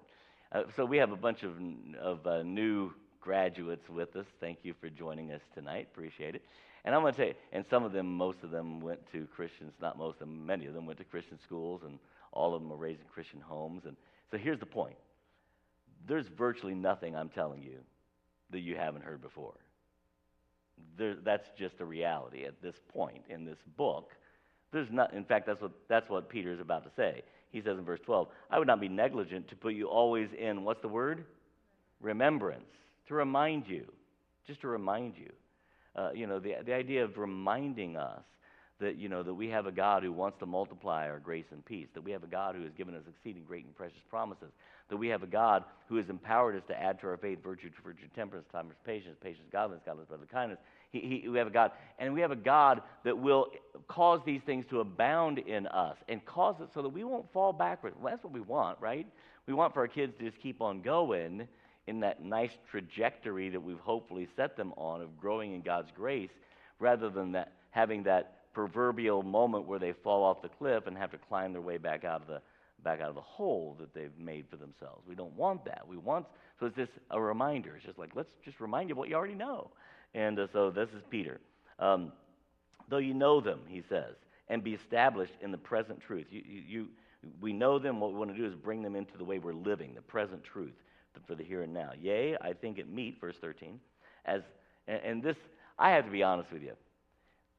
Uh, 0.52 0.62
so 0.76 0.84
we 0.84 0.98
have 0.98 1.10
a 1.10 1.16
bunch 1.16 1.42
of, 1.42 1.54
of 2.00 2.24
uh, 2.28 2.44
new 2.44 2.92
graduates 3.20 3.88
with 3.88 4.14
us. 4.14 4.26
Thank 4.38 4.58
you 4.62 4.72
for 4.80 4.88
joining 4.88 5.32
us 5.32 5.40
tonight. 5.52 5.88
Appreciate 5.92 6.36
it. 6.36 6.42
And 6.84 6.94
I'm 6.94 7.00
going 7.00 7.14
to 7.14 7.16
tell 7.16 7.28
you, 7.28 7.34
and 7.52 7.64
some 7.70 7.82
of 7.84 7.92
them, 7.92 8.14
most 8.14 8.38
of 8.42 8.50
them 8.50 8.80
went 8.80 9.00
to 9.12 9.26
Christians, 9.34 9.72
not 9.80 9.96
most 9.96 10.14
of 10.14 10.20
them, 10.20 10.44
many 10.44 10.66
of 10.66 10.74
them 10.74 10.84
went 10.84 10.98
to 10.98 11.04
Christian 11.04 11.38
schools, 11.42 11.82
and 11.84 11.98
all 12.32 12.54
of 12.54 12.60
them 12.60 12.70
were 12.70 12.76
raised 12.76 13.00
in 13.00 13.06
Christian 13.06 13.40
homes. 13.40 13.84
And 13.86 13.96
so 14.30 14.36
here's 14.36 14.60
the 14.60 14.66
point 14.66 14.96
there's 16.06 16.26
virtually 16.26 16.74
nothing 16.74 17.16
I'm 17.16 17.30
telling 17.30 17.62
you 17.62 17.78
that 18.50 18.60
you 18.60 18.76
haven't 18.76 19.02
heard 19.02 19.22
before. 19.22 19.54
There, 20.98 21.16
that's 21.24 21.48
just 21.58 21.80
a 21.80 21.84
reality 21.84 22.44
at 22.44 22.60
this 22.60 22.76
point 22.92 23.22
in 23.30 23.44
this 23.44 23.58
book. 23.76 24.10
There's 24.70 24.90
not, 24.90 25.14
in 25.14 25.24
fact, 25.24 25.46
that's 25.46 25.62
what, 25.62 25.72
that's 25.88 26.10
what 26.10 26.28
Peter 26.28 26.52
is 26.52 26.60
about 26.60 26.84
to 26.84 26.90
say. 26.96 27.22
He 27.50 27.62
says 27.62 27.78
in 27.78 27.84
verse 27.84 28.00
12, 28.04 28.28
I 28.50 28.58
would 28.58 28.66
not 28.66 28.80
be 28.80 28.88
negligent 28.88 29.48
to 29.48 29.56
put 29.56 29.74
you 29.74 29.86
always 29.86 30.28
in, 30.38 30.64
what's 30.64 30.82
the 30.82 30.88
word? 30.88 31.24
Remembrance. 32.00 32.68
To 33.08 33.14
remind 33.14 33.68
you. 33.68 33.86
Just 34.46 34.60
to 34.62 34.68
remind 34.68 35.16
you 35.16 35.30
uh, 35.96 36.10
you 36.14 36.26
know, 36.26 36.38
the, 36.38 36.54
the 36.64 36.72
idea 36.74 37.04
of 37.04 37.16
reminding 37.16 37.96
us 37.96 38.22
that, 38.80 38.96
you 38.96 39.08
know, 39.08 39.22
that 39.22 39.34
we 39.34 39.48
have 39.48 39.66
a 39.66 39.72
God 39.72 40.02
who 40.02 40.12
wants 40.12 40.38
to 40.40 40.46
multiply 40.46 41.08
our 41.08 41.20
grace 41.20 41.44
and 41.52 41.64
peace, 41.64 41.86
that 41.94 42.02
we 42.02 42.10
have 42.10 42.24
a 42.24 42.28
God 42.28 42.56
who 42.56 42.62
has 42.62 42.72
given 42.76 42.94
us 42.94 43.02
exceeding 43.08 43.44
great 43.44 43.64
and 43.64 43.74
precious 43.74 44.02
promises, 44.10 44.50
that 44.90 44.96
we 44.96 45.08
have 45.08 45.22
a 45.22 45.26
God 45.26 45.64
who 45.88 45.96
has 45.96 46.08
empowered 46.08 46.56
us 46.56 46.62
to 46.68 46.74
add 46.80 47.00
to 47.00 47.06
our 47.06 47.16
faith 47.16 47.42
virtue, 47.42 47.70
to 47.70 47.82
virtue, 47.82 48.06
temperance, 48.14 48.46
temperance, 48.50 48.80
patience, 48.84 49.16
patience, 49.22 49.46
godliness, 49.52 49.82
godliness, 49.86 50.08
brotherly 50.08 50.28
kindness. 50.30 50.58
He, 50.90 51.22
he, 51.22 51.28
we 51.28 51.38
have 51.38 51.46
a 51.46 51.50
God, 51.50 51.70
and 51.98 52.12
we 52.12 52.20
have 52.20 52.32
a 52.32 52.36
God 52.36 52.82
that 53.04 53.16
will 53.16 53.46
cause 53.88 54.20
these 54.26 54.40
things 54.44 54.64
to 54.70 54.80
abound 54.80 55.38
in 55.38 55.66
us 55.68 55.96
and 56.08 56.24
cause 56.24 56.56
it 56.60 56.68
so 56.74 56.82
that 56.82 56.88
we 56.88 57.04
won't 57.04 57.32
fall 57.32 57.52
backwards. 57.52 57.96
Well, 58.00 58.12
that's 58.12 58.24
what 58.24 58.32
we 58.32 58.40
want, 58.40 58.80
right? 58.80 59.06
We 59.46 59.54
want 59.54 59.72
for 59.72 59.80
our 59.80 59.88
kids 59.88 60.12
to 60.18 60.30
just 60.30 60.42
keep 60.42 60.60
on 60.60 60.82
going 60.82 61.46
in 61.86 62.00
that 62.00 62.24
nice 62.24 62.52
trajectory 62.70 63.50
that 63.50 63.60
we've 63.60 63.80
hopefully 63.80 64.28
set 64.36 64.56
them 64.56 64.72
on 64.76 65.02
of 65.02 65.18
growing 65.18 65.54
in 65.54 65.60
God's 65.60 65.90
grace, 65.94 66.30
rather 66.78 67.10
than 67.10 67.32
that 67.32 67.52
having 67.70 68.04
that 68.04 68.52
proverbial 68.52 69.22
moment 69.22 69.66
where 69.66 69.78
they 69.78 69.92
fall 69.92 70.22
off 70.22 70.40
the 70.40 70.48
cliff 70.48 70.86
and 70.86 70.96
have 70.96 71.10
to 71.10 71.18
climb 71.18 71.52
their 71.52 71.62
way 71.62 71.76
back 71.76 72.04
out 72.04 72.22
of 72.22 72.28
the 72.28 72.40
back 72.82 73.00
out 73.00 73.08
of 73.08 73.14
the 73.14 73.20
hole 73.20 73.76
that 73.80 73.94
they've 73.94 74.16
made 74.18 74.44
for 74.50 74.56
themselves. 74.56 75.02
We 75.08 75.14
don't 75.14 75.34
want 75.34 75.64
that. 75.64 75.86
We 75.88 75.96
want 75.96 76.26
so 76.60 76.66
it's 76.66 76.76
just 76.76 76.92
a 77.10 77.20
reminder. 77.20 77.74
It's 77.76 77.84
just 77.84 77.98
like 77.98 78.10
let's 78.14 78.30
just 78.44 78.60
remind 78.60 78.88
you 78.88 78.94
what 78.94 79.08
you 79.08 79.14
already 79.14 79.34
know. 79.34 79.70
And 80.14 80.38
uh, 80.38 80.46
so 80.52 80.70
this 80.70 80.88
is 80.90 81.02
Peter. 81.10 81.40
Um, 81.78 82.12
Though 82.88 82.98
you 82.98 83.14
know 83.14 83.40
them, 83.40 83.60
he 83.66 83.82
says, 83.88 84.14
and 84.48 84.62
be 84.62 84.74
established 84.74 85.32
in 85.40 85.50
the 85.50 85.58
present 85.58 86.00
truth. 86.00 86.26
You, 86.30 86.42
you, 86.46 86.62
you, 86.68 86.88
we 87.40 87.52
know 87.52 87.78
them. 87.78 87.98
What 87.98 88.12
we 88.12 88.18
want 88.18 88.30
to 88.30 88.36
do 88.36 88.44
is 88.44 88.54
bring 88.54 88.82
them 88.82 88.94
into 88.94 89.16
the 89.16 89.24
way 89.24 89.38
we're 89.38 89.54
living, 89.54 89.94
the 89.94 90.02
present 90.02 90.44
truth 90.44 90.74
for 91.26 91.34
the 91.34 91.42
here 91.42 91.62
and 91.62 91.72
now. 91.72 91.90
Yea, 92.00 92.36
I 92.40 92.52
think 92.52 92.78
it 92.78 92.88
meet, 92.88 93.20
verse 93.20 93.36
13, 93.40 93.80
as, 94.24 94.42
and, 94.86 95.00
and 95.04 95.22
this, 95.22 95.36
I 95.78 95.90
have 95.90 96.04
to 96.04 96.10
be 96.10 96.22
honest 96.22 96.52
with 96.52 96.62
you. 96.62 96.72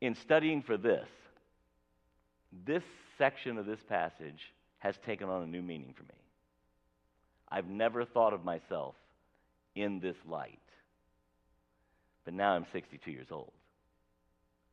In 0.02 0.16
studying 0.16 0.62
for 0.62 0.78
this, 0.78 1.08
this 2.66 2.84
section 3.18 3.58
of 3.58 3.66
this 3.66 3.80
passage 3.88 4.54
has 4.80 4.96
taken 5.06 5.30
on 5.30 5.44
a 5.44 5.48
new 5.48 5.62
meaning 5.62 5.94
for 5.96 6.04
me. 6.04 6.10
I've 7.50 7.68
never 7.68 8.06
thought 8.06 8.34
of 8.34 8.44
myself 8.44 8.96
in 9.76 10.00
this 10.00 10.16
light. 10.28 10.60
But 12.24 12.34
now 12.34 12.52
I'm 12.52 12.66
62 12.74 13.12
years 13.12 13.28
old. 13.32 13.52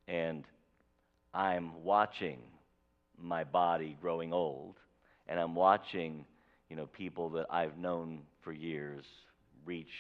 And 0.08 0.44
I'm 1.34 1.84
watching 1.84 2.38
my 3.20 3.44
body 3.44 3.96
growing 4.00 4.32
old, 4.32 4.76
and 5.28 5.38
I'm 5.38 5.54
watching 5.54 6.24
you 6.72 6.76
know, 6.76 6.86
people 6.86 7.28
that 7.28 7.46
I've 7.50 7.76
known 7.76 8.20
for 8.42 8.52
years 8.52 9.04
reach 9.64 9.92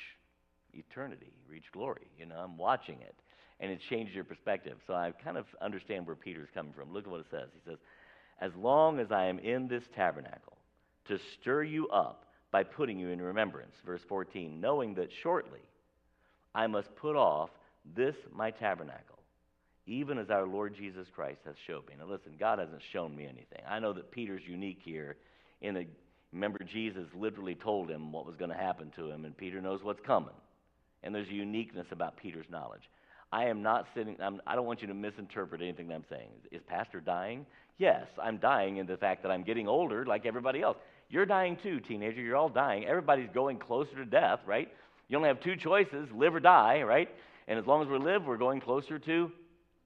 eternity, 0.72 1.32
reach 1.48 1.70
glory. 1.72 2.06
You 2.18 2.26
know, 2.26 2.36
I'm 2.36 2.56
watching 2.56 3.00
it. 3.00 3.14
And 3.60 3.70
it 3.70 3.80
changed 3.88 4.14
your 4.14 4.24
perspective. 4.24 4.78
So 4.86 4.94
I 4.94 5.12
kind 5.22 5.36
of 5.36 5.46
understand 5.60 6.06
where 6.06 6.16
Peter's 6.16 6.48
coming 6.52 6.72
from. 6.72 6.92
Look 6.92 7.04
at 7.04 7.10
what 7.10 7.20
it 7.20 7.26
says. 7.30 7.48
He 7.54 7.60
says, 7.70 7.78
As 8.40 8.52
long 8.56 8.98
as 8.98 9.12
I 9.12 9.26
am 9.26 9.38
in 9.38 9.68
this 9.68 9.84
tabernacle, 9.94 10.56
to 11.06 11.18
stir 11.40 11.62
you 11.62 11.88
up 11.88 12.26
by 12.50 12.62
putting 12.64 12.98
you 12.98 13.08
in 13.08 13.20
remembrance. 13.20 13.74
Verse 13.84 14.02
14, 14.08 14.60
knowing 14.60 14.94
that 14.94 15.10
shortly 15.22 15.60
I 16.54 16.66
must 16.66 16.94
put 16.96 17.16
off 17.16 17.50
this 17.96 18.14
my 18.32 18.50
tabernacle, 18.50 19.18
even 19.86 20.18
as 20.18 20.30
our 20.30 20.46
Lord 20.46 20.74
Jesus 20.76 21.06
Christ 21.14 21.40
has 21.46 21.56
shown 21.66 21.82
me. 21.88 21.94
Now 21.98 22.06
listen, 22.06 22.32
God 22.38 22.58
hasn't 22.58 22.82
shown 22.92 23.16
me 23.16 23.24
anything. 23.24 23.62
I 23.68 23.78
know 23.78 23.92
that 23.92 24.10
Peter's 24.10 24.42
unique 24.46 24.80
here 24.84 25.16
in 25.60 25.76
a 25.76 25.86
Remember, 26.32 26.58
Jesus 26.64 27.06
literally 27.14 27.54
told 27.54 27.90
him 27.90 28.12
what 28.12 28.26
was 28.26 28.36
going 28.36 28.50
to 28.50 28.56
happen 28.56 28.90
to 28.96 29.10
him, 29.10 29.24
and 29.24 29.36
Peter 29.36 29.60
knows 29.60 29.82
what's 29.82 30.00
coming. 30.00 30.34
And 31.02 31.14
there's 31.14 31.28
a 31.28 31.34
uniqueness 31.34 31.86
about 31.90 32.16
Peter's 32.16 32.46
knowledge. 32.50 32.88
I 33.32 33.46
am 33.46 33.62
not 33.62 33.86
sitting, 33.94 34.16
I'm, 34.20 34.40
I 34.46 34.52
do 34.52 34.56
not 34.56 34.66
want 34.66 34.82
you 34.82 34.88
to 34.88 34.94
misinterpret 34.94 35.62
anything 35.62 35.88
that 35.88 35.94
I'm 35.94 36.04
saying. 36.08 36.28
Is 36.50 36.62
Pastor 36.66 37.00
dying? 37.00 37.46
Yes, 37.78 38.06
I'm 38.22 38.38
dying 38.38 38.76
in 38.76 38.86
the 38.86 38.96
fact 38.96 39.22
that 39.22 39.30
I'm 39.30 39.42
getting 39.42 39.68
older 39.68 40.04
like 40.04 40.26
everybody 40.26 40.62
else. 40.62 40.76
You're 41.08 41.26
dying 41.26 41.56
too, 41.62 41.80
teenager. 41.80 42.20
You're 42.20 42.36
all 42.36 42.48
dying. 42.48 42.86
Everybody's 42.86 43.30
going 43.34 43.58
closer 43.58 43.96
to 43.96 44.04
death, 44.04 44.40
right? 44.46 44.68
You 45.08 45.16
only 45.16 45.28
have 45.28 45.40
two 45.40 45.56
choices 45.56 46.08
live 46.14 46.34
or 46.34 46.40
die, 46.40 46.82
right? 46.82 47.08
And 47.48 47.58
as 47.58 47.66
long 47.66 47.82
as 47.82 47.88
we 47.88 47.98
live, 47.98 48.24
we're 48.24 48.36
going 48.36 48.60
closer 48.60 48.98
to 48.98 49.30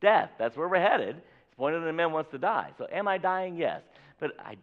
death. 0.00 0.30
That's 0.38 0.56
where 0.56 0.68
we're 0.68 0.80
headed. 0.80 1.16
It's 1.16 1.56
pointed 1.56 1.82
at 1.82 1.88
a 1.88 1.92
man 1.92 2.12
wants 2.12 2.30
to 2.32 2.38
die. 2.38 2.70
So, 2.78 2.86
am 2.92 3.08
I 3.08 3.18
dying? 3.18 3.56
Yes. 3.56 3.80
But 4.20 4.32
I 4.38 4.56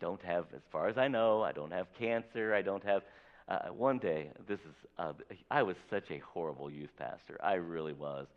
don't 0.00 0.22
have, 0.22 0.46
as 0.54 0.62
far 0.72 0.88
as 0.88 0.98
I 0.98 1.08
know, 1.08 1.42
I 1.42 1.52
don't 1.52 1.72
have 1.72 1.86
cancer. 1.98 2.54
I 2.54 2.62
don't 2.62 2.84
have. 2.84 3.02
Uh, 3.48 3.68
one 3.68 3.98
day, 3.98 4.30
this 4.46 4.60
is, 4.60 4.74
uh, 4.98 5.12
I 5.50 5.62
was 5.62 5.76
such 5.88 6.10
a 6.10 6.18
horrible 6.18 6.70
youth 6.70 6.90
pastor. 6.96 7.38
I 7.42 7.54
really 7.54 7.92
was. 7.92 8.28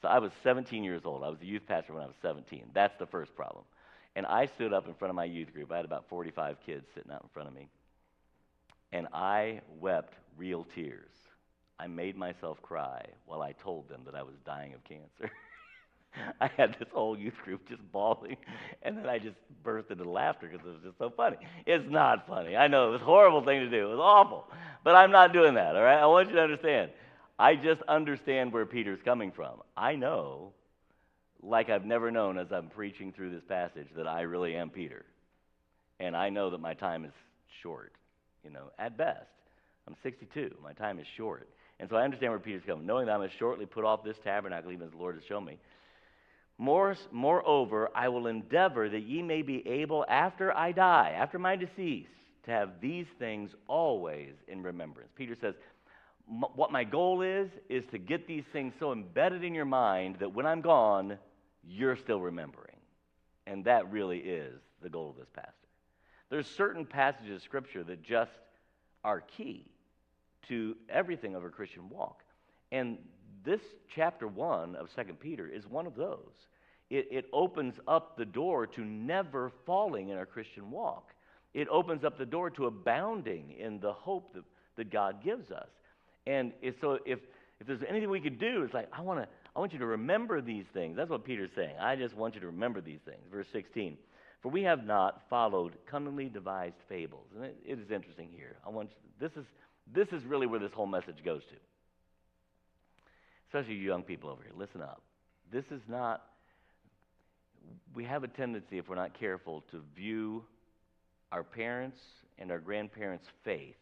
So 0.00 0.08
I 0.08 0.18
was 0.18 0.32
17 0.42 0.84
years 0.84 1.02
old. 1.04 1.22
I 1.22 1.28
was 1.28 1.40
a 1.42 1.46
youth 1.46 1.66
pastor 1.66 1.92
when 1.94 2.02
I 2.02 2.06
was 2.06 2.16
17. 2.22 2.70
That's 2.72 2.96
the 2.98 3.06
first 3.06 3.34
problem. 3.34 3.64
And 4.14 4.26
I 4.26 4.46
stood 4.46 4.72
up 4.72 4.86
in 4.88 4.94
front 4.94 5.10
of 5.10 5.16
my 5.16 5.24
youth 5.24 5.52
group. 5.52 5.72
I 5.72 5.76
had 5.76 5.84
about 5.84 6.08
45 6.08 6.56
kids 6.66 6.86
sitting 6.94 7.10
out 7.12 7.22
in 7.22 7.28
front 7.32 7.48
of 7.48 7.54
me. 7.54 7.68
And 8.92 9.08
I 9.12 9.60
wept 9.80 10.14
real 10.36 10.64
tears. 10.74 11.10
I 11.78 11.86
made 11.86 12.16
myself 12.16 12.60
cry 12.62 13.04
while 13.26 13.42
I 13.42 13.52
told 13.52 13.88
them 13.88 14.02
that 14.04 14.14
I 14.14 14.22
was 14.22 14.34
dying 14.44 14.74
of 14.74 14.84
cancer. 14.84 15.32
I 16.40 16.50
had 16.56 16.76
this 16.78 16.88
whole 16.92 17.18
youth 17.18 17.36
group 17.44 17.68
just 17.68 17.80
bawling, 17.92 18.36
and 18.82 18.96
then 18.96 19.08
I 19.08 19.18
just 19.18 19.36
burst 19.62 19.90
into 19.90 20.08
laughter 20.08 20.48
because 20.50 20.66
it 20.66 20.70
was 20.70 20.82
just 20.84 20.98
so 20.98 21.10
funny. 21.16 21.36
It's 21.66 21.88
not 21.90 22.26
funny. 22.26 22.56
I 22.56 22.68
know 22.68 22.88
it 22.88 22.92
was 22.92 23.00
a 23.00 23.04
horrible 23.04 23.44
thing 23.44 23.60
to 23.60 23.70
do. 23.70 23.86
It 23.86 23.90
was 23.90 24.00
awful. 24.00 24.46
But 24.84 24.94
I'm 24.94 25.10
not 25.10 25.32
doing 25.32 25.54
that, 25.54 25.76
all 25.76 25.82
right? 25.82 26.00
I 26.00 26.06
want 26.06 26.28
you 26.28 26.36
to 26.36 26.42
understand. 26.42 26.90
I 27.38 27.54
just 27.56 27.82
understand 27.82 28.52
where 28.52 28.66
Peter's 28.66 29.00
coming 29.04 29.32
from. 29.32 29.62
I 29.76 29.96
know, 29.96 30.52
like 31.42 31.70
I've 31.70 31.84
never 31.84 32.10
known 32.10 32.38
as 32.38 32.52
I'm 32.52 32.68
preaching 32.68 33.12
through 33.12 33.30
this 33.30 33.44
passage, 33.48 33.88
that 33.96 34.06
I 34.06 34.22
really 34.22 34.56
am 34.56 34.70
Peter. 34.70 35.04
And 35.98 36.16
I 36.16 36.30
know 36.30 36.50
that 36.50 36.60
my 36.60 36.74
time 36.74 37.04
is 37.04 37.12
short, 37.62 37.92
you 38.44 38.50
know, 38.50 38.70
at 38.78 38.96
best. 38.96 39.26
I'm 39.86 39.96
62. 40.02 40.54
My 40.62 40.72
time 40.72 40.98
is 40.98 41.06
short. 41.16 41.48
And 41.80 41.90
so 41.90 41.96
I 41.96 42.04
understand 42.04 42.32
where 42.32 42.38
Peter's 42.38 42.62
coming, 42.64 42.86
knowing 42.86 43.06
that 43.06 43.14
I 43.14 43.18
must 43.18 43.36
shortly 43.38 43.66
put 43.66 43.84
off 43.84 44.04
this 44.04 44.16
tabernacle, 44.22 44.70
even 44.70 44.86
as 44.86 44.92
the 44.92 44.98
Lord 44.98 45.16
has 45.16 45.24
shown 45.24 45.44
me. 45.44 45.58
More, 46.62 46.94
moreover, 47.10 47.90
I 47.92 48.08
will 48.08 48.28
endeavor 48.28 48.88
that 48.88 49.02
ye 49.02 49.20
may 49.20 49.42
be 49.42 49.66
able, 49.66 50.06
after 50.08 50.56
I 50.56 50.70
die, 50.70 51.12
after 51.16 51.36
my 51.36 51.56
decease, 51.56 52.06
to 52.44 52.52
have 52.52 52.80
these 52.80 53.08
things 53.18 53.50
always 53.66 54.34
in 54.46 54.62
remembrance. 54.62 55.10
Peter 55.16 55.34
says, 55.34 55.56
What 56.54 56.70
my 56.70 56.84
goal 56.84 57.22
is, 57.22 57.50
is 57.68 57.84
to 57.86 57.98
get 57.98 58.28
these 58.28 58.44
things 58.52 58.74
so 58.78 58.92
embedded 58.92 59.42
in 59.42 59.56
your 59.56 59.64
mind 59.64 60.18
that 60.20 60.32
when 60.32 60.46
I'm 60.46 60.60
gone, 60.60 61.18
you're 61.66 61.96
still 61.96 62.20
remembering. 62.20 62.76
And 63.48 63.64
that 63.64 63.90
really 63.90 64.18
is 64.18 64.60
the 64.82 64.88
goal 64.88 65.10
of 65.10 65.16
this 65.16 65.30
pastor. 65.34 65.50
There's 66.30 66.46
certain 66.46 66.86
passages 66.86 67.38
of 67.38 67.42
Scripture 67.42 67.82
that 67.82 68.04
just 68.04 68.30
are 69.02 69.20
key 69.20 69.66
to 70.46 70.76
everything 70.88 71.34
of 71.34 71.42
a 71.42 71.48
Christian 71.48 71.88
walk. 71.88 72.22
And 72.70 72.98
this 73.44 73.62
chapter 73.92 74.28
1 74.28 74.76
of 74.76 74.94
2 74.94 75.14
Peter 75.14 75.48
is 75.48 75.66
one 75.66 75.88
of 75.88 75.96
those. 75.96 76.46
It, 76.92 77.08
it 77.10 77.24
opens 77.32 77.74
up 77.88 78.18
the 78.18 78.24
door 78.24 78.66
to 78.66 78.80
never 78.82 79.50
falling 79.64 80.10
in 80.10 80.18
our 80.18 80.26
Christian 80.26 80.70
walk. 80.70 81.08
It 81.54 81.66
opens 81.68 82.04
up 82.04 82.18
the 82.18 82.26
door 82.26 82.50
to 82.50 82.66
abounding 82.66 83.54
in 83.58 83.80
the 83.80 83.92
hope 83.92 84.34
that, 84.34 84.44
that 84.76 84.92
God 84.92 85.24
gives 85.24 85.50
us. 85.50 85.68
And 86.26 86.52
so 86.80 86.98
if, 87.06 87.18
if 87.60 87.66
there's 87.66 87.82
anything 87.88 88.10
we 88.10 88.20
could 88.20 88.38
do, 88.38 88.62
it's 88.62 88.74
like, 88.74 88.88
I, 88.92 89.00
wanna, 89.00 89.26
I 89.56 89.58
want 89.58 89.72
you 89.72 89.78
to 89.78 89.86
remember 89.86 90.42
these 90.42 90.66
things. 90.74 90.96
That's 90.96 91.08
what 91.08 91.24
Peter's 91.24 91.50
saying. 91.56 91.74
I 91.80 91.96
just 91.96 92.14
want 92.14 92.34
you 92.34 92.40
to 92.42 92.46
remember 92.46 92.82
these 92.82 93.00
things. 93.06 93.22
Verse 93.30 93.46
16. 93.52 93.96
For 94.42 94.50
we 94.50 94.62
have 94.64 94.84
not 94.84 95.22
followed 95.30 95.72
cunningly 95.90 96.28
devised 96.28 96.76
fables. 96.88 97.26
And 97.34 97.44
it, 97.46 97.56
it 97.64 97.78
is 97.78 97.90
interesting 97.90 98.28
here. 98.30 98.56
I 98.66 98.70
want 98.70 98.90
you, 98.90 99.28
this 99.28 99.36
is 99.36 99.46
this 99.92 100.08
is 100.12 100.24
really 100.24 100.46
where 100.46 100.60
this 100.60 100.72
whole 100.72 100.86
message 100.86 101.24
goes 101.24 101.42
to. 101.50 101.56
Especially 103.48 103.74
you 103.74 103.86
young 103.86 104.02
people 104.02 104.30
over 104.30 104.42
here. 104.42 104.52
Listen 104.56 104.80
up. 104.80 105.02
This 105.52 105.64
is 105.70 105.82
not, 105.88 106.22
we 107.94 108.04
have 108.04 108.24
a 108.24 108.28
tendency, 108.28 108.78
if 108.78 108.88
we're 108.88 108.96
not 108.96 109.18
careful, 109.18 109.62
to 109.70 109.82
view 109.94 110.44
our 111.30 111.42
parents' 111.42 112.00
and 112.38 112.50
our 112.50 112.58
grandparents' 112.58 113.26
faith 113.44 113.76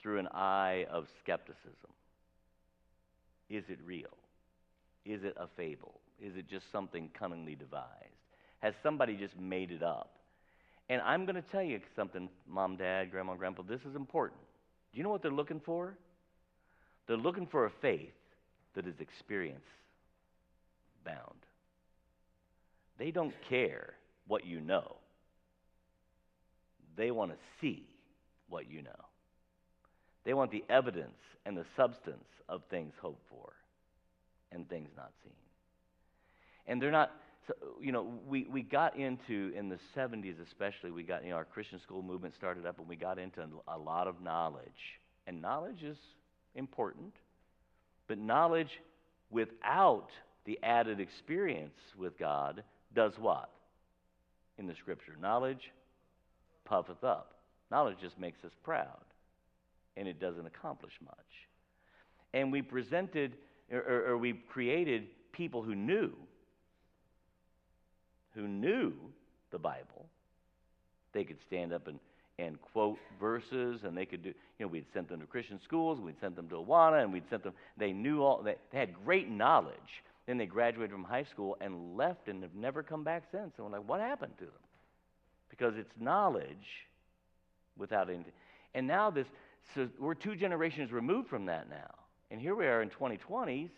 through 0.00 0.18
an 0.18 0.28
eye 0.28 0.86
of 0.90 1.06
skepticism. 1.22 1.90
Is 3.48 3.64
it 3.68 3.78
real? 3.84 4.16
Is 5.04 5.24
it 5.24 5.34
a 5.36 5.46
fable? 5.56 6.00
Is 6.20 6.36
it 6.36 6.48
just 6.48 6.70
something 6.72 7.10
cunningly 7.18 7.54
devised? 7.54 7.88
Has 8.60 8.74
somebody 8.82 9.16
just 9.16 9.38
made 9.38 9.70
it 9.70 9.82
up? 9.82 10.16
And 10.88 11.00
I'm 11.02 11.24
going 11.24 11.36
to 11.36 11.42
tell 11.42 11.62
you 11.62 11.80
something, 11.96 12.28
mom, 12.48 12.76
dad, 12.76 13.10
grandma, 13.10 13.34
grandpa, 13.34 13.62
this 13.62 13.80
is 13.88 13.96
important. 13.96 14.40
Do 14.92 14.98
you 14.98 15.04
know 15.04 15.10
what 15.10 15.22
they're 15.22 15.30
looking 15.30 15.60
for? 15.64 15.94
They're 17.06 17.16
looking 17.16 17.46
for 17.46 17.66
a 17.66 17.70
faith 17.80 18.12
that 18.74 18.86
is 18.86 18.94
experience 19.00 19.64
bound. 21.04 21.41
They 22.98 23.10
don't 23.10 23.34
care 23.48 23.94
what 24.26 24.46
you 24.46 24.60
know, 24.60 24.96
they 26.96 27.10
want 27.10 27.32
to 27.32 27.38
see 27.60 27.86
what 28.48 28.70
you 28.70 28.82
know. 28.82 28.90
They 30.24 30.34
want 30.34 30.50
the 30.52 30.64
evidence 30.68 31.18
and 31.44 31.56
the 31.56 31.64
substance 31.76 32.28
of 32.48 32.62
things 32.70 32.92
hoped 33.00 33.28
for 33.28 33.54
and 34.52 34.68
things 34.68 34.90
not 34.96 35.10
seen. 35.24 35.32
And 36.66 36.80
they're 36.80 36.92
not 36.92 37.10
so, 37.48 37.54
you 37.80 37.90
know, 37.90 38.06
we, 38.28 38.46
we 38.50 38.62
got 38.62 38.96
into, 38.96 39.52
in 39.56 39.68
the 39.68 39.78
70s 39.96 40.36
especially, 40.40 40.92
we 40.92 41.02
got, 41.02 41.24
you 41.24 41.30
know, 41.30 41.36
our 41.36 41.44
Christian 41.44 41.80
school 41.80 42.02
movement 42.02 42.34
started 42.36 42.66
up 42.66 42.78
and 42.78 42.88
we 42.88 42.94
got 42.94 43.18
into 43.18 43.42
a 43.66 43.76
lot 43.76 44.06
of 44.06 44.20
knowledge. 44.20 45.00
And 45.26 45.42
knowledge 45.42 45.82
is 45.82 45.96
important, 46.54 47.14
but 48.06 48.18
knowledge 48.18 48.80
without 49.30 50.08
the 50.44 50.58
added 50.62 51.00
experience 51.00 51.78
with 51.96 52.16
God 52.16 52.62
does 52.94 53.12
what? 53.18 53.50
In 54.58 54.66
the 54.66 54.74
scripture, 54.74 55.14
knowledge 55.20 55.70
puffeth 56.64 57.02
up. 57.04 57.34
Knowledge 57.70 57.96
just 58.02 58.18
makes 58.18 58.44
us 58.44 58.52
proud, 58.62 59.04
and 59.96 60.06
it 60.06 60.20
doesn't 60.20 60.46
accomplish 60.46 60.92
much. 61.04 61.16
And 62.34 62.52
we 62.52 62.62
presented, 62.62 63.34
or, 63.70 64.08
or, 64.08 64.18
we 64.18 64.34
created 64.34 65.06
people 65.32 65.62
who 65.62 65.74
knew 65.74 66.12
who 68.34 68.48
knew 68.48 68.92
the 69.50 69.58
Bible, 69.58 70.06
they 71.12 71.24
could 71.24 71.38
stand 71.46 71.72
up 71.72 71.86
and, 71.86 71.98
and 72.38 72.60
quote 72.60 72.98
verses, 73.20 73.80
and 73.84 73.96
they 73.96 74.06
could 74.06 74.22
do, 74.22 74.30
you 74.30 74.66
know, 74.66 74.68
we'd 74.68 74.86
sent 74.94 75.08
them 75.08 75.20
to 75.20 75.26
Christian 75.26 75.60
schools, 75.64 76.00
we'd 76.00 76.20
sent 76.20 76.36
them 76.36 76.48
to 76.48 76.56
Awana, 76.56 77.02
and 77.02 77.12
we'd 77.12 77.28
sent 77.28 77.42
them, 77.42 77.52
they 77.76 77.92
knew 77.92 78.22
all, 78.22 78.42
they, 78.42 78.56
they 78.72 78.78
had 78.78 78.94
great 79.04 79.30
knowledge. 79.30 79.76
Then 80.26 80.38
they 80.38 80.46
graduated 80.46 80.92
from 80.92 81.04
high 81.04 81.24
school 81.24 81.56
and 81.60 81.96
left 81.96 82.28
and 82.28 82.42
have 82.42 82.54
never 82.54 82.82
come 82.82 83.02
back 83.02 83.24
since. 83.32 83.52
And 83.56 83.66
we're 83.66 83.78
like, 83.78 83.88
what 83.88 84.00
happened 84.00 84.34
to 84.38 84.44
them? 84.44 84.54
Because 85.50 85.74
it's 85.76 85.92
knowledge 85.98 86.86
without 87.76 88.08
anything. 88.08 88.32
And 88.74 88.86
now 88.86 89.10
this, 89.10 89.26
so 89.74 89.88
we're 89.98 90.14
two 90.14 90.36
generations 90.36 90.92
removed 90.92 91.28
from 91.28 91.46
that 91.46 91.68
now. 91.68 91.90
And 92.30 92.40
here 92.40 92.54
we 92.54 92.66
are 92.66 92.80
in 92.80 92.88
2020s, 92.88 93.70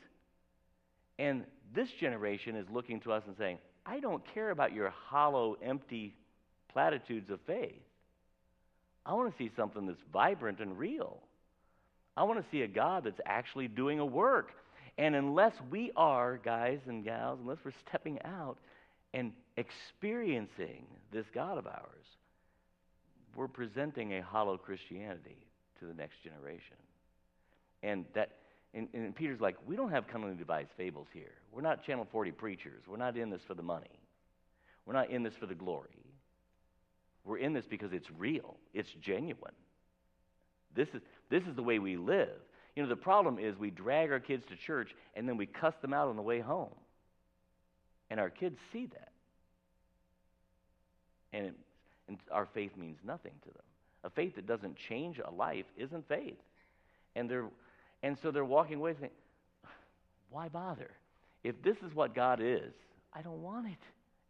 and 1.18 1.44
this 1.74 1.88
generation 1.98 2.54
is 2.54 2.66
looking 2.70 3.00
to 3.00 3.12
us 3.12 3.24
and 3.26 3.36
saying, 3.36 3.58
I 3.84 4.00
don't 4.00 4.22
care 4.32 4.50
about 4.50 4.72
your 4.72 4.90
hollow, 4.90 5.56
empty 5.62 6.14
platitudes 6.72 7.30
of 7.30 7.40
faith. 7.46 7.82
I 9.04 9.14
want 9.14 9.30
to 9.30 9.36
see 9.36 9.50
something 9.56 9.86
that's 9.86 10.00
vibrant 10.12 10.60
and 10.60 10.78
real. 10.78 11.18
I 12.16 12.22
want 12.22 12.38
to 12.38 12.46
see 12.50 12.62
a 12.62 12.68
God 12.68 13.04
that's 13.04 13.20
actually 13.26 13.68
doing 13.68 13.98
a 13.98 14.06
work. 14.06 14.52
And 14.96 15.14
unless 15.14 15.54
we 15.70 15.90
are, 15.96 16.38
guys 16.38 16.78
and 16.86 17.04
gals, 17.04 17.40
unless 17.42 17.58
we're 17.64 17.72
stepping 17.88 18.20
out 18.24 18.58
and 19.12 19.32
experiencing 19.56 20.86
this 21.12 21.26
God 21.34 21.58
of 21.58 21.66
ours, 21.66 22.06
we're 23.34 23.48
presenting 23.48 24.14
a 24.14 24.22
hollow 24.22 24.56
Christianity 24.56 25.46
to 25.80 25.86
the 25.86 25.94
next 25.94 26.22
generation. 26.22 26.76
And 27.82 28.04
that 28.14 28.30
and, 28.74 28.88
and 28.92 29.14
Peter's 29.14 29.40
like, 29.40 29.56
we 29.66 29.76
don't 29.76 29.90
have 29.90 30.08
cunningly 30.08 30.34
devised 30.34 30.70
fables 30.76 31.06
here. 31.12 31.32
We're 31.52 31.62
not 31.62 31.84
Channel 31.84 32.08
40 32.10 32.32
preachers. 32.32 32.82
We're 32.88 32.96
not 32.96 33.16
in 33.16 33.30
this 33.30 33.42
for 33.46 33.54
the 33.54 33.62
money. 33.62 34.00
We're 34.84 34.94
not 34.94 35.10
in 35.10 35.22
this 35.22 35.34
for 35.38 35.46
the 35.46 35.54
glory. 35.54 35.88
We're 37.24 37.38
in 37.38 37.52
this 37.52 37.64
because 37.64 37.92
it's 37.92 38.08
real, 38.18 38.56
it's 38.74 38.90
genuine. 39.00 39.54
This 40.74 40.88
is, 40.92 41.00
this 41.30 41.44
is 41.44 41.54
the 41.54 41.62
way 41.62 41.78
we 41.78 41.96
live. 41.96 42.40
You 42.76 42.82
know, 42.82 42.88
the 42.88 42.96
problem 42.96 43.38
is 43.38 43.56
we 43.56 43.70
drag 43.70 44.10
our 44.10 44.20
kids 44.20 44.44
to 44.48 44.56
church 44.56 44.94
and 45.14 45.28
then 45.28 45.36
we 45.36 45.46
cuss 45.46 45.74
them 45.80 45.92
out 45.92 46.08
on 46.08 46.16
the 46.16 46.22
way 46.22 46.40
home. 46.40 46.74
And 48.10 48.18
our 48.18 48.30
kids 48.30 48.58
see 48.72 48.86
that. 48.86 49.08
And, 51.32 51.46
it, 51.46 51.54
and 52.08 52.18
our 52.30 52.46
faith 52.46 52.76
means 52.76 52.98
nothing 53.04 53.32
to 53.42 53.48
them. 53.48 53.62
A 54.04 54.10
faith 54.10 54.34
that 54.36 54.46
doesn't 54.46 54.76
change 54.88 55.18
a 55.24 55.30
life 55.30 55.64
isn't 55.76 56.06
faith. 56.08 56.38
And 57.16 57.30
they're 57.30 57.48
and 58.04 58.18
so 58.22 58.30
they're 58.30 58.44
walking 58.44 58.76
away 58.76 58.94
saying, 59.00 59.12
why 60.28 60.48
bother? 60.48 60.90
If 61.42 61.62
this 61.62 61.78
is 61.78 61.94
what 61.94 62.14
God 62.14 62.38
is, 62.42 62.74
I 63.14 63.22
don't 63.22 63.42
want 63.42 63.66
it. 63.66 63.78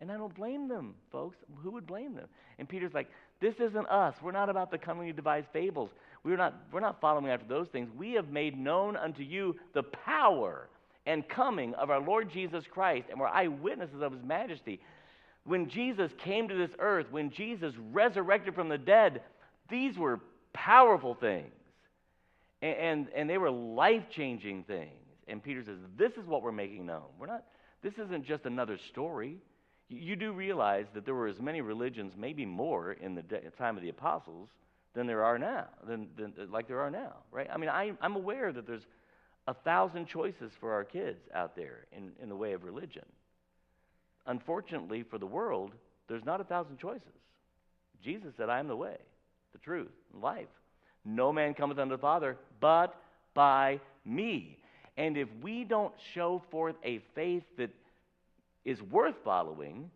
And 0.01 0.13
I 0.13 0.17
don't 0.17 0.35
blame 0.35 0.69
them, 0.69 0.95
folks. 1.11 1.37
Who 1.63 1.73
would 1.73 1.85
blame 1.85 2.15
them? 2.15 2.29
And 2.61 2.69
Peter's 2.69 2.95
like, 2.95 3.09
this 3.41 3.55
isn't 3.57 3.89
us. 3.89 4.15
We're 4.23 4.33
not 4.33 4.49
about 4.49 4.71
the 4.71 4.79
cunningly 4.79 5.13
devised 5.13 5.49
fables. 5.53 5.91
We're 6.23 6.37
not, 6.37 6.55
we're 6.73 6.81
not 6.81 7.01
following 7.01 7.29
after 7.29 7.47
those 7.47 7.69
things. 7.69 7.91
We 7.97 8.13
have 8.13 8.29
made 8.29 8.59
known 8.59 8.97
unto 8.97 9.23
you 9.23 9.57
the 9.75 9.83
power 9.83 10.69
and 11.07 11.29
coming 11.29 11.75
of 11.75 11.91
our 11.91 12.01
Lord 12.01 12.31
Jesus 12.33 12.65
Christ, 12.71 13.09
and 13.11 13.21
we're 13.21 13.27
eyewitnesses 13.27 14.01
of 14.01 14.13
his 14.13 14.23
majesty. 14.23 14.81
When 15.45 15.69
Jesus 15.69 16.11
came 16.19 16.49
to 16.49 16.55
this 16.55 16.71
earth, 16.79 17.07
when 17.11 17.31
Jesus 17.31 17.75
resurrected 17.93 18.55
from 18.55 18.71
the 18.71 18.79
dead, 18.79 19.21
these 19.69 19.99
were 19.99 20.21
powerful 20.55 21.15
things. 21.15 21.53
And, 22.63 22.77
and, 22.77 23.09
and 23.15 23.31
they 23.31 23.37
were 23.37 23.51
life 23.51 24.05
changing 24.11 24.65
things. 24.65 24.93
And 25.29 25.43
Peter 25.43 25.63
says, 25.63 25.77
This 25.99 26.13
is 26.13 26.27
what 26.27 26.43
we're 26.43 26.53
making 26.53 26.87
known. 26.87 27.03
We're 27.19 27.27
not, 27.27 27.45
this 27.83 27.95
isn't 27.95 28.25
just 28.25 28.47
another 28.47 28.79
story. 28.91 29.37
You 29.89 30.17
do 30.17 30.33
realize 30.33 30.87
that 30.95 31.05
there 31.05 31.15
were 31.15 31.29
as 31.29 31.41
many 31.41 31.61
religions, 31.61 32.15
maybe 32.17 32.47
more, 32.47 32.93
in 32.93 33.15
the 33.15 33.23
time 33.59 33.77
of 33.77 33.83
the 33.83 33.91
apostles 33.91 34.49
than 34.95 35.07
there 35.07 35.25
are 35.25 35.39
now, 35.39 35.67
than, 35.87 36.09
than 36.17 36.33
like 36.51 36.69
there 36.69 36.81
are 36.81 36.91
now, 36.91 37.15
right? 37.31 37.49
I 37.53 37.59
mean, 37.59 37.69
I, 37.69 37.93
I'm 38.01 38.17
aware 38.17 38.53
that 38.53 38.67
there's 38.67 38.87
a 39.47 39.55
thousand 39.55 40.07
choices 40.07 40.53
for 40.59 40.73
our 40.73 40.85
kids 40.85 41.21
out 41.35 41.55
there 41.55 41.87
in, 41.93 42.13
in 42.23 42.29
the 42.29 42.37
way 42.37 42.53
of 42.53 42.65
religion. 42.65 43.05
Unfortunately 44.27 45.03
for 45.03 45.19
the 45.19 45.27
world, 45.27 45.73
there's 46.09 46.25
not 46.25 46.41
a 46.41 46.45
thousand 46.45 46.79
choices. 46.79 47.03
Jesus 48.03 48.33
said, 48.37 48.49
I 48.49 48.59
am 48.59 48.69
the 48.69 48.77
way, 48.77 48.97
the 49.53 49.59
truth, 49.59 49.93
and 50.13 50.23
life. 50.23 50.49
No 51.05 51.33
man 51.33 51.55
cometh 51.55 51.79
unto 51.79 51.95
the 51.95 52.01
Father 52.01 52.37
but 52.61 52.95
by 53.35 53.81
me. 54.05 54.59
And 54.97 55.17
if 55.17 55.29
we 55.43 55.65
don't 55.65 55.93
show 56.15 56.43
forth 56.51 56.77
a 56.85 57.03
faith 57.15 57.43
that 57.59 57.71
is 58.65 58.83
worth 58.83 59.17
following, 59.25 59.91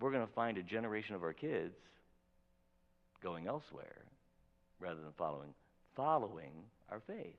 we're 0.00 0.12
going 0.12 0.26
to 0.26 0.32
find 0.32 0.58
a 0.58 0.62
generation 0.62 1.14
of 1.14 1.22
our 1.22 1.32
kids 1.32 1.74
going 3.22 3.46
elsewhere 3.46 4.04
rather 4.80 5.00
than 5.00 5.12
following 5.16 5.50
following 5.96 6.52
our 6.90 7.00
faith. 7.06 7.36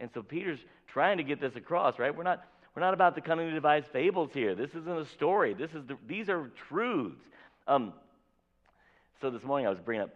And 0.00 0.08
so 0.14 0.22
Peter's 0.22 0.60
trying 0.86 1.18
to 1.18 1.24
get 1.24 1.40
this 1.40 1.56
across, 1.56 1.98
right? 1.98 2.14
We're 2.14 2.22
not 2.22 2.44
we're 2.74 2.82
not 2.82 2.94
about 2.94 3.14
the 3.14 3.20
cunningly 3.20 3.52
devised 3.52 3.88
fables 3.88 4.30
here. 4.32 4.54
This 4.54 4.70
isn't 4.70 4.98
a 4.98 5.06
story. 5.06 5.52
This 5.52 5.72
is 5.72 5.84
the, 5.86 5.96
these 6.06 6.28
are 6.28 6.50
truths. 6.68 7.20
Um, 7.66 7.92
so 9.20 9.30
this 9.30 9.42
morning 9.42 9.66
I 9.66 9.70
was 9.70 9.80
bringing 9.80 10.04
up. 10.04 10.10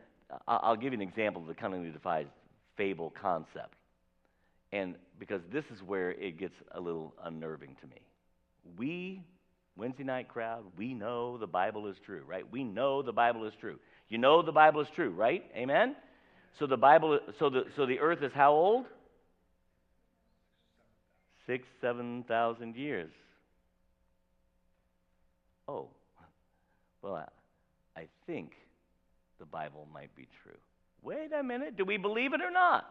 I'll 0.46 0.76
give 0.76 0.92
you 0.92 0.98
an 0.98 1.06
example 1.06 1.42
of 1.42 1.48
the 1.48 1.54
cunningly 1.54 1.90
devised 1.90 2.30
fable 2.76 3.12
concept, 3.20 3.74
and 4.72 4.94
because 5.18 5.42
this 5.52 5.64
is 5.74 5.82
where 5.82 6.12
it 6.12 6.38
gets 6.38 6.54
a 6.72 6.80
little 6.80 7.14
unnerving 7.22 7.76
to 7.80 7.86
me. 7.88 8.00
We 8.78 9.20
Wednesday 9.76 10.04
night 10.04 10.28
crowd, 10.28 10.64
we 10.76 10.92
know 10.94 11.38
the 11.38 11.46
Bible 11.46 11.86
is 11.86 11.96
true, 12.04 12.22
right? 12.26 12.44
We 12.50 12.62
know 12.64 13.02
the 13.02 13.12
Bible 13.12 13.46
is 13.46 13.54
true. 13.60 13.78
You 14.08 14.18
know 14.18 14.42
the 14.42 14.52
Bible 14.52 14.80
is 14.82 14.88
true, 14.94 15.10
right? 15.10 15.44
Amen. 15.56 15.96
So 16.58 16.66
the 16.66 16.76
Bible, 16.76 17.18
so 17.38 17.48
the 17.48 17.62
so 17.76 17.86
the 17.86 17.98
earth 17.98 18.22
is 18.22 18.32
how 18.34 18.52
old? 18.52 18.84
Six, 21.46 21.64
seven 21.80 22.24
thousand 22.28 22.76
years. 22.76 23.10
Oh, 25.66 25.88
well, 27.00 27.14
I, 27.96 28.00
I 28.00 28.06
think 28.26 28.52
the 29.38 29.46
Bible 29.46 29.88
might 29.92 30.14
be 30.14 30.28
true. 30.42 30.58
Wait 31.02 31.32
a 31.32 31.42
minute, 31.42 31.76
do 31.76 31.84
we 31.84 31.96
believe 31.96 32.32
it 32.32 32.40
or 32.40 32.50
not? 32.50 32.84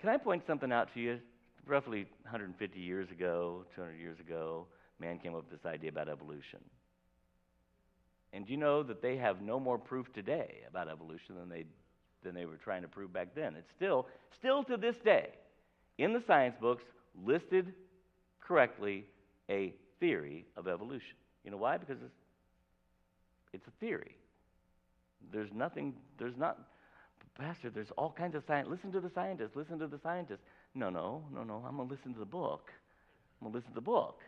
Can 0.00 0.10
I 0.10 0.16
point 0.16 0.42
something 0.46 0.70
out 0.70 0.88
to 0.94 1.00
you? 1.00 1.18
Roughly 1.66 2.06
150 2.24 2.78
years 2.78 3.10
ago, 3.10 3.64
200 3.74 3.94
years 3.94 4.20
ago, 4.20 4.66
man 4.98 5.18
came 5.18 5.34
up 5.34 5.50
with 5.50 5.62
this 5.62 5.70
idea 5.70 5.90
about 5.90 6.08
evolution. 6.08 6.60
And 8.32 8.48
you 8.48 8.56
know 8.56 8.82
that 8.82 9.00
they 9.00 9.16
have 9.16 9.40
no 9.40 9.60
more 9.60 9.78
proof 9.78 10.12
today 10.12 10.56
about 10.68 10.88
evolution 10.88 11.36
than 11.36 11.48
they, 11.48 11.64
than 12.24 12.34
they 12.34 12.46
were 12.46 12.56
trying 12.56 12.82
to 12.82 12.88
prove 12.88 13.12
back 13.12 13.28
then? 13.34 13.54
It's 13.54 13.70
still, 13.76 14.08
still 14.36 14.64
to 14.64 14.76
this 14.76 14.96
day, 15.04 15.28
in 15.98 16.12
the 16.12 16.20
science 16.26 16.56
books, 16.60 16.82
listed 17.24 17.72
correctly 18.40 19.04
a 19.48 19.72
theory 20.00 20.46
of 20.56 20.66
evolution. 20.66 21.14
You 21.44 21.52
know 21.52 21.56
why? 21.58 21.76
Because 21.76 21.98
it's, 22.04 22.14
it's 23.52 23.66
a 23.68 23.70
theory. 23.78 24.16
There's 25.32 25.52
nothing, 25.54 25.94
there's 26.18 26.36
not, 26.36 26.58
Pastor, 27.38 27.70
there's 27.70 27.92
all 27.96 28.10
kinds 28.10 28.34
of 28.34 28.42
science. 28.46 28.68
Listen 28.68 28.90
to 28.92 29.00
the 29.00 29.10
scientists, 29.14 29.54
listen 29.54 29.78
to 29.78 29.86
the 29.86 29.98
scientists. 30.02 30.42
No, 30.74 30.90
no, 30.90 31.22
no, 31.32 31.44
no, 31.44 31.64
I'm 31.66 31.76
going 31.76 31.88
to 31.88 31.94
listen 31.94 32.12
to 32.14 32.18
the 32.18 32.26
book. 32.26 32.70
I'm 33.40 33.46
going 33.46 33.52
to 33.52 33.58
listen 33.58 33.70
to 33.70 33.76
the 33.76 33.80
book. 33.80 34.20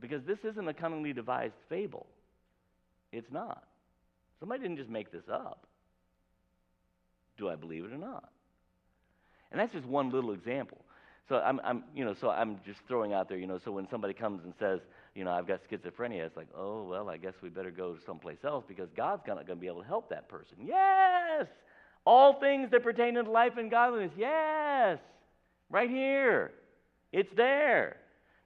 Because 0.00 0.22
this 0.24 0.38
isn't 0.44 0.68
a 0.68 0.74
cunningly 0.74 1.12
devised 1.12 1.54
fable. 1.68 2.06
It's 3.12 3.30
not. 3.32 3.64
Somebody 4.40 4.62
didn't 4.62 4.76
just 4.76 4.90
make 4.90 5.10
this 5.10 5.24
up. 5.30 5.66
Do 7.36 7.48
I 7.48 7.56
believe 7.56 7.84
it 7.84 7.92
or 7.92 7.98
not? 7.98 8.30
And 9.50 9.60
that's 9.60 9.72
just 9.72 9.86
one 9.86 10.10
little 10.10 10.32
example. 10.32 10.78
So 11.28 11.36
I'm, 11.36 11.60
I'm, 11.62 11.84
you 11.94 12.04
know, 12.04 12.14
so 12.18 12.30
I'm 12.30 12.58
just 12.64 12.80
throwing 12.88 13.12
out 13.12 13.28
there, 13.28 13.38
you 13.38 13.46
know, 13.46 13.58
so 13.62 13.70
when 13.70 13.88
somebody 13.90 14.14
comes 14.14 14.44
and 14.44 14.54
says, 14.58 14.80
you 15.14 15.24
know, 15.24 15.30
I've 15.30 15.46
got 15.46 15.60
schizophrenia, 15.70 16.24
it's 16.24 16.36
like, 16.36 16.48
oh, 16.56 16.84
well, 16.84 17.10
I 17.10 17.16
guess 17.16 17.34
we 17.42 17.48
better 17.48 17.70
go 17.70 17.96
someplace 18.06 18.38
else 18.44 18.64
because 18.66 18.88
God's 18.96 19.22
not 19.26 19.46
going 19.46 19.48
to 19.48 19.56
be 19.56 19.66
able 19.66 19.82
to 19.82 19.86
help 19.86 20.08
that 20.10 20.28
person. 20.28 20.56
Yes! 20.64 21.46
All 22.06 22.40
things 22.40 22.70
that 22.70 22.82
pertain 22.82 23.14
to 23.14 23.22
life 23.22 23.54
and 23.58 23.70
godliness. 23.70 24.12
Yes! 24.16 24.98
Right 25.70 25.90
here. 25.90 26.52
It's 27.12 27.30
there. 27.36 27.96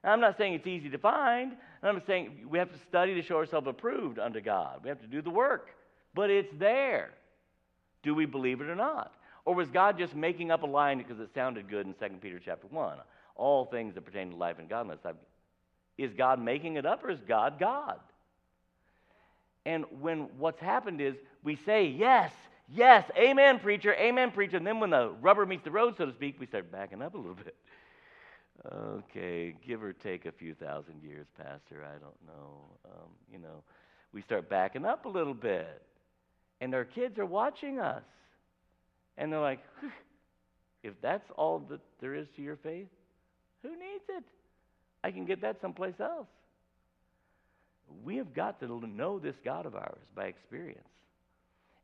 I'm 0.03 0.19
not 0.19 0.37
saying 0.37 0.53
it's 0.53 0.67
easy 0.67 0.89
to 0.89 0.97
find. 0.97 1.53
I'm 1.81 2.01
saying 2.05 2.45
we 2.49 2.57
have 2.59 2.71
to 2.71 2.79
study 2.89 3.13
to 3.15 3.21
show 3.21 3.37
ourselves 3.37 3.67
approved 3.67 4.19
unto 4.19 4.41
God. 4.41 4.81
We 4.83 4.89
have 4.89 5.01
to 5.01 5.07
do 5.07 5.21
the 5.21 5.29
work. 5.29 5.69
But 6.13 6.29
it's 6.29 6.53
there. 6.59 7.11
Do 8.03 8.13
we 8.13 8.25
believe 8.25 8.61
it 8.61 8.69
or 8.69 8.75
not? 8.75 9.13
Or 9.45 9.55
was 9.55 9.69
God 9.69 9.97
just 9.97 10.15
making 10.15 10.51
up 10.51 10.63
a 10.63 10.67
line 10.67 10.97
because 10.97 11.19
it 11.19 11.29
sounded 11.33 11.69
good 11.69 11.85
in 11.85 11.93
2 11.93 12.17
Peter 12.21 12.39
chapter 12.43 12.67
1? 12.67 12.97
All 13.35 13.65
things 13.65 13.95
that 13.95 14.01
pertain 14.01 14.31
to 14.31 14.35
life 14.35 14.59
and 14.59 14.69
godliness. 14.69 14.99
Is 15.97 16.13
God 16.13 16.41
making 16.41 16.75
it 16.75 16.85
up 16.85 17.03
or 17.03 17.11
is 17.11 17.19
God 17.27 17.59
God? 17.59 17.99
And 19.65 19.85
when 20.01 20.27
what's 20.37 20.59
happened 20.59 21.01
is 21.01 21.15
we 21.43 21.55
say, 21.55 21.87
yes, 21.87 22.31
yes, 22.69 23.09
amen, 23.17 23.59
preacher, 23.59 23.93
amen, 23.93 24.31
preacher. 24.31 24.57
And 24.57 24.67
then 24.67 24.79
when 24.79 24.89
the 24.89 25.09
rubber 25.21 25.45
meets 25.45 25.63
the 25.63 25.71
road, 25.71 25.95
so 25.97 26.05
to 26.05 26.13
speak, 26.13 26.39
we 26.39 26.45
start 26.45 26.71
backing 26.71 27.01
up 27.01 27.13
a 27.13 27.17
little 27.17 27.35
bit. 27.35 27.55
Okay, 28.65 29.55
give 29.65 29.83
or 29.83 29.93
take 29.93 30.25
a 30.25 30.31
few 30.31 30.53
thousand 30.53 31.01
years, 31.03 31.27
Pastor. 31.37 31.83
I 31.85 31.97
don't 31.99 32.25
know. 32.25 32.61
Um, 32.85 33.09
you 33.31 33.39
know, 33.39 33.63
we 34.13 34.21
start 34.21 34.49
backing 34.49 34.85
up 34.85 35.05
a 35.05 35.09
little 35.09 35.33
bit. 35.33 35.81
And 36.61 36.73
our 36.73 36.85
kids 36.85 37.19
are 37.19 37.25
watching 37.25 37.79
us. 37.79 38.03
And 39.17 39.31
they're 39.31 39.41
like, 39.41 39.59
if 40.83 40.93
that's 41.01 41.29
all 41.35 41.59
that 41.69 41.81
there 41.99 42.15
is 42.15 42.27
to 42.35 42.41
your 42.41 42.55
faith, 42.57 42.87
who 43.63 43.69
needs 43.69 44.03
it? 44.09 44.23
I 45.03 45.11
can 45.11 45.25
get 45.25 45.41
that 45.41 45.59
someplace 45.61 45.99
else. 45.99 46.27
We 48.03 48.17
have 48.17 48.33
got 48.33 48.59
to 48.61 48.87
know 48.87 49.19
this 49.19 49.35
God 49.43 49.65
of 49.65 49.75
ours 49.75 49.99
by 50.15 50.25
experience. 50.25 50.87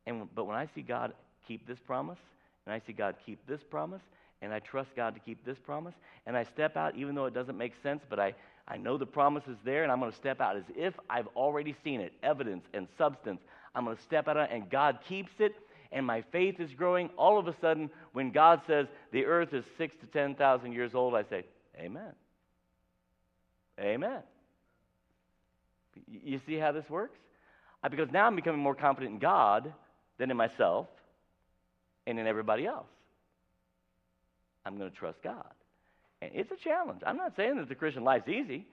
And, 0.06 0.34
but 0.34 0.46
when 0.46 0.56
I 0.56 0.68
see 0.74 0.82
God 0.82 1.14
keep 1.48 1.68
this 1.68 1.80
promise, 1.86 2.18
and 2.66 2.74
I 2.74 2.82
see 2.86 2.94
God 2.94 3.16
keep 3.26 3.46
this 3.48 3.62
promise, 3.70 4.02
and 4.42 4.54
I 4.54 4.60
trust 4.60 4.90
God 4.96 5.14
to 5.16 5.20
keep 5.20 5.46
this 5.46 5.58
promise, 5.58 5.94
and 6.26 6.38
I 6.38 6.44
step 6.44 6.78
out 6.78 6.96
even 6.96 7.16
though 7.16 7.26
it 7.26 7.34
doesn't 7.34 7.58
make 7.58 7.74
sense, 7.84 8.02
but 8.10 8.20
I, 8.20 8.34
I 8.68 8.78
know 8.78 8.98
the 8.98 9.06
promise 9.06 9.44
is 9.48 9.58
there, 9.66 9.84
and 9.84 9.92
I'm 9.92 10.00
going 10.00 10.12
to 10.12 10.18
step 10.18 10.40
out 10.40 10.56
as 10.56 10.64
if 10.76 10.94
I've 11.10 11.28
already 11.36 11.76
seen 11.84 12.00
it 12.02 12.14
evidence 12.24 12.64
and 12.74 12.88
substance. 12.98 13.42
I'm 13.76 13.86
going 13.86 13.98
to 13.98 14.04
step 14.04 14.28
out, 14.28 14.38
and 14.52 14.70
God 14.70 15.00
keeps 15.08 15.32
it, 15.40 15.56
and 15.92 16.06
my 16.06 16.24
faith 16.32 16.60
is 16.60 16.72
growing. 16.74 17.10
All 17.18 17.38
of 17.40 17.48
a 17.48 17.56
sudden, 17.60 17.90
when 18.14 18.32
God 18.32 18.62
says 18.68 18.88
the 19.12 19.26
earth 19.26 19.54
is 19.54 19.66
six 19.78 19.96
to 20.02 20.06
10,000 20.08 20.72
years 20.72 20.94
old, 20.94 21.16
I 21.16 21.24
say, 21.24 21.46
Amen. 21.78 22.14
Amen. 23.80 24.20
You 26.08 26.42
see 26.46 26.56
how 26.56 26.72
this 26.72 26.90
works? 26.90 27.18
Because 27.90 28.12
now 28.12 28.28
I'm 28.28 28.36
becoming 28.36 28.62
more 28.62 28.76
confident 28.76 29.14
in 29.14 29.20
God 29.20 29.74
than 30.18 30.32
in 30.32 30.38
myself 30.38 30.88
and 32.06 32.20
in 32.20 32.28
everybody 32.28 32.66
else. 32.66 32.88
I'm 34.66 34.78
going 34.78 34.90
to 34.90 34.96
trust 34.96 35.22
God. 35.24 35.54
And 36.22 36.32
it's 36.34 36.52
a 36.52 36.64
challenge. 36.64 37.02
I'm 37.06 37.18
not 37.18 37.36
saying 37.36 37.58
that 37.58 37.70
the 37.70 37.76
Christian 37.76 38.04
life's 38.04 38.28
easy, 38.28 38.66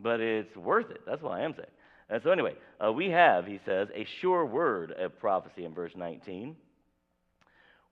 but 0.00 0.20
it's 0.20 0.56
worth 0.56 0.90
it. 0.90 1.02
That's 1.06 1.22
what 1.22 1.32
I 1.32 1.42
am 1.42 1.54
saying. 1.54 1.68
And 2.08 2.22
so, 2.22 2.30
anyway, 2.30 2.54
uh, 2.84 2.92
we 2.92 3.10
have, 3.10 3.46
he 3.46 3.60
says, 3.66 3.88
a 3.94 4.06
sure 4.20 4.46
word 4.46 4.92
of 4.92 5.18
prophecy 5.18 5.64
in 5.64 5.74
verse 5.74 5.92
19. 5.96 6.56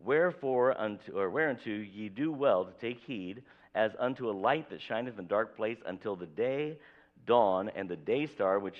Wherefore, 0.01 0.79
unto, 0.81 1.19
or 1.19 1.31
whereunto 1.31 1.71
ye 1.71 2.09
do 2.09 2.33
well 2.33 2.65
to 2.65 2.73
take 2.81 3.01
heed, 3.01 3.43
as 3.75 3.91
unto 3.99 4.31
a 4.31 4.33
light 4.33 4.71
that 4.71 4.81
shineth 4.87 5.19
in 5.19 5.25
a 5.25 5.29
dark 5.29 5.57
place 5.57 5.79
until 5.87 6.15
the 6.15 6.27
day 6.27 6.79
dawn 7.27 7.71
and 7.75 7.89
the 7.89 7.97
day 7.97 8.27
star, 8.27 8.59
which 8.59 8.77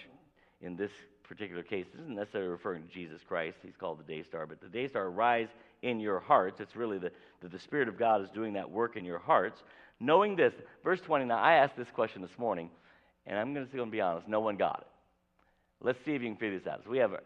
in 0.61 0.77
this 0.77 0.91
particular 1.25 1.63
case 1.63 1.87
isn't 1.95 2.15
necessarily 2.15 2.51
referring 2.51 2.83
to 2.87 2.93
Jesus 2.93 3.21
Christ. 3.27 3.57
He's 3.63 3.77
called 3.79 3.99
the 3.99 4.05
day 4.05 4.23
star, 4.23 4.47
but 4.47 4.61
the 4.61 4.69
day 4.69 4.89
star 4.89 5.11
rise 5.11 5.49
in 5.83 5.99
your 5.99 6.21
hearts. 6.21 6.61
It's 6.61 6.77
really 6.77 6.99
the, 6.99 7.11
the, 7.45 7.49
the 7.51 7.59
Spirit 7.59 7.89
of 7.89 7.99
God 7.99 8.23
is 8.23 8.31
doing 8.31 8.55
that 8.55 8.71
work 8.71 8.97
in 8.97 9.05
your 9.05 9.19
hearts. 9.19 9.63
Knowing 10.01 10.35
this, 10.35 10.55
verse 10.83 11.01
20. 11.01 11.27
Now, 11.27 11.39
I 11.39 11.55
asked 11.55 11.77
this 11.77 11.91
question 11.95 12.23
this 12.23 12.39
morning, 12.39 12.71
and 13.27 13.39
I'm 13.39 13.55
going 13.55 13.69
to 13.69 13.87
be 13.87 14.01
honest, 14.01 14.27
no 14.27 14.41
one 14.41 14.57
got 14.57 14.81
it. 14.81 14.87
Let's 15.85 15.99
see 16.05 16.15
if 16.15 16.23
you 16.23 16.29
can 16.29 16.37
figure 16.37 16.59
this 16.59 16.67
out. 16.67 16.81
So 16.83 16.91
we 16.91 16.99
have 16.99 17.13
a, 17.13 17.21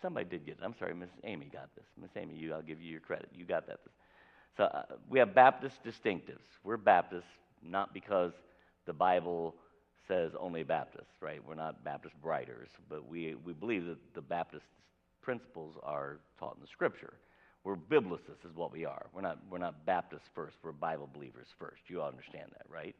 somebody 0.00 0.24
did 0.24 0.46
get 0.46 0.52
it. 0.52 0.60
I'm 0.64 0.74
sorry, 0.78 0.94
Miss 0.94 1.10
Amy 1.24 1.50
got 1.52 1.68
this. 1.76 1.84
Miss 2.00 2.10
Amy, 2.16 2.34
you, 2.34 2.54
I'll 2.54 2.62
give 2.62 2.80
you 2.80 2.90
your 2.90 3.00
credit. 3.00 3.28
You 3.34 3.44
got 3.44 3.66
that. 3.66 3.80
So 4.56 4.64
uh, 4.64 4.82
we 5.10 5.18
have 5.18 5.34
Baptist 5.34 5.76
distinctives. 5.84 6.40
We're 6.64 6.78
Baptists 6.78 7.24
not 7.62 7.92
because 7.92 8.32
the 8.86 8.92
Bible 8.94 9.54
says 10.08 10.32
only 10.40 10.62
Baptists, 10.62 11.20
right? 11.20 11.40
We're 11.46 11.54
not 11.54 11.84
Baptist 11.84 12.14
writers, 12.22 12.68
but 12.88 13.06
we, 13.06 13.34
we 13.44 13.52
believe 13.52 13.86
that 13.86 13.98
the 14.14 14.22
Baptist 14.22 14.64
principles 15.20 15.76
are 15.82 16.18
taught 16.38 16.56
in 16.56 16.62
the 16.62 16.68
Scripture. 16.68 17.14
We're 17.64 17.76
biblicists, 17.76 18.44
is 18.44 18.54
what 18.54 18.72
we 18.72 18.84
are. 18.84 19.06
We're 19.12 19.20
not, 19.20 19.38
we're 19.48 19.58
not 19.58 19.86
Baptists 19.86 20.28
first, 20.34 20.56
we're 20.62 20.72
Bible 20.72 21.08
believers 21.12 21.46
first. 21.58 21.82
You 21.86 22.00
all 22.00 22.08
understand 22.08 22.50
that, 22.52 22.66
right? 22.68 22.96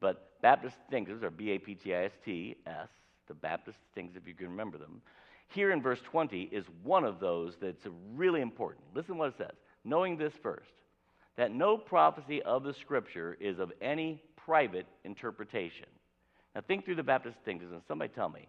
But 0.00 0.40
Baptist 0.42 0.76
distinctives 0.90 1.22
are 1.22 1.30
B 1.30 1.52
A 1.52 1.58
P 1.58 1.74
T 1.74 1.94
I 1.94 2.04
S 2.04 2.12
T 2.24 2.56
S 2.66 2.88
the 3.28 3.34
Baptist 3.34 3.78
things, 3.94 4.12
if 4.16 4.26
you 4.26 4.34
can 4.34 4.48
remember 4.48 4.78
them. 4.78 5.00
Here 5.48 5.70
in 5.70 5.80
verse 5.80 6.00
20 6.10 6.42
is 6.52 6.64
one 6.82 7.04
of 7.04 7.20
those 7.20 7.54
that's 7.60 7.86
really 8.14 8.40
important. 8.40 8.84
Listen 8.94 9.16
what 9.16 9.28
it 9.28 9.34
says. 9.38 9.54
Knowing 9.84 10.16
this 10.16 10.32
first, 10.42 10.70
that 11.36 11.52
no 11.52 11.76
prophecy 11.76 12.42
of 12.42 12.64
the 12.64 12.74
Scripture 12.74 13.36
is 13.40 13.58
of 13.58 13.72
any 13.80 14.22
private 14.36 14.86
interpretation. 15.04 15.86
Now, 16.54 16.62
think 16.66 16.84
through 16.84 16.94
the 16.96 17.02
Baptist 17.02 17.36
thinkers 17.44 17.72
and 17.72 17.82
somebody 17.88 18.12
tell 18.14 18.28
me 18.28 18.48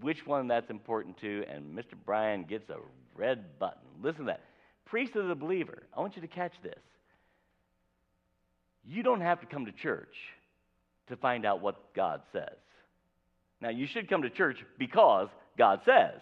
which 0.00 0.26
one 0.26 0.48
that's 0.48 0.70
important 0.70 1.16
to, 1.18 1.44
and 1.48 1.76
Mr. 1.76 1.94
Bryan 2.04 2.44
gets 2.44 2.68
a 2.70 2.78
red 3.16 3.58
button. 3.58 3.80
Listen 4.02 4.20
to 4.20 4.26
that. 4.26 4.42
Priest 4.86 5.16
of 5.16 5.28
the 5.28 5.34
believer, 5.34 5.82
I 5.96 6.00
want 6.00 6.16
you 6.16 6.22
to 6.22 6.28
catch 6.28 6.52
this. 6.62 6.78
You 8.86 9.02
don't 9.02 9.20
have 9.20 9.40
to 9.40 9.46
come 9.46 9.66
to 9.66 9.72
church 9.72 10.14
to 11.08 11.16
find 11.16 11.46
out 11.46 11.60
what 11.60 11.94
God 11.94 12.20
says. 12.32 12.56
Now, 13.60 13.70
you 13.70 13.86
should 13.86 14.10
come 14.10 14.22
to 14.22 14.30
church 14.30 14.58
because 14.78 15.28
God 15.56 15.80
says. 15.84 16.20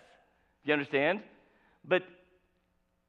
Do 0.65 0.69
you 0.69 0.73
understand? 0.75 1.21
But 1.85 2.05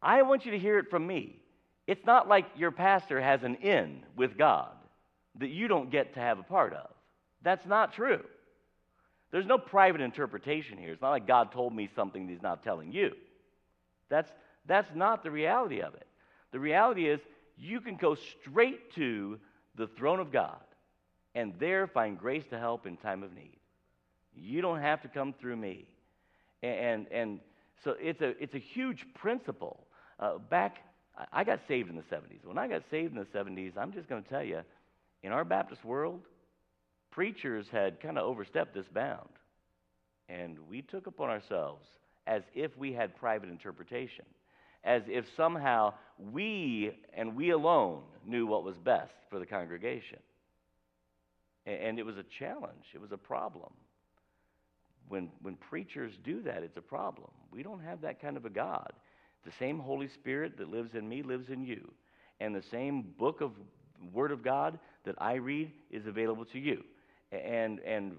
I 0.02 0.24
want 0.24 0.46
you 0.46 0.52
to 0.52 0.60
hear 0.60 0.80
it 0.80 0.90
from 0.90 1.06
me. 1.06 1.40
It's 1.86 2.06
not 2.06 2.28
like 2.28 2.46
your 2.56 2.72
pastor 2.72 3.22
has 3.22 3.44
an 3.44 3.56
in 3.56 4.04
with 4.16 4.38
God 4.38 4.72
that 5.40 5.50
you 5.50 5.68
don't 5.68 5.92
get 5.92 6.14
to 6.16 6.20
have 6.20 6.40
a 6.40 6.44
part 6.44 6.74
of. 6.74 6.90
That's 7.44 7.66
not 7.66 7.94
true. 7.94 8.22
There's 9.32 9.46
no 9.46 9.58
private 9.58 10.02
interpretation 10.02 10.78
here. 10.78 10.94
It's 10.94 11.02
not 11.02 11.10
like 11.10 11.28
God 11.28 11.52
told 11.52 11.76
me 11.76 11.90
something 11.96 12.28
that 12.28 12.34
He's 12.34 12.42
not 12.42 12.64
telling 12.64 12.92
you. 12.92 13.12
That's, 14.10 14.32
that's 14.66 14.94
not 14.96 15.24
the 15.24 15.32
reality 15.32 15.82
of 15.82 15.96
it. 15.96 16.08
The 16.52 16.60
reality 16.60 17.08
is 17.08 17.20
you 17.58 17.82
can 17.82 17.96
go 17.96 18.16
straight 18.16 18.94
to 18.96 19.40
the 19.76 19.88
throne 19.88 20.20
of 20.20 20.32
God 20.32 20.62
and 21.36 21.54
there 21.60 21.88
find 21.88 22.18
grace 22.18 22.46
to 22.52 22.60
help 22.60 22.86
in 22.86 22.98
time 22.98 23.24
of 23.24 23.34
need. 23.34 23.58
You 24.36 24.62
don't 24.62 24.80
have 24.80 25.02
to 25.02 25.08
come 25.08 25.34
through 25.34 25.58
me. 25.58 25.88
And, 26.62 27.08
and, 27.12 27.40
so 27.84 27.96
it's 28.00 28.22
a, 28.22 28.42
it's 28.42 28.56
a 28.56 28.60
huge 28.60 29.06
principle. 29.14 29.86
Uh, 30.20 30.38
back, 30.38 30.78
I 31.32 31.44
got 31.44 31.60
saved 31.68 31.90
in 31.90 31.98
the 31.98 32.04
70s. 32.04 32.46
When 32.46 32.58
I 32.58 32.68
got 32.68 32.84
saved 32.90 33.16
in 33.16 33.20
the 33.20 33.38
70s, 33.38 33.78
I'm 33.78 33.92
just 33.92 34.08
going 34.08 34.24
to 34.24 34.30
tell 34.30 34.44
you, 34.44 34.62
in 35.22 35.32
our 35.32 35.44
Baptist 35.44 35.84
world, 35.84 36.22
preachers 37.12 37.68
had 37.72 38.00
kind 38.00 38.18
of 38.18 38.26
overstepped 38.26 38.74
this 38.74 38.88
bound. 38.88 39.30
And 40.30 40.58
we 40.70 40.82
took 40.82 41.08
upon 41.08 41.30
ourselves 41.30 41.86
as 42.28 42.44
if 42.54 42.78
we 42.78 42.94
had 42.94 43.16
private 43.16 43.50
interpretation, 43.50 44.26
as 44.84 45.04
if 45.08 45.26
somehow 45.36 45.94
we 46.32 46.98
and 47.14 47.36
we 47.36 47.52
alone 47.52 48.02
knew 48.26 48.46
what 48.46 48.64
was 48.64 48.78
best 48.78 49.14
for 49.30 49.40
the 49.40 49.46
congregation. 49.46 50.20
And 51.66 51.98
it 51.98 52.06
was 52.06 52.18
a 52.18 52.26
challenge, 52.40 52.86
it 52.94 53.02
was 53.02 53.12
a 53.12 53.18
problem. 53.18 53.72
When, 55.10 55.30
when 55.42 55.56
preachers 55.56 56.14
do 56.24 56.42
that, 56.44 56.64
it's 56.64 56.78
a 56.78 56.82
problem. 56.82 57.30
We 57.52 57.62
don't 57.62 57.82
have 57.82 58.02
that 58.02 58.22
kind 58.22 58.38
of 58.38 58.46
a 58.46 58.50
God. 58.50 58.92
The 59.46 59.52
same 59.60 59.80
Holy 59.80 60.08
Spirit 60.08 60.58
that 60.58 60.70
lives 60.70 60.96
in 60.96 61.08
me 61.08 61.22
lives 61.22 61.50
in 61.50 61.66
you. 61.66 61.92
And 62.40 62.56
the 62.56 62.64
same 62.72 63.14
book 63.20 63.42
of 63.42 63.52
Word 64.14 64.32
of 64.32 64.44
God 64.44 64.80
that 65.06 65.16
I 65.18 65.36
read 65.36 65.72
is 65.92 66.08
available 66.08 66.46
to 66.46 66.60
you. 66.60 66.84
And, 67.32 67.80
and 67.80 68.14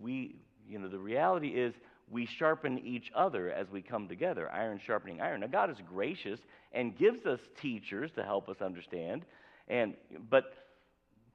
we, 0.00 0.36
you 0.68 0.78
know, 0.78 0.88
the 0.88 0.98
reality 0.98 1.48
is 1.48 1.74
we 2.10 2.26
sharpen 2.26 2.78
each 2.78 3.10
other 3.14 3.50
as 3.50 3.68
we 3.70 3.82
come 3.82 4.08
together, 4.08 4.50
iron 4.52 4.80
sharpening 4.84 5.20
iron. 5.20 5.40
Now, 5.40 5.48
God 5.48 5.70
is 5.70 5.76
gracious 5.88 6.38
and 6.72 6.96
gives 6.96 7.26
us 7.26 7.40
teachers 7.60 8.10
to 8.16 8.22
help 8.22 8.48
us 8.48 8.56
understand. 8.60 9.24
And, 9.68 9.94
but, 10.30 10.52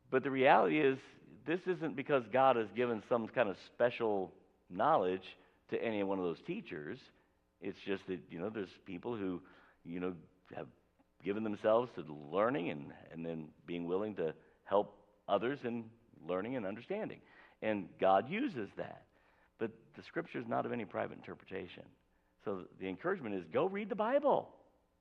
but 0.09 0.23
the 0.23 0.31
reality 0.31 0.79
is, 0.79 0.97
this 1.45 1.59
isn't 1.67 1.95
because 1.95 2.23
God 2.31 2.55
has 2.55 2.67
given 2.75 3.01
some 3.09 3.27
kind 3.27 3.49
of 3.49 3.57
special 3.73 4.31
knowledge 4.69 5.23
to 5.71 5.83
any 5.83 6.03
one 6.03 6.19
of 6.19 6.23
those 6.23 6.41
teachers. 6.45 6.99
It's 7.61 7.79
just 7.85 8.05
that, 8.07 8.19
you 8.29 8.39
know, 8.39 8.49
there's 8.49 8.69
people 8.85 9.15
who, 9.15 9.41
you 9.83 9.99
know, 9.99 10.13
have 10.55 10.67
given 11.23 11.43
themselves 11.43 11.89
to 11.95 12.05
learning 12.31 12.69
and, 12.69 12.93
and 13.11 13.25
then 13.25 13.49
being 13.65 13.85
willing 13.85 14.15
to 14.15 14.33
help 14.63 14.95
others 15.27 15.59
in 15.63 15.85
learning 16.27 16.55
and 16.55 16.65
understanding. 16.65 17.19
And 17.61 17.89
God 17.99 18.29
uses 18.29 18.69
that. 18.77 19.03
The 19.95 20.03
scripture 20.03 20.39
is 20.39 20.47
not 20.47 20.65
of 20.65 20.71
any 20.71 20.85
private 20.85 21.17
interpretation. 21.17 21.83
So 22.45 22.61
the 22.79 22.87
encouragement 22.87 23.35
is 23.35 23.43
go 23.51 23.65
read 23.65 23.89
the 23.89 23.95
Bible. 23.95 24.49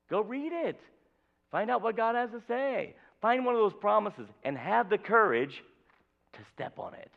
Go 0.08 0.20
read 0.20 0.52
it. 0.52 0.80
Find 1.50 1.70
out 1.70 1.82
what 1.82 1.96
God 1.96 2.14
has 2.14 2.30
to 2.30 2.42
say. 2.46 2.94
Find 3.22 3.44
one 3.44 3.54
of 3.54 3.60
those 3.60 3.78
promises 3.80 4.26
and 4.44 4.56
have 4.56 4.88
the 4.88 4.98
courage 4.98 5.62
to 6.32 6.40
step 6.54 6.78
on 6.78 6.94
it 6.94 7.10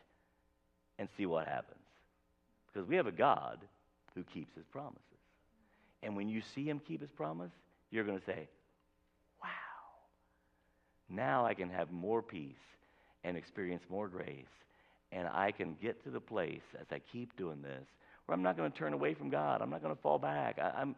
and 0.98 1.08
see 1.16 1.26
what 1.26 1.46
happens. 1.46 1.78
Because 2.66 2.88
we 2.88 2.96
have 2.96 3.06
a 3.06 3.12
God 3.12 3.58
who 4.14 4.22
keeps 4.22 4.54
his 4.54 4.64
promises. 4.66 5.00
And 6.02 6.16
when 6.16 6.28
you 6.28 6.42
see 6.54 6.64
him 6.64 6.80
keep 6.86 7.00
his 7.00 7.10
promise, 7.10 7.50
you're 7.90 8.04
going 8.04 8.18
to 8.18 8.24
say, 8.26 8.48
wow, 9.42 9.48
now 11.08 11.46
I 11.46 11.54
can 11.54 11.70
have 11.70 11.90
more 11.90 12.22
peace 12.22 12.54
and 13.24 13.36
experience 13.36 13.82
more 13.88 14.08
grace. 14.08 14.44
And 15.14 15.28
I 15.28 15.52
can 15.52 15.76
get 15.80 16.02
to 16.04 16.10
the 16.10 16.20
place 16.20 16.64
as 16.78 16.86
I 16.90 16.98
keep 16.98 17.36
doing 17.36 17.62
this 17.62 17.86
where 18.26 18.34
I'm 18.34 18.42
not 18.42 18.56
going 18.56 18.70
to 18.70 18.76
turn 18.76 18.92
away 18.92 19.14
from 19.14 19.30
God. 19.30 19.62
I'm 19.62 19.70
not 19.70 19.80
going 19.80 19.94
to 19.94 20.02
fall 20.02 20.18
back. 20.18 20.58
I, 20.58 20.80
I'm, 20.80 20.96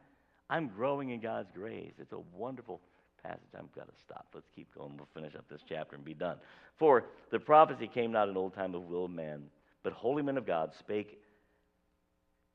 I'm 0.48 0.68
growing 0.68 1.10
in 1.10 1.20
God's 1.20 1.50
grace. 1.54 1.92
It's 1.98 2.12
a 2.12 2.20
wonderful 2.34 2.80
passage. 3.22 3.40
I've 3.54 3.72
got 3.74 3.88
to 3.88 3.94
stop. 4.04 4.26
Let's 4.34 4.48
keep 4.54 4.72
going. 4.74 4.96
We'll 4.96 5.08
finish 5.12 5.34
up 5.34 5.44
this 5.50 5.60
chapter 5.68 5.96
and 5.96 6.04
be 6.04 6.14
done. 6.14 6.36
For 6.78 7.04
the 7.30 7.38
prophecy 7.38 7.88
came 7.92 8.10
not 8.10 8.28
in 8.28 8.36
old 8.36 8.54
time 8.54 8.74
of 8.74 8.82
will 8.82 9.04
of 9.06 9.10
man, 9.10 9.42
but 9.82 9.92
holy 9.92 10.22
men 10.22 10.38
of 10.38 10.46
God 10.46 10.72
spake, 10.78 11.20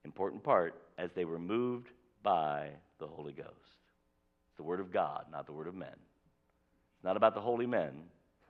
important 0.04 0.44
part, 0.44 0.76
as 0.98 1.12
they 1.16 1.26
were 1.26 1.40
moved 1.40 1.90
by 2.24 2.70
the 3.00 3.08
Holy 3.08 3.34
Ghost. 3.34 3.50
It's 3.50 4.58
the 4.58 4.64
word 4.64 4.80
of 4.80 4.92
God, 4.92 5.26
not 5.32 5.46
the 5.46 5.54
word 5.54 5.68
of 5.68 5.76
men. 5.76 5.90
It's 5.90 7.04
not 7.04 7.18
about 7.18 7.36
the 7.36 7.42
holy 7.42 7.68
men, 7.68 7.92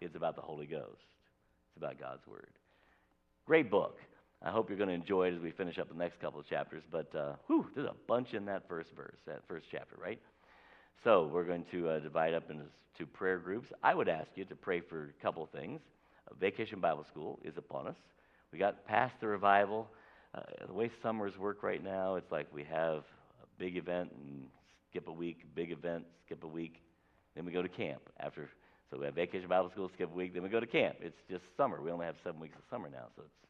it's 0.01 0.15
about 0.15 0.35
the 0.35 0.41
Holy 0.41 0.65
Ghost. 0.65 1.05
It's 1.71 1.77
about 1.77 1.99
God's 1.99 2.27
Word. 2.27 2.49
Great 3.45 3.71
book. 3.71 3.97
I 4.43 4.49
hope 4.49 4.69
you're 4.69 4.77
going 4.77 4.89
to 4.89 4.95
enjoy 4.95 5.27
it 5.27 5.35
as 5.35 5.41
we 5.41 5.51
finish 5.51 5.77
up 5.77 5.89
the 5.89 5.95
next 5.95 6.19
couple 6.21 6.39
of 6.39 6.47
chapters. 6.47 6.83
But 6.91 7.13
uh, 7.15 7.33
whew, 7.47 7.67
there's 7.75 7.87
a 7.87 7.95
bunch 8.07 8.33
in 8.33 8.45
that 8.45 8.67
first 8.67 8.89
verse, 8.95 9.17
that 9.25 9.41
first 9.47 9.65
chapter, 9.71 9.95
right? 10.01 10.19
So 11.03 11.29
we're 11.31 11.43
going 11.43 11.65
to 11.71 11.89
uh, 11.89 11.99
divide 11.99 12.33
up 12.33 12.49
into 12.49 12.63
two 12.97 13.05
prayer 13.05 13.39
groups. 13.39 13.67
I 13.83 13.95
would 13.95 14.09
ask 14.09 14.27
you 14.35 14.45
to 14.45 14.55
pray 14.55 14.81
for 14.81 15.13
a 15.19 15.23
couple 15.23 15.43
of 15.43 15.49
things. 15.49 15.79
Vacation 16.39 16.79
Bible 16.79 17.05
School 17.11 17.39
is 17.43 17.53
upon 17.57 17.87
us. 17.87 17.95
We 18.51 18.59
got 18.59 18.85
past 18.85 19.13
the 19.19 19.27
revival. 19.27 19.87
Uh, 20.33 20.41
the 20.67 20.73
way 20.73 20.91
summers 21.01 21.37
work 21.37 21.63
right 21.63 21.83
now, 21.83 22.15
it's 22.15 22.31
like 22.31 22.47
we 22.53 22.63
have 22.63 23.03
a 23.41 23.47
big 23.57 23.75
event 23.75 24.11
and 24.15 24.43
skip 24.89 25.07
a 25.07 25.11
week, 25.11 25.39
big 25.55 25.71
event, 25.71 26.05
skip 26.25 26.43
a 26.43 26.47
week, 26.47 26.81
then 27.35 27.45
we 27.45 27.51
go 27.51 27.61
to 27.61 27.69
camp 27.69 28.01
after 28.19 28.49
so 28.91 28.99
we 28.99 29.05
have 29.05 29.15
vacation 29.15 29.47
Bible 29.47 29.71
school, 29.71 29.89
skip 29.93 30.11
a 30.11 30.15
week, 30.15 30.33
then 30.33 30.43
we 30.43 30.49
go 30.49 30.59
to 30.59 30.67
camp. 30.67 30.97
It's 30.99 31.15
just 31.29 31.43
summer. 31.55 31.81
We 31.81 31.91
only 31.91 32.05
have 32.05 32.15
seven 32.23 32.41
weeks 32.41 32.57
of 32.57 32.63
summer 32.69 32.89
now, 32.89 33.07
so 33.15 33.23
it's 33.23 33.41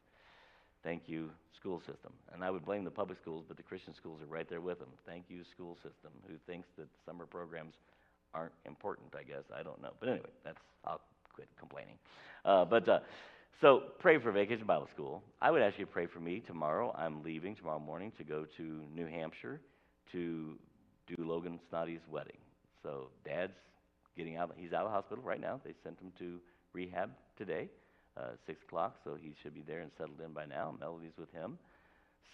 thank 0.84 1.02
you, 1.06 1.30
school 1.58 1.80
system. 1.80 2.12
And 2.32 2.44
I 2.44 2.50
would 2.50 2.64
blame 2.64 2.84
the 2.84 2.90
public 2.90 3.18
schools, 3.20 3.44
but 3.48 3.56
the 3.56 3.62
Christian 3.62 3.94
schools 3.94 4.20
are 4.22 4.32
right 4.32 4.48
there 4.48 4.60
with 4.60 4.78
them. 4.78 4.88
Thank 5.06 5.24
you, 5.28 5.42
school 5.52 5.76
system, 5.76 6.12
who 6.28 6.34
thinks 6.46 6.68
that 6.78 6.86
summer 7.06 7.26
programs 7.26 7.74
aren't 8.34 8.52
important, 8.64 9.14
I 9.18 9.24
guess. 9.24 9.44
I 9.54 9.62
don't 9.62 9.80
know. 9.82 9.90
But 10.00 10.08
anyway, 10.08 10.30
that's, 10.44 10.58
I'll 10.84 11.00
quit 11.34 11.48
complaining. 11.58 11.94
Uh, 12.44 12.64
but 12.64 12.88
uh, 12.88 13.00
so 13.60 13.82
pray 13.98 14.18
for 14.18 14.32
Vacation 14.32 14.66
Bible 14.66 14.88
School. 14.94 15.22
I 15.40 15.50
would 15.50 15.62
ask 15.62 15.78
you 15.78 15.86
to 15.86 15.90
pray 15.90 16.06
for 16.06 16.20
me 16.20 16.42
tomorrow. 16.46 16.94
I'm 16.96 17.22
leaving 17.22 17.54
tomorrow 17.54 17.78
morning 17.78 18.12
to 18.18 18.24
go 18.24 18.46
to 18.56 18.80
New 18.94 19.06
Hampshire 19.06 19.60
to 20.12 20.56
do 21.06 21.16
Logan 21.18 21.60
Snoddy's 21.68 22.00
wedding. 22.10 22.38
So 22.82 23.08
dad's 23.24 23.52
getting 24.16 24.36
out. 24.36 24.52
He's 24.56 24.72
out 24.72 24.84
of 24.84 24.92
hospital 24.92 25.22
right 25.24 25.40
now. 25.40 25.60
They 25.64 25.74
sent 25.82 26.00
him 26.00 26.12
to 26.18 26.38
rehab 26.72 27.10
today, 27.36 27.68
uh, 28.16 28.30
six 28.46 28.62
o'clock, 28.62 28.96
so 29.04 29.16
he 29.20 29.34
should 29.42 29.54
be 29.54 29.62
there 29.62 29.80
and 29.80 29.90
settled 29.98 30.20
in 30.24 30.32
by 30.32 30.46
now. 30.46 30.74
Melody's 30.78 31.16
with 31.18 31.32
him. 31.32 31.58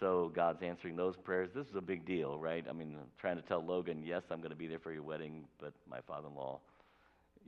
So 0.00 0.30
God's 0.34 0.62
answering 0.62 0.96
those 0.96 1.16
prayers. 1.16 1.50
This 1.54 1.66
is 1.66 1.74
a 1.76 1.80
big 1.80 2.06
deal, 2.06 2.38
right? 2.38 2.64
I 2.68 2.72
mean, 2.72 2.96
trying 3.20 3.36
to 3.36 3.42
tell 3.42 3.64
Logan, 3.64 4.02
yes, 4.04 4.22
I'm 4.30 4.38
going 4.38 4.50
to 4.50 4.56
be 4.56 4.68
there 4.68 4.78
for 4.78 4.92
your 4.92 5.02
wedding, 5.02 5.44
but 5.60 5.72
my 5.90 6.00
father-in-law, 6.06 6.60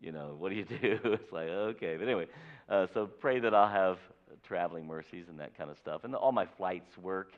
you 0.01 0.11
know, 0.11 0.35
what 0.37 0.51
do 0.51 0.57
you 0.57 0.65
do? 0.83 0.99
it's 1.05 1.33
like, 1.33 1.49
okay. 1.49 1.97
But 1.97 2.05
anyway, 2.05 2.27
uh, 2.69 2.87
so 2.93 3.07
pray 3.07 3.39
that 3.41 3.55
I'll 3.55 3.69
have 3.71 3.99
traveling 4.47 4.87
mercies 4.87 5.27
and 5.29 5.39
that 5.39 5.57
kind 5.57 5.71
of 5.71 5.77
stuff. 5.79 6.03
And 6.05 6.15
all 6.15 6.33
my 6.33 6.47
flights 6.57 6.97
work. 6.99 7.33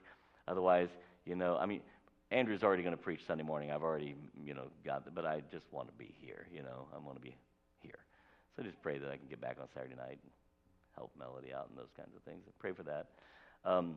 Otherwise, 0.49 0.88
you 1.26 1.36
know, 1.36 1.57
I 1.57 1.66
mean, 1.66 1.80
Andrew's 2.33 2.62
already 2.62 2.83
going 2.83 2.97
to 2.97 3.03
preach 3.03 3.20
Sunday 3.26 3.45
morning. 3.45 3.70
I've 3.70 3.83
already, 3.83 4.14
you 4.43 4.55
know, 4.55 4.68
got 4.87 5.14
but 5.14 5.26
I 5.26 5.43
just 5.53 5.66
want 5.70 5.89
to 5.89 5.95
be 5.95 6.14
here, 6.18 6.47
you 6.53 6.62
know. 6.62 6.87
I 6.95 6.99
want 6.99 7.16
to 7.16 7.22
be 7.22 7.37
here. 7.80 7.99
So 8.57 8.62
just 8.62 8.80
pray 8.83 8.99
that 8.99 9.11
I 9.11 9.16
can 9.18 9.28
get 9.28 9.41
back 9.41 9.59
on 9.61 9.68
Saturday 9.74 9.95
night 9.97 10.18
and 10.22 10.33
help 10.97 11.11
Melody 11.18 11.53
out 11.53 11.68
and 11.68 11.76
those 11.78 11.93
kinds 11.95 12.16
of 12.16 12.22
things. 12.22 12.43
Pray 12.59 12.72
for 12.72 12.85
that. 12.85 13.09
Um, 13.66 13.97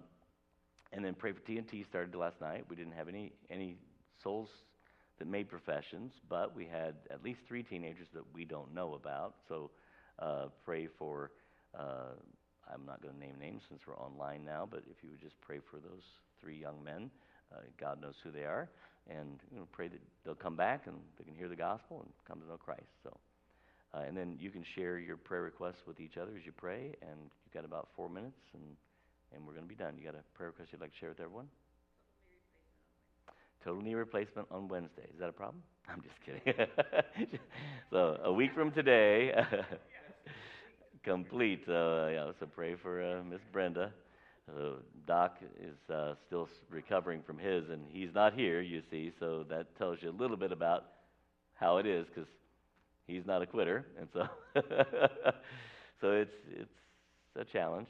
and 0.91 1.03
then 1.03 1.13
pray 1.13 1.31
for 1.31 1.39
TNT 1.39 1.87
started 1.87 2.13
last 2.13 2.41
night. 2.41 2.65
We 2.69 2.75
didn't 2.75 2.93
have 2.93 3.07
any 3.07 3.31
any 3.49 3.77
souls 4.21 4.49
that 5.17 5.27
made 5.27 5.49
professions, 5.49 6.11
but 6.29 6.53
we 6.53 6.65
had 6.65 6.95
at 7.09 7.23
least 7.23 7.39
three 7.47 7.63
teenagers 7.63 8.07
that 8.13 8.23
we 8.33 8.43
don't 8.43 8.73
know 8.73 8.95
about. 8.95 9.35
So 9.47 9.71
uh, 10.19 10.47
pray 10.65 10.87
for 10.99 11.31
uh, 11.73 12.15
I'm 12.71 12.85
not 12.85 13.01
going 13.01 13.13
to 13.13 13.19
name 13.19 13.35
names 13.39 13.61
since 13.69 13.81
we're 13.87 13.97
online 13.97 14.43
now, 14.43 14.67
but 14.69 14.83
if 14.89 15.03
you 15.03 15.09
would 15.11 15.21
just 15.21 15.39
pray 15.41 15.59
for 15.71 15.77
those 15.77 16.03
three 16.41 16.57
young 16.57 16.83
men, 16.83 17.09
uh, 17.53 17.59
God 17.79 18.01
knows 18.01 18.15
who 18.23 18.31
they 18.31 18.43
are, 18.43 18.69
and 19.09 19.39
you 19.51 19.59
know, 19.59 19.67
pray 19.71 19.87
that 19.87 19.99
they'll 20.23 20.35
come 20.35 20.55
back 20.55 20.87
and 20.87 20.95
they 21.17 21.23
can 21.23 21.35
hear 21.35 21.47
the 21.47 21.55
gospel 21.55 22.01
and 22.01 22.09
come 22.27 22.39
to 22.39 22.47
know 22.47 22.57
Christ. 22.57 22.89
So, 23.03 23.17
uh, 23.93 24.01
and 24.07 24.15
then 24.15 24.37
you 24.39 24.49
can 24.49 24.63
share 24.75 24.97
your 24.99 25.17
prayer 25.17 25.41
requests 25.41 25.85
with 25.87 25.99
each 25.99 26.17
other 26.17 26.31
as 26.37 26.45
you 26.45 26.51
pray, 26.51 26.95
and 27.01 27.19
you've 27.45 27.53
got 27.53 27.65
about 27.65 27.89
four 27.95 28.09
minutes, 28.09 28.39
and 28.53 28.63
and 29.35 29.45
we're 29.45 29.53
going 29.53 29.65
to 29.65 29.69
be 29.69 29.75
done. 29.75 29.95
You 29.97 30.03
got 30.03 30.15
a 30.15 30.23
prayer 30.37 30.49
request 30.49 30.69
you'd 30.71 30.81
like 30.81 30.93
to 30.93 30.99
share 30.99 31.09
with 31.09 31.19
everyone? 31.19 31.47
Total 33.63 33.81
knee 33.81 33.95
replacement 33.95 34.47
on 34.51 34.67
Wednesday. 34.67 35.07
Is 35.13 35.19
that 35.19 35.29
a 35.29 35.33
problem? 35.33 35.63
I'm 35.89 36.01
just 36.01 36.15
kidding. 36.25 36.67
so 37.91 38.17
a 38.23 38.31
week 38.31 38.51
from 38.53 38.71
today, 38.71 39.31
complete. 41.03 41.63
Uh, 41.67 42.07
yeah, 42.07 42.31
so 42.39 42.45
pray 42.45 42.75
for 42.75 43.01
uh, 43.01 43.23
Miss 43.23 43.41
Brenda. 43.51 43.91
Uh, 44.49 44.75
Doc 45.07 45.37
is 45.59 45.93
uh, 45.93 46.13
still 46.27 46.47
recovering 46.69 47.21
from 47.23 47.37
his, 47.37 47.69
and 47.69 47.81
he's 47.89 48.09
not 48.13 48.33
here. 48.33 48.61
You 48.61 48.81
see, 48.91 49.11
so 49.19 49.43
that 49.49 49.75
tells 49.77 49.99
you 50.01 50.09
a 50.09 50.17
little 50.19 50.37
bit 50.37 50.51
about 50.51 50.85
how 51.55 51.77
it 51.77 51.85
is, 51.85 52.05
because 52.07 52.29
he's 53.07 53.25
not 53.25 53.41
a 53.41 53.45
quitter, 53.45 53.85
and 53.99 54.07
so 54.13 54.27
so 56.01 56.11
it's 56.11 56.33
it's 56.51 56.69
a 57.35 57.45
challenge. 57.45 57.87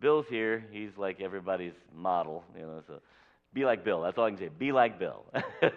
Bill's 0.00 0.26
here. 0.28 0.64
He's 0.70 0.90
like 0.96 1.20
everybody's 1.20 1.72
model, 1.94 2.44
you 2.54 2.62
know. 2.62 2.82
So 2.86 3.00
be 3.54 3.64
like 3.64 3.84
Bill. 3.84 4.02
That's 4.02 4.18
all 4.18 4.24
I 4.24 4.30
can 4.30 4.38
say. 4.38 4.48
Be 4.48 4.72
like 4.72 4.98
Bill. 4.98 5.24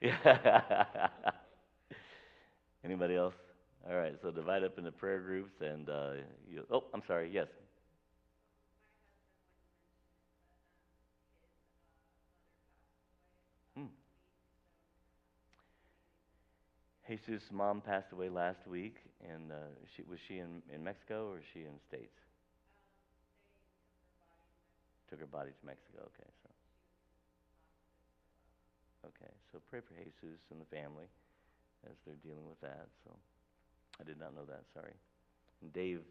Anybody 2.84 3.16
else? 3.16 3.34
All 3.88 3.96
right. 3.96 4.14
So 4.22 4.30
divide 4.30 4.64
up 4.64 4.78
into 4.78 4.92
prayer 4.92 5.20
groups, 5.20 5.52
and 5.60 5.88
uh, 5.88 6.10
you, 6.48 6.64
oh, 6.70 6.84
I'm 6.94 7.02
sorry. 7.06 7.30
Yes. 7.32 7.46
Jesus' 17.08 17.48
mom 17.50 17.80
passed 17.80 18.12
away 18.12 18.28
last 18.28 18.66
week, 18.68 18.96
and 19.24 19.50
uh, 19.50 19.72
she, 19.96 20.02
was 20.04 20.18
she 20.28 20.38
in, 20.44 20.60
in 20.68 20.84
Mexico 20.84 21.32
or 21.32 21.40
she 21.54 21.60
in 21.60 21.72
the 21.72 21.84
States? 21.88 22.12
Took 25.08 25.20
her 25.20 25.26
body 25.26 25.50
to 25.50 25.64
Mexico. 25.64 26.04
Okay, 26.04 26.28
so. 26.44 26.48
Okay, 29.08 29.32
so 29.52 29.58
pray 29.70 29.80
for 29.80 29.96
Jesus 29.96 30.36
and 30.52 30.60
the 30.60 30.68
family 30.68 31.08
as 31.88 31.96
they're 32.04 32.20
dealing 32.20 32.44
with 32.44 32.60
that. 32.60 32.88
So, 33.04 33.16
I 34.00 34.04
did 34.04 34.20
not 34.20 34.34
know 34.34 34.44
that. 34.44 34.68
Sorry. 34.74 34.92
And 35.62 35.72
Dave, 35.72 36.04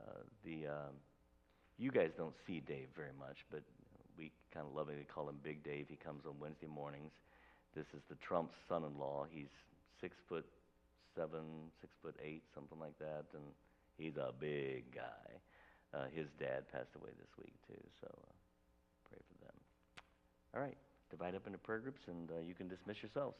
uh, 0.00 0.22
the 0.44 0.68
um, 0.68 0.94
you 1.76 1.90
guys 1.90 2.10
don't 2.16 2.36
see 2.46 2.60
Dave 2.60 2.86
very 2.94 3.16
much, 3.18 3.42
but 3.50 3.62
we 4.16 4.30
kind 4.54 4.64
of 4.64 4.76
lovingly 4.76 5.06
call 5.12 5.28
him 5.28 5.42
Big 5.42 5.64
Dave. 5.64 5.86
He 5.88 5.96
comes 5.96 6.22
on 6.24 6.38
Wednesday 6.38 6.68
mornings. 6.68 7.10
This 7.74 7.86
is 7.94 8.02
the 8.08 8.16
Trump's 8.16 8.54
son-in-law. 8.68 9.26
He's 9.30 9.50
six 10.00 10.16
foot 10.28 10.46
seven, 11.16 11.70
six 11.80 11.92
foot 12.02 12.16
eight, 12.24 12.42
something 12.54 12.78
like 12.78 12.98
that, 12.98 13.24
and 13.34 13.44
he's 13.98 14.16
a 14.16 14.32
big 14.38 14.94
guy. 14.94 15.28
Uh, 15.92 16.06
his 16.14 16.26
dad 16.38 16.70
passed 16.70 16.94
away 16.96 17.10
this 17.18 17.30
week 17.38 17.54
too, 17.66 17.82
so 18.00 18.06
uh, 18.06 18.32
pray 19.08 19.18
for 19.18 19.44
them. 19.44 19.56
All 20.54 20.60
right, 20.60 20.76
divide 21.10 21.34
up 21.34 21.46
into 21.46 21.58
prayer 21.58 21.80
groups, 21.80 22.02
and 22.06 22.30
uh, 22.30 22.40
you 22.46 22.54
can 22.54 22.68
dismiss 22.68 23.02
yourselves. 23.02 23.36